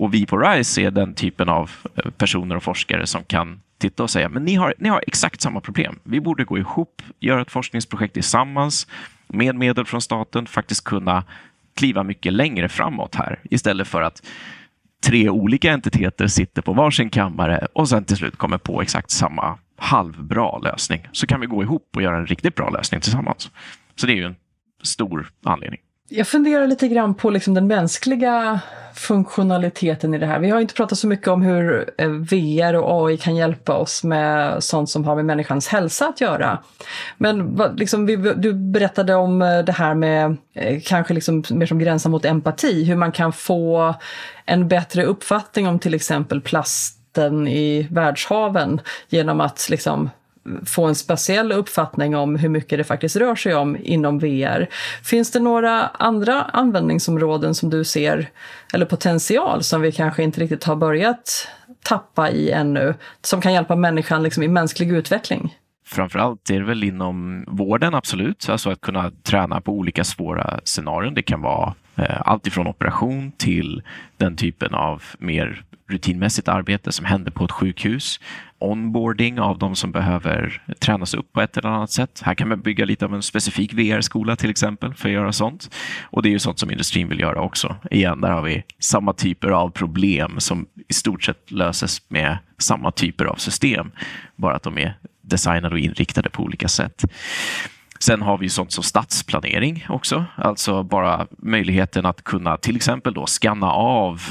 Och 0.00 0.14
vi 0.14 0.26
på 0.26 0.38
RISE 0.38 0.82
är 0.82 0.90
den 0.90 1.14
typen 1.14 1.48
av 1.48 1.70
eh, 1.96 2.10
personer 2.10 2.56
och 2.56 2.62
forskare 2.62 3.06
som 3.06 3.24
kan 3.24 3.60
titta 3.78 4.02
och 4.02 4.10
säga 4.10 4.28
men 4.28 4.44
ni 4.44 4.54
har, 4.54 4.74
ni 4.78 4.88
har 4.88 5.04
exakt 5.06 5.40
samma 5.40 5.60
problem. 5.60 5.98
Vi 6.02 6.20
borde 6.20 6.44
gå 6.44 6.58
ihop, 6.58 7.02
göra 7.18 7.42
ett 7.42 7.50
forskningsprojekt 7.50 8.14
tillsammans 8.14 8.86
med 9.28 9.54
medel 9.54 9.84
från 9.84 10.00
staten, 10.00 10.46
faktiskt 10.46 10.84
kunna 10.84 11.24
kliva 11.74 12.02
mycket 12.02 12.32
längre 12.32 12.68
framåt 12.68 13.14
här 13.14 13.40
istället 13.44 13.88
för 13.88 14.02
att 14.02 14.26
tre 15.04 15.28
olika 15.28 15.72
entiteter 15.72 16.26
sitter 16.26 16.62
på 16.62 16.72
varsin 16.72 17.10
kammare 17.10 17.66
och 17.72 17.88
sen 17.88 18.04
till 18.04 18.16
slut 18.16 18.36
kommer 18.36 18.58
på 18.58 18.82
exakt 18.82 19.10
samma 19.10 19.58
halvbra 19.76 20.58
lösning. 20.58 21.08
Så 21.12 21.26
kan 21.26 21.40
vi 21.40 21.46
gå 21.46 21.62
ihop 21.62 21.88
och 21.96 22.02
göra 22.02 22.16
en 22.16 22.26
riktigt 22.26 22.54
bra 22.54 22.70
lösning 22.70 23.00
tillsammans. 23.00 23.50
Så 23.96 24.06
det 24.06 24.12
är 24.12 24.16
ju 24.16 24.24
en 24.24 24.36
stor 24.82 25.30
anledning. 25.44 25.80
Jag 26.12 26.28
funderar 26.28 26.66
lite 26.66 26.88
grann 26.88 27.14
på 27.14 27.30
liksom 27.30 27.54
den 27.54 27.66
mänskliga 27.66 28.60
funktionaliteten 28.94 30.14
i 30.14 30.18
det 30.18 30.26
här. 30.26 30.38
Vi 30.38 30.50
har 30.50 30.60
inte 30.60 30.74
pratat 30.74 30.98
så 30.98 31.06
mycket 31.06 31.28
om 31.28 31.42
hur 31.42 31.90
eh, 31.98 32.08
VR 32.08 32.74
och 32.74 33.08
AI 33.08 33.16
kan 33.16 33.36
hjälpa 33.36 33.74
oss 33.76 34.04
med 34.04 34.62
sånt 34.62 34.90
som 34.90 35.04
har 35.04 35.16
med 35.16 35.24
människans 35.24 35.68
hälsa 35.68 36.08
att 36.08 36.20
göra. 36.20 36.58
Men 37.16 37.60
liksom, 37.76 38.06
du 38.36 38.52
berättade 38.52 39.14
om 39.14 39.42
eh, 39.42 39.58
det 39.58 39.72
här 39.72 39.94
med 39.94 40.36
eh, 40.54 40.80
kanske 40.84 41.14
liksom 41.14 41.44
mer 41.50 41.66
som 41.66 41.78
gränsar 41.78 42.10
mot 42.10 42.24
empati, 42.24 42.84
hur 42.84 42.96
man 42.96 43.12
kan 43.12 43.32
få 43.32 43.94
en 44.46 44.68
bättre 44.68 45.04
uppfattning 45.04 45.68
om 45.68 45.78
till 45.78 45.94
exempel 45.94 46.40
plasten 46.40 47.48
i 47.48 47.88
världshaven 47.90 48.80
genom 49.08 49.40
att 49.40 49.68
liksom 49.70 50.10
få 50.66 50.84
en 50.84 50.94
speciell 50.94 51.52
uppfattning 51.52 52.16
om 52.16 52.36
hur 52.36 52.48
mycket 52.48 52.78
det 52.78 52.84
faktiskt 52.84 53.16
rör 53.16 53.34
sig 53.34 53.54
om 53.54 53.76
inom 53.82 54.18
VR. 54.18 54.68
Finns 55.04 55.30
det 55.30 55.40
några 55.40 55.86
andra 55.86 56.42
användningsområden 56.42 57.54
som 57.54 57.70
du 57.70 57.84
ser, 57.84 58.30
eller 58.72 58.86
potential 58.86 59.62
som 59.62 59.80
vi 59.80 59.92
kanske 59.92 60.22
inte 60.22 60.40
riktigt 60.40 60.64
har 60.64 60.76
börjat 60.76 61.48
tappa 61.82 62.30
i 62.30 62.50
ännu, 62.50 62.94
som 63.22 63.40
kan 63.40 63.52
hjälpa 63.52 63.76
människan 63.76 64.22
liksom 64.22 64.42
i 64.42 64.48
mänsklig 64.48 64.92
utveckling? 64.92 65.56
Framförallt 65.86 66.50
är 66.50 66.58
det 66.60 66.66
väl 66.66 66.84
inom 66.84 67.44
vården, 67.48 67.94
absolut. 67.94 68.48
Alltså 68.48 68.70
att 68.70 68.80
kunna 68.80 69.10
träna 69.22 69.60
på 69.60 69.72
olika 69.72 70.04
svåra 70.04 70.60
scenarion. 70.64 71.14
Det 71.14 71.22
kan 71.22 71.42
vara 71.42 71.74
Alltifrån 72.00 72.32
allt 72.32 72.46
ifrån 72.46 72.66
operation 72.66 73.32
till 73.32 73.82
den 74.16 74.36
typen 74.36 74.74
av 74.74 75.02
mer 75.18 75.64
rutinmässigt 75.90 76.48
arbete 76.48 76.92
som 76.92 77.06
händer 77.06 77.30
på 77.30 77.44
ett 77.44 77.50
sjukhus. 77.50 78.20
Onboarding 78.58 79.40
av 79.40 79.58
de 79.58 79.76
som 79.76 79.92
behöver 79.92 80.62
tränas 80.78 81.14
upp 81.14 81.32
på 81.32 81.40
ett 81.40 81.56
eller 81.56 81.68
annat 81.68 81.90
sätt. 81.90 82.22
Här 82.24 82.34
kan 82.34 82.48
man 82.48 82.60
bygga 82.60 82.84
lite 82.84 83.04
av 83.04 83.14
en 83.14 83.22
specifik 83.22 83.74
VR-skola 83.74 84.36
till 84.36 84.50
exempel 84.50 84.94
för 84.94 85.08
att 85.08 85.14
göra 85.14 85.32
sånt. 85.32 85.74
Och 86.02 86.22
det 86.22 86.28
är 86.28 86.30
ju 86.30 86.38
sånt 86.38 86.58
som 86.58 86.70
industrin 86.70 87.08
vill 87.08 87.20
göra 87.20 87.40
också. 87.40 87.76
Igen, 87.90 88.20
där 88.20 88.30
har 88.30 88.42
vi 88.42 88.62
samma 88.78 89.12
typer 89.12 89.48
av 89.48 89.70
problem 89.70 90.40
som 90.40 90.66
i 90.88 90.92
stort 90.92 91.22
sett 91.22 91.50
löses 91.50 92.10
med 92.10 92.38
samma 92.58 92.90
typer 92.90 93.24
av 93.24 93.36
system. 93.36 93.90
Bara 94.36 94.56
att 94.56 94.62
de 94.62 94.78
är 94.78 94.94
designade 95.22 95.74
och 95.74 95.78
inriktade 95.78 96.30
på 96.30 96.42
olika 96.42 96.68
sätt. 96.68 97.04
Sen 98.02 98.22
har 98.22 98.38
vi 98.38 98.48
sånt 98.48 98.72
som 98.72 98.84
stadsplanering 98.84 99.86
också, 99.88 100.24
alltså 100.36 100.82
bara 100.82 101.26
möjligheten 101.38 102.06
att 102.06 102.24
kunna 102.24 102.56
till 102.56 102.76
exempel 102.76 103.14
då 103.14 103.26
skanna 103.26 103.72
av 103.72 104.22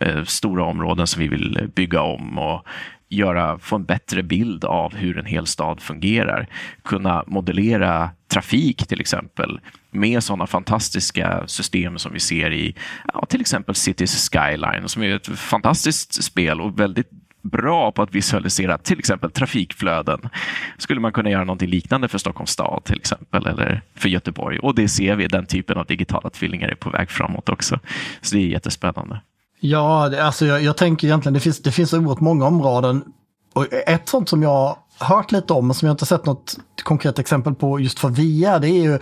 eh, 0.00 0.24
stora 0.24 0.64
områden 0.64 1.06
som 1.06 1.22
vi 1.22 1.28
vill 1.28 1.70
bygga 1.74 2.02
om 2.02 2.38
och 2.38 2.66
göra, 3.08 3.58
få 3.58 3.76
en 3.76 3.84
bättre 3.84 4.22
bild 4.22 4.64
av 4.64 4.94
hur 4.94 5.18
en 5.18 5.26
hel 5.26 5.46
stad 5.46 5.80
fungerar. 5.80 6.46
Kunna 6.82 7.24
modellera 7.26 8.10
trafik 8.28 8.86
till 8.86 9.00
exempel 9.00 9.60
med 9.90 10.22
sådana 10.22 10.46
fantastiska 10.46 11.42
system 11.46 11.98
som 11.98 12.12
vi 12.12 12.20
ser 12.20 12.52
i 12.52 12.74
ja, 13.14 13.26
till 13.28 13.40
exempel 13.40 13.74
Cities 13.74 14.30
Skyline 14.30 14.88
som 14.88 15.02
är 15.02 15.16
ett 15.16 15.26
fantastiskt 15.26 16.24
spel 16.24 16.60
och 16.60 16.80
väldigt 16.80 17.10
bra 17.48 17.92
på 17.92 18.02
att 18.02 18.14
visualisera 18.14 18.78
till 18.78 18.98
exempel 18.98 19.30
trafikflöden. 19.30 20.28
Skulle 20.78 21.00
man 21.00 21.12
kunna 21.12 21.30
göra 21.30 21.44
någonting 21.44 21.68
liknande 21.68 22.08
för 22.08 22.18
Stockholms 22.18 22.50
stad 22.50 22.84
till 22.84 22.96
exempel 22.96 23.46
eller 23.46 23.82
för 23.94 24.08
Göteborg 24.08 24.58
och 24.58 24.74
det 24.74 24.88
ser 24.88 25.16
vi, 25.16 25.26
den 25.26 25.46
typen 25.46 25.78
av 25.78 25.86
digitala 25.86 26.30
tvillingar 26.30 26.68
är 26.68 26.74
på 26.74 26.90
väg 26.90 27.10
framåt 27.10 27.48
också. 27.48 27.78
Så 28.20 28.36
det 28.36 28.42
är 28.42 28.46
jättespännande. 28.46 29.20
Ja, 29.60 30.22
alltså 30.22 30.46
jag, 30.46 30.62
jag 30.62 30.76
tänker 30.76 31.06
egentligen 31.06 31.34
det 31.34 31.40
finns, 31.40 31.62
det 31.62 31.72
finns 31.72 31.92
oerhört 31.92 32.20
många 32.20 32.46
områden 32.46 33.04
och 33.54 33.66
ett 33.72 34.08
sånt 34.08 34.28
som 34.28 34.42
jag 34.42 34.76
hört 35.00 35.32
lite 35.32 35.52
om, 35.52 35.66
men 35.66 35.74
som 35.74 35.86
jag 35.86 35.94
inte 35.94 36.06
sett 36.06 36.26
något 36.26 36.56
konkret 36.82 37.18
exempel 37.18 37.54
på 37.54 37.80
just 37.80 37.98
för 37.98 38.08
VR, 38.08 38.60
det 38.60 38.68
är 38.68 38.82
ju 38.82 38.94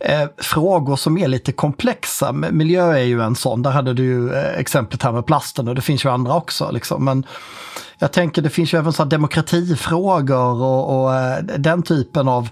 eh, 0.00 0.28
frågor 0.36 0.96
som 0.96 1.18
är 1.18 1.28
lite 1.28 1.52
komplexa. 1.52 2.32
Miljö 2.32 2.92
är 2.92 3.04
ju 3.04 3.22
en 3.22 3.34
sån, 3.34 3.62
där 3.62 3.70
hade 3.70 3.94
du 3.94 4.04
ju 4.04 4.34
eh, 4.34 4.58
exemplet 4.58 5.02
här 5.02 5.12
med 5.12 5.26
plasten 5.26 5.68
och 5.68 5.74
det 5.74 5.80
finns 5.80 6.04
ju 6.04 6.08
andra 6.08 6.34
också. 6.34 6.70
Liksom. 6.70 7.04
Men 7.04 7.26
jag 7.98 8.12
tänker 8.12 8.42
det 8.42 8.50
finns 8.50 8.74
ju 8.74 8.78
även 8.78 8.92
så 8.92 9.04
demokratifrågor 9.04 10.62
och, 10.62 11.02
och 11.02 11.14
eh, 11.14 11.42
den 11.42 11.82
typen 11.82 12.28
av 12.28 12.48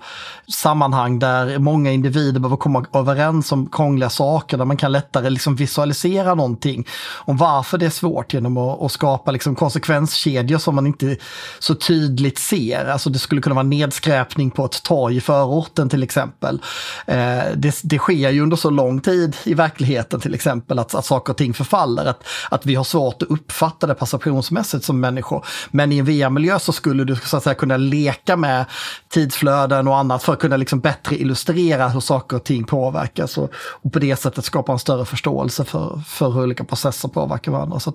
sammanhang 0.53 1.18
där 1.18 1.59
många 1.59 1.92
individer 1.92 2.40
behöver 2.40 2.57
komma 2.57 2.87
överens 2.92 3.53
om 3.53 3.66
krångliga 3.66 4.11
saker, 4.11 4.59
där 4.59 4.64
man 4.64 4.76
kan 4.76 4.92
lättare 4.92 5.31
liksom 5.31 5.57
visualisera 5.57 6.35
någonting 6.35 6.87
om 7.14 7.37
varför 7.37 7.79
det 7.79 7.87
är 7.87 7.90
svårt 7.90 8.35
genom 8.35 8.57
att, 8.57 8.83
att 8.83 8.92
skapa 8.92 9.31
liksom 9.31 9.55
konsekvenskedjor 9.55 10.59
som 10.59 10.74
man 10.74 10.87
inte 10.87 11.16
så 11.59 11.74
tydligt 11.74 12.38
ser. 12.38 12.87
Alltså 12.87 13.11
det 13.11 13.18
skulle 13.18 13.40
kunna 13.40 13.55
vara 13.55 13.62
nedskräpning 13.62 14.50
på 14.50 14.64
ett 14.64 14.83
torg 14.83 15.16
i 15.16 15.20
förorten 15.20 15.88
till 15.88 16.03
exempel. 16.03 16.61
Eh, 17.07 17.16
det, 17.57 17.81
det 17.83 17.98
sker 17.98 18.31
ju 18.31 18.42
under 18.42 18.57
så 18.57 18.70
lång 18.70 19.00
tid 19.00 19.37
i 19.44 19.55
verkligheten 19.55 20.20
till 20.20 20.35
exempel 20.35 20.79
att, 20.79 20.94
att 20.94 21.05
saker 21.05 21.33
och 21.33 21.37
ting 21.37 21.55
förfaller, 21.55 22.07
att, 22.07 22.24
att 22.50 22.66
vi 22.66 22.74
har 22.74 22.85
svårt 22.85 23.22
att 23.22 23.29
uppfatta 23.29 23.87
det 23.87 23.94
passationsmässigt 23.94 24.85
som 24.85 25.00
människor. 25.00 25.39
Men 25.70 25.92
i 25.92 25.98
en 25.98 26.05
VR-miljö 26.05 26.59
så 26.59 26.72
skulle 26.72 27.05
du 27.05 27.16
så 27.16 27.37
att 27.37 27.42
säga 27.42 27.55
kunna 27.55 27.76
leka 27.76 28.37
med 28.37 28.64
tidsflöden 29.09 29.88
och 29.88 29.96
annat 29.96 30.22
för 30.22 30.33
att 30.33 30.38
kunna 30.38 30.57
liksom 30.57 30.81
bättre 30.81 31.16
illustrera 31.16 31.88
hur 31.88 32.00
saker 32.00 32.37
och 32.37 32.44
ting 32.44 32.64
påverkas 32.64 33.38
och, 33.38 33.51
och 33.55 33.93
på 33.93 33.99
det 33.99 34.16
sättet 34.16 34.45
skapa 34.45 34.72
en 34.72 34.78
större 34.78 35.05
förståelse 35.05 35.64
för, 35.64 36.03
för 36.07 36.30
hur 36.30 36.43
olika 36.43 36.64
processer 36.64 37.09
påverkar 37.09 37.53
varandra. 37.53 37.80
Så 37.80 37.93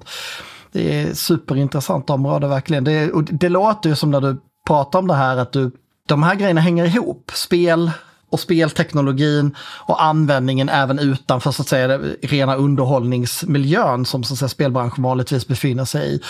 det 0.71 1.01
är 1.01 1.13
superintressant 1.13 2.09
område 2.09 2.47
verkligen. 2.47 2.83
Det, 2.83 3.11
och 3.11 3.23
det 3.23 3.49
låter 3.49 3.89
ju 3.89 3.95
som 3.95 4.11
när 4.11 4.21
du 4.21 4.37
pratar 4.67 4.99
om 4.99 5.07
det 5.07 5.13
här 5.13 5.37
att 5.37 5.51
du, 5.51 5.71
de 6.07 6.23
här 6.23 6.35
grejerna 6.35 6.61
hänger 6.61 6.85
ihop. 6.85 7.31
Spel, 7.33 7.91
och 8.35 8.39
spelteknologin 8.39 9.55
och 9.59 10.03
användningen 10.03 10.69
även 10.69 10.99
utanför 10.99 11.51
så 11.51 11.61
att 11.61 11.67
säga 11.67 11.99
rena 12.21 12.55
underhållningsmiljön 12.55 14.05
som 14.05 14.23
så 14.23 14.33
att 14.33 14.39
säga, 14.39 14.49
spelbranschen 14.49 15.03
vanligtvis 15.03 15.47
befinner 15.47 15.85
sig 15.85 16.15
i. 16.15 16.21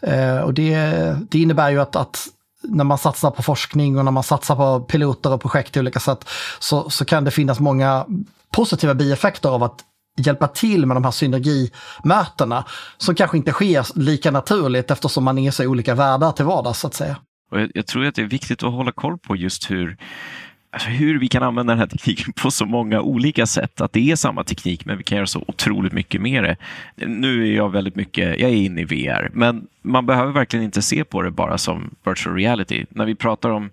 Eh, 0.00 0.38
och 0.38 0.54
det, 0.54 0.76
det 1.30 1.38
innebär 1.38 1.70
ju 1.70 1.80
att, 1.80 1.96
att 1.96 2.26
när 2.62 2.84
man 2.84 2.98
satsar 2.98 3.30
på 3.30 3.42
forskning 3.42 3.98
och 3.98 4.04
när 4.04 4.12
man 4.12 4.22
satsar 4.22 4.56
på 4.56 4.80
piloter 4.80 5.32
och 5.32 5.40
projekt 5.40 5.76
i 5.76 5.80
olika 5.80 6.00
sätt 6.00 6.28
så, 6.58 6.90
så 6.90 7.04
kan 7.04 7.24
det 7.24 7.30
finnas 7.30 7.60
många 7.60 8.06
positiva 8.52 8.94
bieffekter 8.94 9.48
av 9.48 9.62
att 9.62 9.80
hjälpa 10.16 10.48
till 10.48 10.86
med 10.86 10.96
de 10.96 11.04
här 11.04 11.10
synergimötena 11.10 12.64
som 12.98 13.14
kanske 13.14 13.36
inte 13.36 13.52
sker 13.52 13.98
lika 13.98 14.30
naturligt 14.30 14.90
eftersom 14.90 15.24
man 15.24 15.38
är 15.38 15.50
så 15.50 15.66
olika 15.66 15.94
världar 15.94 16.32
till 16.32 16.44
vardags 16.44 16.80
så 16.80 16.86
att 16.86 16.94
säga. 16.94 17.16
Och 17.50 17.60
jag, 17.60 17.70
jag 17.74 17.86
tror 17.86 18.06
att 18.06 18.14
det 18.14 18.22
är 18.22 18.26
viktigt 18.26 18.62
att 18.62 18.72
hålla 18.72 18.92
koll 18.92 19.18
på 19.18 19.36
just 19.36 19.70
hur 19.70 19.96
alltså 20.74 20.88
hur 20.88 21.18
vi 21.18 21.28
kan 21.28 21.42
använda 21.42 21.72
den 21.72 21.78
här 21.78 21.86
tekniken 21.86 22.32
på 22.32 22.50
så 22.50 22.66
många 22.66 23.00
olika 23.00 23.46
sätt. 23.46 23.80
Att 23.80 23.92
det 23.92 24.10
är 24.10 24.16
samma 24.16 24.44
teknik, 24.44 24.84
men 24.84 24.98
vi 24.98 25.04
kan 25.04 25.16
göra 25.16 25.26
så 25.26 25.44
otroligt 25.46 25.92
mycket 25.92 26.20
med 26.20 26.44
det. 26.44 26.56
Nu 27.06 27.48
är 27.48 27.56
jag 27.56 27.72
väldigt 27.72 27.96
mycket, 27.96 28.40
jag 28.40 28.50
är 28.50 28.54
inne 28.54 28.80
i 28.80 28.84
VR, 28.84 29.30
men 29.32 29.66
man 29.82 30.06
behöver 30.06 30.32
verkligen 30.32 30.64
inte 30.64 30.82
se 30.82 31.04
på 31.04 31.22
det 31.22 31.30
bara 31.30 31.58
som 31.58 31.94
virtual 32.04 32.36
reality. 32.36 32.84
När 32.88 33.06
vi 33.06 33.14
pratar 33.14 33.50
om 33.50 33.70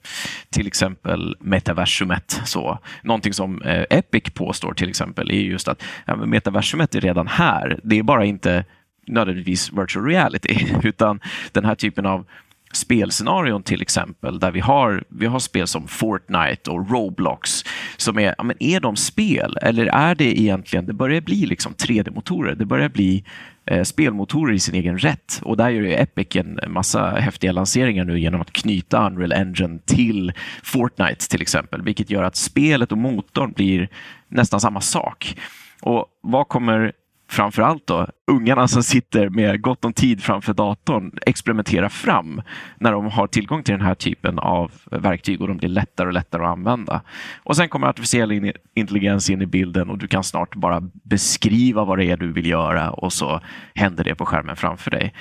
till 0.50 0.68
exempel 0.68 1.36
metaversumet, 1.40 2.42
så, 2.46 2.80
någonting 3.04 3.34
som 3.34 3.62
eh, 3.62 3.86
Epic 3.90 4.24
påstår 4.34 4.74
till 4.74 4.90
exempel, 4.90 5.32
är 5.32 5.36
just 5.36 5.68
att 5.68 5.84
ja, 6.06 6.16
metaversumet 6.16 6.96
är 6.96 7.02
redan 7.02 7.28
här. 7.28 7.80
Det 7.84 8.00
är 8.00 8.04
bara 8.04 8.26
inte 8.26 8.66
nödvändigtvis 9.08 9.74
virtual 9.74 10.06
reality, 10.06 10.68
utan 10.84 11.20
den 11.52 11.66
här 11.66 11.76
typen 11.76 12.06
av 12.06 12.26
spelscenarion 12.74 13.64
till 13.64 13.82
exempel, 13.82 14.40
där 14.40 14.52
vi 14.52 14.60
har, 14.60 15.04
vi 15.10 15.26
har 15.26 15.40
spel 15.40 15.68
som 15.68 15.88
Fortnite 15.88 16.72
och 16.72 16.92
Roblox, 16.92 17.64
som 17.98 18.20
är, 18.20 18.36
ja, 18.38 18.44
men 18.44 18.64
är 18.64 18.80
de 18.80 18.96
spel 18.96 19.58
eller 19.62 19.86
är 19.86 20.16
det 20.16 20.40
egentligen, 20.40 20.86
det 20.86 20.94
börjar 20.94 21.22
bli 21.22 21.46
liksom 21.46 21.74
3D-motorer, 21.74 22.56
det 22.56 22.66
börjar 22.66 22.90
bli 22.90 23.24
eh, 23.66 23.84
spelmotorer 23.84 24.54
i 24.54 24.60
sin 24.60 24.76
egen 24.76 24.98
rätt 24.98 25.40
och 25.44 25.58
där 25.58 25.70
gör 25.70 25.82
ju 25.82 25.94
Epic 25.94 26.36
en 26.36 26.60
massa 26.68 27.10
häftiga 27.10 27.52
lanseringar 27.52 28.06
nu 28.06 28.20
genom 28.20 28.42
att 28.42 28.54
knyta 28.54 29.08
Unreal 29.08 29.34
Engine 29.34 29.80
till 29.86 30.34
Fortnite 30.64 31.30
till 31.30 31.42
exempel, 31.42 31.82
vilket 31.82 32.10
gör 32.10 32.24
att 32.24 32.36
spelet 32.36 32.92
och 32.92 32.98
motorn 32.98 33.52
blir 33.52 33.90
nästan 34.28 34.60
samma 34.60 34.82
sak. 34.82 35.36
Och 35.82 36.06
vad 36.22 36.48
kommer 36.48 36.92
framförallt 37.32 37.88
då 37.88 38.08
ungarna 38.32 38.68
som 38.68 38.84
sitter 38.84 39.30
med 39.30 39.62
gott 39.62 39.86
om 39.86 39.94
tid 39.94 40.24
framför 40.24 40.54
datorn 40.54 41.12
experimentera 41.26 41.90
fram 41.90 42.42
när 42.80 42.92
de 42.92 43.06
har 43.06 43.28
tillgång 43.28 43.64
till 43.64 43.74
den 43.74 43.86
här 43.86 43.96
typen 43.96 44.40
av 44.40 44.72
verktyg 44.92 45.42
och 45.42 45.48
de 45.48 45.58
blir 45.58 45.70
lättare 45.70 46.08
och 46.08 46.14
lättare 46.14 46.44
att 46.44 46.50
använda. 46.50 47.02
Och 47.44 47.56
sen 47.56 47.70
kommer 47.70 47.88
artificiell 47.88 48.54
intelligens 48.76 49.30
in 49.30 49.42
i 49.42 49.46
bilden 49.46 49.90
och 49.90 49.98
du 49.98 50.08
kan 50.08 50.24
snart 50.24 50.56
bara 50.56 50.82
beskriva 51.04 51.86
vad 51.86 51.98
det 51.98 52.06
är 52.06 52.18
du 52.18 52.32
vill 52.32 52.50
göra 52.50 52.92
och 52.92 53.14
så 53.14 53.42
händer 53.76 54.04
det 54.04 54.16
på 54.16 54.26
skärmen 54.26 54.56
framför 54.56 54.92
dig. 54.92 55.14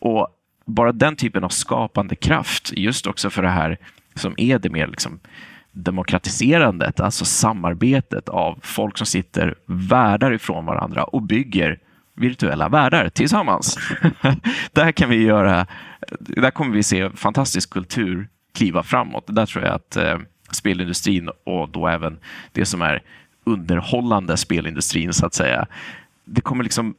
Och 0.00 0.28
bara 0.66 0.92
den 0.92 1.16
typen 1.16 1.44
av 1.44 1.48
skapande 1.48 2.14
kraft, 2.14 2.72
just 2.76 3.06
också 3.06 3.30
för 3.30 3.42
det 3.42 3.48
här 3.48 3.78
som 4.14 4.34
är 4.36 4.58
det 4.58 4.70
mer 4.70 4.86
liksom 4.86 5.20
demokratiserandet, 5.72 7.00
alltså 7.00 7.24
samarbetet 7.24 8.28
av 8.28 8.58
folk 8.62 8.98
som 8.98 9.06
sitter 9.06 9.54
världar 9.66 10.32
ifrån 10.32 10.66
varandra 10.66 11.04
och 11.04 11.22
bygger 11.22 11.78
virtuella 12.14 12.68
världar 12.68 13.08
tillsammans. 13.08 13.78
där 14.72 14.92
kan 14.92 15.10
vi 15.10 15.22
göra, 15.22 15.66
där 16.18 16.50
kommer 16.50 16.74
vi 16.74 16.82
se 16.82 17.10
fantastisk 17.10 17.70
kultur 17.70 18.28
kliva 18.54 18.82
framåt. 18.82 19.24
Där 19.26 19.46
tror 19.46 19.64
jag 19.64 19.74
att 19.74 19.96
eh, 19.96 20.18
spelindustrin 20.50 21.30
och 21.44 21.68
då 21.68 21.88
även 21.88 22.18
det 22.52 22.64
som 22.64 22.82
är 22.82 23.02
underhållande 23.44 24.36
spelindustrin 24.36 25.12
så 25.12 25.26
att 25.26 25.34
säga, 25.34 25.66
det 26.24 26.40
kommer 26.40 26.64
liksom 26.64 26.94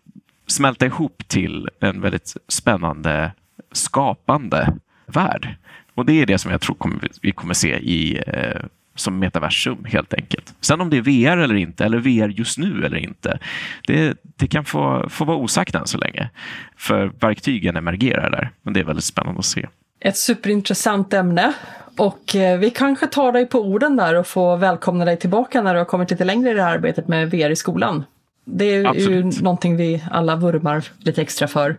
smälta 0.48 0.86
ihop 0.86 1.24
till 1.28 1.70
en 1.80 2.02
väldigt 2.02 2.36
spännande 2.48 3.32
skapande 3.72 4.74
värld. 5.06 5.56
Och 6.02 6.08
det 6.08 6.22
är 6.22 6.26
det 6.26 6.38
som 6.38 6.52
jag 6.52 6.62
tror 6.62 6.76
kommer, 6.76 7.00
vi 7.22 7.32
kommer 7.32 7.54
se 7.54 7.76
i, 7.76 8.24
eh, 8.28 8.62
som 8.96 9.20
metaversum 9.20 9.86
helt 9.86 10.14
enkelt. 10.14 10.54
Sen 10.62 10.82
om 10.82 10.90
det 10.90 10.98
är 10.98 11.02
VR 11.02 11.38
eller 11.38 11.56
inte, 11.56 11.86
eller 11.86 11.98
VR 11.98 12.28
just 12.28 12.58
nu 12.58 12.86
eller 12.86 12.98
inte, 12.98 13.40
det, 13.88 14.18
det 14.36 14.48
kan 14.48 14.66
få, 14.66 15.10
få 15.10 15.26
vara 15.26 15.38
osagt 15.38 15.76
än 15.76 15.88
så 15.88 15.98
länge. 15.98 16.30
För 16.78 17.12
verktygen 17.20 17.78
emergerar 17.78 18.30
där, 18.30 18.52
men 18.62 18.74
det 18.74 18.80
är 18.80 18.84
väldigt 18.84 19.06
spännande 19.06 19.40
att 19.40 19.46
se. 19.46 19.68
Ett 20.00 20.18
superintressant 20.18 21.14
ämne. 21.14 21.54
Och 21.98 22.36
eh, 22.36 22.60
vi 22.60 22.70
kanske 22.70 23.08
tar 23.08 23.32
dig 23.32 23.46
på 23.46 23.60
orden 23.60 23.96
där 23.96 24.16
och 24.16 24.28
får 24.28 24.58
välkomna 24.58 25.06
dig 25.06 25.18
tillbaka 25.18 25.62
när 25.62 25.74
du 25.74 25.80
har 25.80 25.86
kommit 25.86 26.12
lite 26.12 26.26
längre 26.26 26.52
i 26.52 26.54
det 26.54 26.64
här 26.64 26.74
arbetet 26.74 27.08
med 27.08 27.32
VR 27.32 27.50
i 27.50 27.56
skolan. 27.56 28.04
Det 28.46 28.66
är 28.66 28.86
Absolut. 28.86 29.40
ju 29.40 29.44
någonting 29.44 29.78
vi 29.78 30.04
alla 30.12 30.36
vurmar 30.36 30.84
lite 30.98 31.22
extra 31.22 31.48
för. 31.48 31.78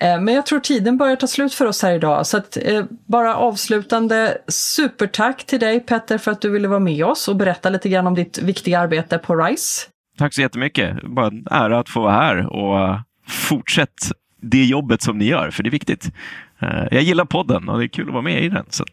Eh, 0.00 0.20
men 0.20 0.34
jag 0.34 0.46
tror 0.46 0.60
tiden 0.60 0.96
börjar 0.96 1.16
ta 1.16 1.26
slut 1.26 1.54
för 1.54 1.66
oss 1.66 1.82
här 1.82 1.92
idag. 1.92 2.26
Så 2.26 2.36
att, 2.36 2.56
eh, 2.62 2.84
bara 3.06 3.36
avslutande 3.36 4.38
supertack 4.48 5.44
till 5.46 5.60
dig 5.60 5.80
Petter 5.80 6.18
för 6.18 6.30
att 6.30 6.40
du 6.40 6.50
ville 6.50 6.68
vara 6.68 6.80
med 6.80 7.04
oss 7.04 7.28
och 7.28 7.36
berätta 7.36 7.70
lite 7.70 7.88
grann 7.88 8.06
om 8.06 8.14
ditt 8.14 8.38
viktiga 8.38 8.80
arbete 8.80 9.18
på 9.18 9.36
RISE. 9.36 9.88
Tack 10.18 10.34
så 10.34 10.40
jättemycket. 10.40 11.02
Bara 11.02 11.26
en 11.26 11.46
ära 11.50 11.78
att 11.78 11.88
få 11.88 12.00
vara 12.00 12.12
här 12.12 12.46
och 12.46 12.98
fortsätt 13.26 14.12
det 14.42 14.64
jobbet 14.64 15.02
som 15.02 15.18
ni 15.18 15.24
gör, 15.24 15.50
för 15.50 15.62
det 15.62 15.68
är 15.68 15.70
viktigt. 15.70 16.12
Eh, 16.60 16.84
jag 16.90 17.02
gillar 17.02 17.24
podden 17.24 17.68
och 17.68 17.78
det 17.78 17.84
är 17.84 17.88
kul 17.88 18.06
att 18.08 18.12
vara 18.12 18.22
med 18.22 18.44
i 18.44 18.48
den. 18.48 18.64
Så 18.70 18.84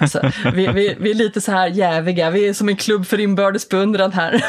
alltså, 0.00 0.20
vi, 0.54 0.66
vi, 0.66 0.96
vi, 1.00 1.10
är 1.10 1.14
lite 1.14 1.40
så 1.40 1.52
här 1.52 1.68
jäviga, 1.68 2.30
vi 2.30 2.48
är 2.48 2.52
som 2.52 2.68
en 2.68 2.76
klubb 2.76 3.06
för 3.06 3.20
inbördes 3.20 3.68
beundran 3.68 4.12
här. 4.12 4.32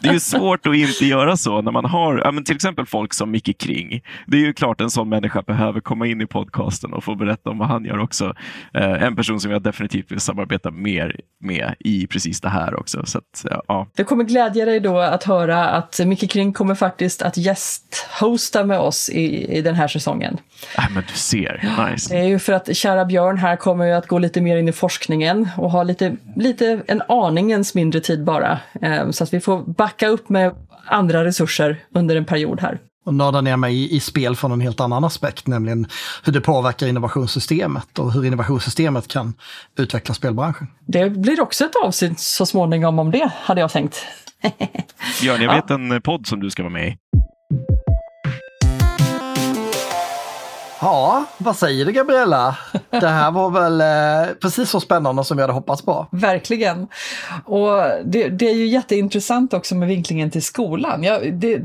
det 0.00 0.08
är 0.08 0.12
ju 0.12 0.20
svårt 0.20 0.66
att 0.66 0.74
inte 0.74 1.06
göra 1.06 1.36
så 1.36 1.62
när 1.62 1.72
man 1.72 1.84
har 1.84 2.18
ja, 2.24 2.32
men 2.32 2.44
till 2.44 2.54
exempel 2.54 2.86
folk 2.86 3.14
som 3.14 3.30
Micke 3.30 3.58
Kring. 3.58 4.02
Det 4.26 4.36
är 4.36 4.40
ju 4.40 4.52
klart 4.52 4.80
en 4.80 4.90
sån 4.90 5.08
människa 5.08 5.42
behöver 5.42 5.80
komma 5.80 6.06
in 6.06 6.20
i 6.20 6.26
podcasten 6.26 6.92
och 6.92 7.04
få 7.04 7.14
berätta 7.14 7.50
om 7.50 7.58
vad 7.58 7.68
han 7.68 7.84
gör 7.84 7.98
också. 7.98 8.34
Eh, 8.74 9.02
en 9.02 9.16
person 9.16 9.40
som 9.40 9.50
jag 9.50 9.62
definitivt 9.62 10.12
vill 10.12 10.20
samarbeta 10.20 10.70
mer 10.70 11.20
med 11.40 11.74
i 11.78 12.06
precis 12.06 12.40
det 12.40 12.48
här 12.48 12.80
också. 12.80 13.06
Så 13.06 13.18
att, 13.18 13.44
ja. 13.68 13.88
Det 13.96 14.04
kommer 14.04 14.24
glädja 14.24 14.64
dig 14.64 14.80
då 14.80 14.98
att 14.98 15.24
höra 15.24 15.68
att 15.68 16.00
Micke 16.06 16.30
Kring 16.30 16.52
kommer 16.52 16.74
faktiskt 16.74 17.22
att 17.22 17.36
gästhosta 17.36 18.64
med 18.64 18.78
oss 18.78 19.08
i, 19.08 19.56
i 19.58 19.62
den 19.62 19.74
här 19.74 19.88
säsongen. 19.88 20.36
Ja, 20.76 20.82
men 20.94 21.04
du 21.08 21.14
ser 21.14 21.47
mer. 21.48 21.90
Nice. 21.90 22.14
Det 22.14 22.20
är 22.20 22.24
ju 22.24 22.38
för 22.38 22.52
att 22.52 22.76
kära 22.76 23.04
Björn 23.04 23.38
här 23.38 23.56
kommer 23.56 23.84
ju 23.84 23.92
att 23.92 24.06
gå 24.06 24.18
lite 24.18 24.40
mer 24.40 24.56
in 24.56 24.68
i 24.68 24.72
forskningen 24.72 25.48
och 25.56 25.70
ha 25.70 25.82
lite, 25.82 26.16
lite 26.36 26.80
en 26.86 27.02
aningens 27.08 27.74
mindre 27.74 28.00
tid 28.00 28.24
bara. 28.24 28.58
Ehm, 28.82 29.12
så 29.12 29.24
att 29.24 29.34
vi 29.34 29.40
får 29.40 29.62
backa 29.62 30.08
upp 30.08 30.28
med 30.28 30.54
andra 30.86 31.24
resurser 31.24 31.76
under 31.94 32.16
en 32.16 32.24
period 32.24 32.60
här. 32.60 32.78
Och 33.04 33.14
nörda 33.14 33.40
ner 33.40 33.56
mig 33.56 33.74
i, 33.74 33.96
i 33.96 34.00
spel 34.00 34.36
från 34.36 34.52
en 34.52 34.60
helt 34.60 34.80
annan 34.80 35.04
aspekt, 35.04 35.46
nämligen 35.46 35.86
hur 36.24 36.32
det 36.32 36.40
påverkar 36.40 36.86
innovationssystemet 36.86 37.98
och 37.98 38.12
hur 38.12 38.24
innovationssystemet 38.24 39.08
kan 39.08 39.34
utveckla 39.78 40.14
spelbranschen. 40.14 40.66
Det 40.86 41.10
blir 41.10 41.40
också 41.40 41.64
ett 41.64 41.76
avsnitt 41.84 42.20
så 42.20 42.46
småningom 42.46 42.98
om 42.98 43.10
det, 43.10 43.30
hade 43.42 43.60
jag 43.60 43.70
tänkt. 43.70 44.06
Björn, 45.20 45.42
jag 45.42 45.54
vet 45.54 45.64
ja. 45.68 45.74
en 45.74 46.02
podd 46.02 46.26
som 46.26 46.40
du 46.40 46.50
ska 46.50 46.62
vara 46.62 46.72
med 46.72 46.88
i. 46.88 46.96
Ja, 50.80 51.24
vad 51.38 51.56
säger 51.56 51.84
du 51.84 51.92
Gabriella? 51.92 52.58
Det 52.90 53.08
här 53.08 53.30
var 53.30 53.50
väl 53.50 53.80
eh, 53.80 54.34
precis 54.34 54.70
så 54.70 54.80
spännande 54.80 55.24
som 55.24 55.36
vi 55.36 55.40
hade 55.40 55.52
hoppats 55.52 55.82
på. 55.82 56.06
Verkligen. 56.10 56.88
Och 57.44 57.72
det, 58.04 58.28
det 58.28 58.48
är 58.48 58.54
ju 58.54 58.66
jätteintressant 58.66 59.54
också 59.54 59.74
med 59.74 59.88
vinklingen 59.88 60.30
till 60.30 60.42
skolan. 60.42 61.02
Ja, 61.02 61.20
det, 61.32 61.60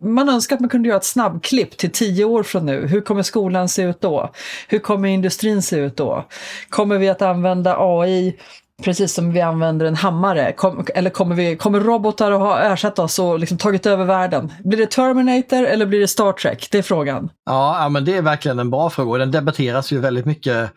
man 0.00 0.28
önskar 0.28 0.56
att 0.56 0.60
man 0.60 0.70
kunde 0.70 0.88
göra 0.88 0.98
ett 0.98 1.04
snabbklipp 1.04 1.76
till 1.76 1.90
tio 1.90 2.24
år 2.24 2.42
från 2.42 2.66
nu. 2.66 2.86
Hur 2.86 3.00
kommer 3.00 3.22
skolan 3.22 3.68
se 3.68 3.82
ut 3.82 4.00
då? 4.00 4.30
Hur 4.68 4.78
kommer 4.78 5.08
industrin 5.08 5.62
se 5.62 5.76
ut 5.76 5.96
då? 5.96 6.24
Kommer 6.68 6.98
vi 6.98 7.08
att 7.08 7.22
använda 7.22 7.76
AI 7.78 8.36
Precis 8.84 9.14
som 9.14 9.32
vi 9.32 9.40
använder 9.40 9.86
en 9.86 9.94
hammare. 9.94 10.52
Kom, 10.52 10.86
eller 10.94 11.10
kommer, 11.10 11.34
vi, 11.34 11.56
kommer 11.56 11.80
robotar 11.80 12.32
att 12.32 12.40
ha 12.40 12.58
ersatt 12.58 12.98
oss 12.98 13.18
och 13.18 13.38
liksom 13.38 13.58
tagit 13.58 13.86
över 13.86 14.04
världen? 14.04 14.52
Blir 14.64 14.78
det 14.78 14.90
Terminator 14.90 15.64
eller 15.64 15.86
blir 15.86 16.00
det 16.00 16.08
Star 16.08 16.32
Trek? 16.32 16.68
Det 16.70 16.78
är 16.78 16.82
frågan. 16.82 17.30
Ja, 17.46 17.82
ja 17.82 17.88
men 17.88 18.04
det 18.04 18.16
är 18.16 18.22
verkligen 18.22 18.58
en 18.58 18.70
bra 18.70 18.90
fråga 18.90 19.10
och 19.10 19.18
den 19.18 19.30
debatteras 19.30 19.92
ju 19.92 19.98
väldigt 19.98 20.24
mycket 20.24 20.70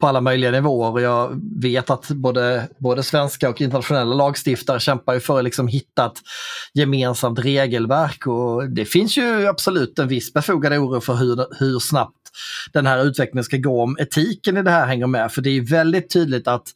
på 0.00 0.06
alla 0.06 0.20
möjliga 0.20 0.50
nivåer. 0.50 0.92
Och 0.92 1.00
jag 1.00 1.40
vet 1.62 1.90
att 1.90 2.08
både, 2.08 2.68
både 2.78 3.02
svenska 3.02 3.48
och 3.48 3.60
internationella 3.60 4.14
lagstiftare 4.14 4.80
kämpar 4.80 5.14
ju 5.14 5.20
för 5.20 5.38
att 5.38 5.44
liksom 5.44 5.68
hitta 5.68 6.06
ett 6.06 6.20
gemensamt 6.74 7.38
regelverk 7.38 8.26
och 8.26 8.70
det 8.70 8.84
finns 8.84 9.18
ju 9.18 9.46
absolut 9.46 9.98
en 9.98 10.08
viss 10.08 10.32
befogad 10.32 10.72
oro 10.72 11.00
för 11.00 11.14
hur, 11.14 11.46
hur 11.58 11.78
snabbt 11.78 12.25
den 12.72 12.86
här 12.86 13.04
utvecklingen 13.04 13.44
ska 13.44 13.56
gå 13.56 13.82
om 13.82 13.96
etiken 14.00 14.56
i 14.56 14.62
det 14.62 14.70
här 14.70 14.86
hänger 14.86 15.06
med. 15.06 15.32
För 15.32 15.42
det 15.42 15.50
är 15.50 15.60
väldigt 15.60 16.10
tydligt 16.10 16.48
att 16.48 16.68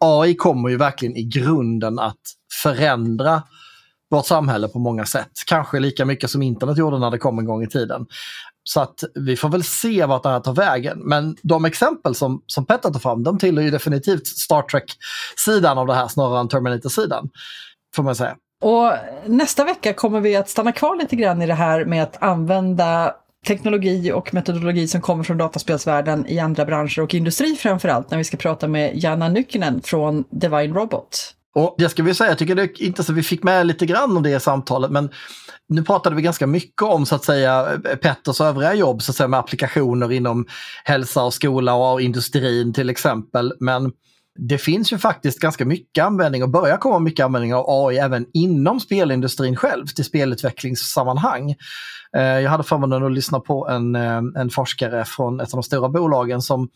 AI 0.00 0.34
kommer 0.34 0.68
ju 0.68 0.76
verkligen 0.76 1.16
i 1.16 1.22
grunden 1.22 1.98
att 1.98 2.20
förändra 2.62 3.42
vårt 4.10 4.26
samhälle 4.26 4.68
på 4.68 4.78
många 4.78 5.06
sätt. 5.06 5.30
Kanske 5.46 5.80
lika 5.80 6.04
mycket 6.04 6.30
som 6.30 6.42
internet 6.42 6.78
gjorde 6.78 6.98
när 6.98 7.10
det 7.10 7.18
kom 7.18 7.38
en 7.38 7.44
gång 7.44 7.62
i 7.62 7.68
tiden. 7.68 8.06
Så 8.64 8.80
att 8.80 9.04
vi 9.14 9.36
får 9.36 9.48
väl 9.48 9.64
se 9.64 10.06
vart 10.06 10.22
det 10.22 10.28
här 10.28 10.40
tar 10.40 10.54
vägen. 10.54 10.98
Men 10.98 11.36
de 11.42 11.64
exempel 11.64 12.14
som, 12.14 12.42
som 12.46 12.66
Petter 12.66 12.90
tar 12.90 13.00
fram, 13.00 13.22
de 13.22 13.38
tillhör 13.38 13.64
ju 13.64 13.70
definitivt 13.70 14.26
Star 14.26 14.62
Trek-sidan 14.62 15.78
av 15.78 15.86
det 15.86 15.94
här 15.94 16.08
snarare 16.08 16.40
än 16.40 16.48
Terminator-sidan. 16.48 17.30
Får 17.96 18.02
man 18.02 18.16
säga. 18.16 18.36
Och 18.62 18.92
nästa 19.26 19.64
vecka 19.64 19.94
kommer 19.94 20.20
vi 20.20 20.36
att 20.36 20.48
stanna 20.48 20.72
kvar 20.72 20.96
lite 20.96 21.16
grann 21.16 21.42
i 21.42 21.46
det 21.46 21.54
här 21.54 21.84
med 21.84 22.02
att 22.02 22.22
använda 22.22 23.14
teknologi 23.46 24.12
och 24.12 24.34
metodologi 24.34 24.88
som 24.88 25.00
kommer 25.00 25.24
från 25.24 25.38
dataspelsvärlden 25.38 26.26
i 26.26 26.38
andra 26.38 26.64
branscher 26.64 27.00
och 27.00 27.14
industri 27.14 27.56
framförallt 27.56 28.10
när 28.10 28.18
vi 28.18 28.24
ska 28.24 28.36
prata 28.36 28.68
med 28.68 28.92
Janna 28.94 29.28
Nykkinen 29.28 29.80
från 29.84 30.24
Divine 30.30 30.74
Robot. 30.74 31.34
Och 31.54 31.74
det 31.78 31.88
ska 31.88 32.02
vi 32.02 32.14
säga, 32.14 32.30
jag 32.30 32.38
tycker 32.38 32.54
det 32.54 32.62
är 32.62 32.82
inte 32.82 33.04
så 33.04 33.12
vi 33.12 33.22
fick 33.22 33.42
med 33.42 33.66
lite 33.66 33.86
grann 33.86 34.16
om 34.16 34.22
det 34.22 34.30
i 34.30 34.40
samtalet, 34.40 34.90
men 34.90 35.10
nu 35.68 35.82
pratade 35.82 36.16
vi 36.16 36.22
ganska 36.22 36.46
mycket 36.46 36.82
om 36.82 37.06
så 37.06 37.14
att 37.14 37.24
säga 37.24 37.80
Petters 38.02 38.40
övriga 38.40 38.74
jobb 38.74 39.02
så 39.02 39.12
att 39.12 39.16
säga, 39.16 39.28
med 39.28 39.40
applikationer 39.40 40.12
inom 40.12 40.46
hälsa 40.84 41.24
och 41.24 41.34
skola 41.34 41.74
och 41.74 42.00
industrin 42.00 42.72
till 42.72 42.90
exempel. 42.90 43.52
Men 43.60 43.92
det 44.38 44.58
finns 44.58 44.92
ju 44.92 44.98
faktiskt 44.98 45.38
ganska 45.38 45.64
mycket 45.64 46.04
användning 46.04 46.42
och 46.42 46.48
börjar 46.48 46.76
komma 46.76 46.98
mycket 46.98 47.24
användning 47.24 47.54
av 47.54 47.64
AI 47.68 47.98
även 47.98 48.26
inom 48.32 48.80
spelindustrin 48.80 49.56
själv 49.56 49.86
till 49.86 50.04
spelutvecklingssammanhang. 50.04 51.50
Eh, 52.16 52.22
jag 52.22 52.50
hade 52.50 52.62
förmånen 52.62 53.04
att 53.04 53.12
lyssna 53.12 53.40
på 53.40 53.68
en, 53.68 53.94
eh, 53.94 54.22
en 54.36 54.50
forskare 54.50 55.04
från 55.04 55.40
ett 55.40 55.48
av 55.54 55.56
de 55.56 55.62
stora 55.62 55.88
bolagen 55.88 56.42
som 56.42 56.68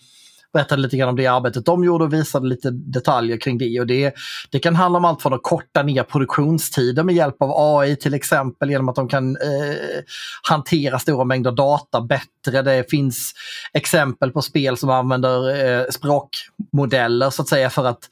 berättade 0.56 0.82
lite 0.82 0.96
grann 0.96 1.08
om 1.08 1.16
det 1.16 1.26
arbetet 1.26 1.64
de 1.64 1.84
gjorde 1.84 2.04
och 2.04 2.12
visade 2.12 2.46
lite 2.46 2.70
detaljer 2.70 3.36
kring 3.36 3.58
det. 3.58 3.80
Och 3.80 3.86
det, 3.86 4.14
det 4.50 4.58
kan 4.58 4.76
handla 4.76 4.98
om 4.98 5.04
allt 5.04 5.22
från 5.22 5.34
att 5.34 5.42
korta 5.42 5.82
ner 5.82 6.02
produktionstider 6.02 7.02
med 7.02 7.14
hjälp 7.14 7.36
av 7.42 7.52
AI 7.56 7.96
till 7.96 8.14
exempel 8.14 8.70
genom 8.70 8.88
att 8.88 8.94
de 8.94 9.08
kan 9.08 9.36
eh, 9.36 9.76
hantera 10.48 10.98
stora 10.98 11.24
mängder 11.24 11.52
data 11.52 12.00
bättre. 12.00 12.62
Det 12.62 12.90
finns 12.90 13.32
exempel 13.72 14.30
på 14.30 14.42
spel 14.42 14.76
som 14.76 14.90
använder 14.90 15.64
eh, 15.64 15.84
språkmodeller 15.90 17.30
så 17.30 17.42
att 17.42 17.48
säga 17.48 17.70
för 17.70 17.84
att 17.84 18.08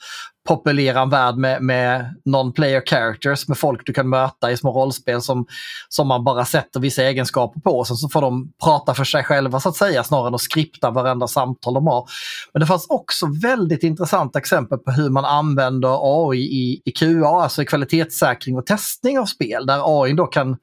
populera 0.49 1.01
en 1.01 1.11
värld 1.11 1.37
med, 1.37 1.63
med 1.63 2.15
non-player 2.25 2.83
characters, 2.87 3.49
med 3.49 3.59
folk 3.59 3.87
du 3.87 3.93
kan 3.93 4.09
möta 4.09 4.51
i 4.51 4.57
små 4.57 4.73
rollspel 4.73 5.23
som, 5.23 5.47
som 5.89 6.09
man 6.09 6.25
bara 6.25 6.45
sätter 6.45 6.81
vissa 6.81 7.03
egenskaper 7.03 7.61
på. 7.61 7.79
Och 7.79 7.87
sen 7.87 7.97
så 7.97 8.09
får 8.09 8.21
de 8.21 8.53
prata 8.65 8.95
för 8.95 9.05
sig 9.05 9.25
själva 9.25 9.61
så 9.61 9.69
att 9.69 9.77
säga, 9.77 10.05
snarare 10.05 10.29
än 10.29 10.35
att 10.35 10.41
skripta 10.41 10.91
varenda 10.91 11.29
samtal 11.29 11.75
de 11.75 11.87
har. 11.87 12.09
Men 12.53 12.61
det 12.61 12.67
fanns 12.67 12.87
också 12.89 13.27
väldigt 13.43 13.83
intressanta 13.83 14.39
exempel 14.39 14.79
på 14.79 14.91
hur 14.91 15.11
man 15.11 15.25
använder 15.25 15.99
AI 16.31 16.39
i, 16.39 16.83
i 16.85 16.93
QA, 16.93 17.43
alltså 17.43 17.63
i 17.63 17.67
kvalitetssäkring 17.67 18.57
och 18.57 18.67
testning 18.67 19.19
av 19.19 19.27
spel, 19.27 19.67
där 19.67 20.03
AI 20.03 20.13
då 20.13 20.27
kan 20.27 20.57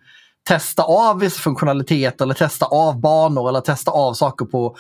testa 0.48 0.84
av 0.84 1.20
vissa 1.20 1.42
funktionaliteter 1.42 2.26
eller 2.26 2.34
testa 2.34 2.66
av 2.66 3.00
banor 3.00 3.50
eller 3.50 3.62
testa 3.62 3.92
av 3.92 4.14
saker 4.14 4.46
på 4.46 4.76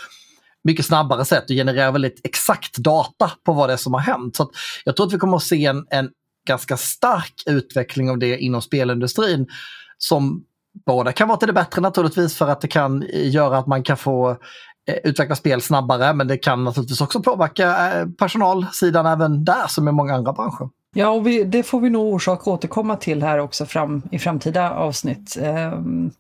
mycket 0.64 0.86
snabbare 0.86 1.26
sätt 1.26 1.44
och 1.44 1.56
genererar 1.56 1.92
väldigt 1.92 2.22
exakt 2.24 2.78
data 2.78 3.32
på 3.46 3.54
vad 3.54 3.70
det 3.70 3.74
är 3.74 3.78
som 3.78 3.94
har 3.94 4.02
hänt. 4.02 4.36
Så 4.36 4.52
jag 4.86 4.96
tror 4.96 5.08
att 5.08 5.14
vi 5.14 5.18
kommer 5.18 5.38
att 5.38 5.44
se 5.44 5.66
en, 5.66 5.86
en 5.90 6.10
ganska 6.48 6.78
stark 6.78 7.44
utveckling 7.46 8.10
av 8.10 8.18
det 8.18 8.38
inom 8.38 8.62
spelindustrin 8.62 9.48
som 9.98 10.44
båda 10.86 11.12
kan 11.12 11.28
vara 11.28 11.38
till 11.38 11.48
det 11.48 11.54
bättre 11.54 11.82
naturligtvis 11.82 12.38
för 12.38 12.48
att 12.48 12.62
det 12.62 12.68
kan 12.68 13.06
göra 13.12 13.58
att 13.58 13.68
man 13.68 13.84
kan 13.84 13.98
få 13.98 14.30
eh, 14.88 14.96
utveckla 15.04 15.36
spel 15.36 15.62
snabbare 15.62 16.14
men 16.14 16.28
det 16.28 16.38
kan 16.38 16.64
naturligtvis 16.64 17.02
också 17.02 17.22
påverka 17.22 17.94
eh, 17.94 18.08
personalsidan 18.08 19.06
även 19.06 19.46
där 19.46 19.68
som 19.68 19.88
i 19.88 19.92
många 19.92 20.16
andra 20.16 20.34
branscher. 20.34 20.70
Ja, 20.94 21.10
och 21.10 21.28
vi, 21.28 21.44
det 21.44 21.64
får 21.64 21.80
vi 21.80 21.90
nog 21.90 22.14
orsak 22.14 22.42
att 22.42 22.48
återkomma 22.48 22.96
till 22.96 23.24
här 23.24 23.40
också 23.40 23.66
fram, 23.66 24.02
i 24.12 24.20
framtida 24.20 24.72
avsnitt. 24.72 25.38
Um 25.42 26.12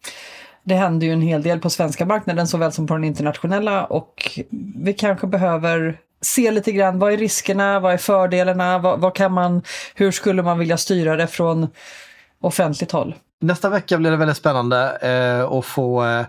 det 0.63 0.75
händer 0.75 1.07
ju 1.07 1.13
en 1.13 1.21
hel 1.21 1.41
del 1.41 1.59
på 1.59 1.69
svenska 1.69 2.05
marknaden 2.05 2.47
såväl 2.47 2.71
som 2.71 2.87
på 2.87 2.93
den 2.93 3.03
internationella 3.03 3.85
och 3.85 4.39
vi 4.75 4.93
kanske 4.93 5.27
behöver 5.27 5.99
se 6.21 6.51
lite 6.51 6.71
grann 6.71 6.99
vad 6.99 7.13
är 7.13 7.17
riskerna, 7.17 7.79
vad 7.79 7.93
är 7.93 7.97
fördelarna, 7.97 8.77
vad, 8.77 8.99
vad 8.99 9.15
kan 9.15 9.33
man, 9.33 9.61
hur 9.95 10.11
skulle 10.11 10.43
man 10.43 10.59
vilja 10.59 10.77
styra 10.77 11.15
det 11.15 11.27
från 11.27 11.67
offentligt 12.41 12.91
håll? 12.91 13.15
Nästa 13.41 13.69
vecka 13.69 13.97
blir 13.97 14.11
det 14.11 14.17
väldigt 14.17 14.37
spännande 14.37 14.97
eh, 15.01 15.51
att 15.51 15.65
få 15.65 16.05
eh, 16.05 16.25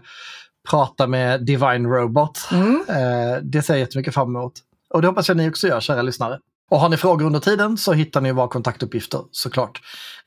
prata 0.70 1.06
med 1.06 1.44
Divine 1.44 1.86
Robot. 1.86 2.48
Mm. 2.52 2.84
Eh, 2.88 3.42
det 3.42 3.62
ser 3.62 3.74
jag 3.74 3.80
jättemycket 3.80 4.14
fram 4.14 4.36
emot. 4.36 4.52
Och 4.90 5.02
det 5.02 5.08
hoppas 5.08 5.28
jag 5.28 5.36
ni 5.36 5.50
också 5.50 5.68
gör, 5.68 5.80
kära 5.80 6.02
lyssnare. 6.02 6.38
Och 6.70 6.80
har 6.80 6.88
ni 6.88 6.96
frågor 6.96 7.26
under 7.26 7.40
tiden 7.40 7.78
så 7.78 7.92
hittar 7.92 8.20
ni 8.20 8.32
våra 8.32 8.48
kontaktuppgifter 8.48 9.20
såklart 9.30 9.80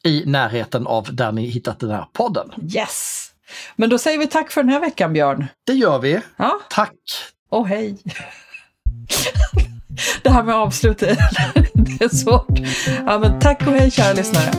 i 0.03 0.23
närheten 0.25 0.87
av 0.87 1.15
där 1.15 1.31
ni 1.31 1.45
hittat 1.45 1.79
den 1.79 1.89
här 1.91 2.05
podden. 2.13 2.51
Yes! 2.75 3.31
Men 3.75 3.89
då 3.89 3.97
säger 3.97 4.17
vi 4.17 4.27
tack 4.27 4.51
för 4.51 4.63
den 4.63 4.71
här 4.71 4.79
veckan, 4.79 5.13
Björn. 5.13 5.47
Det 5.67 5.73
gör 5.73 5.99
vi. 5.99 6.21
Ja. 6.37 6.59
Tack! 6.69 6.93
Och 7.49 7.67
hej! 7.67 7.97
Det 10.23 10.29
här 10.29 10.43
med 10.43 10.55
avslut, 10.55 10.97
det 11.73 12.03
är 12.03 12.15
svårt. 12.15 12.59
Ja, 13.05 13.19
men 13.19 13.39
tack 13.39 13.67
och 13.67 13.73
hej 13.73 13.91
kära 13.91 14.13
lyssnare. 14.13 14.51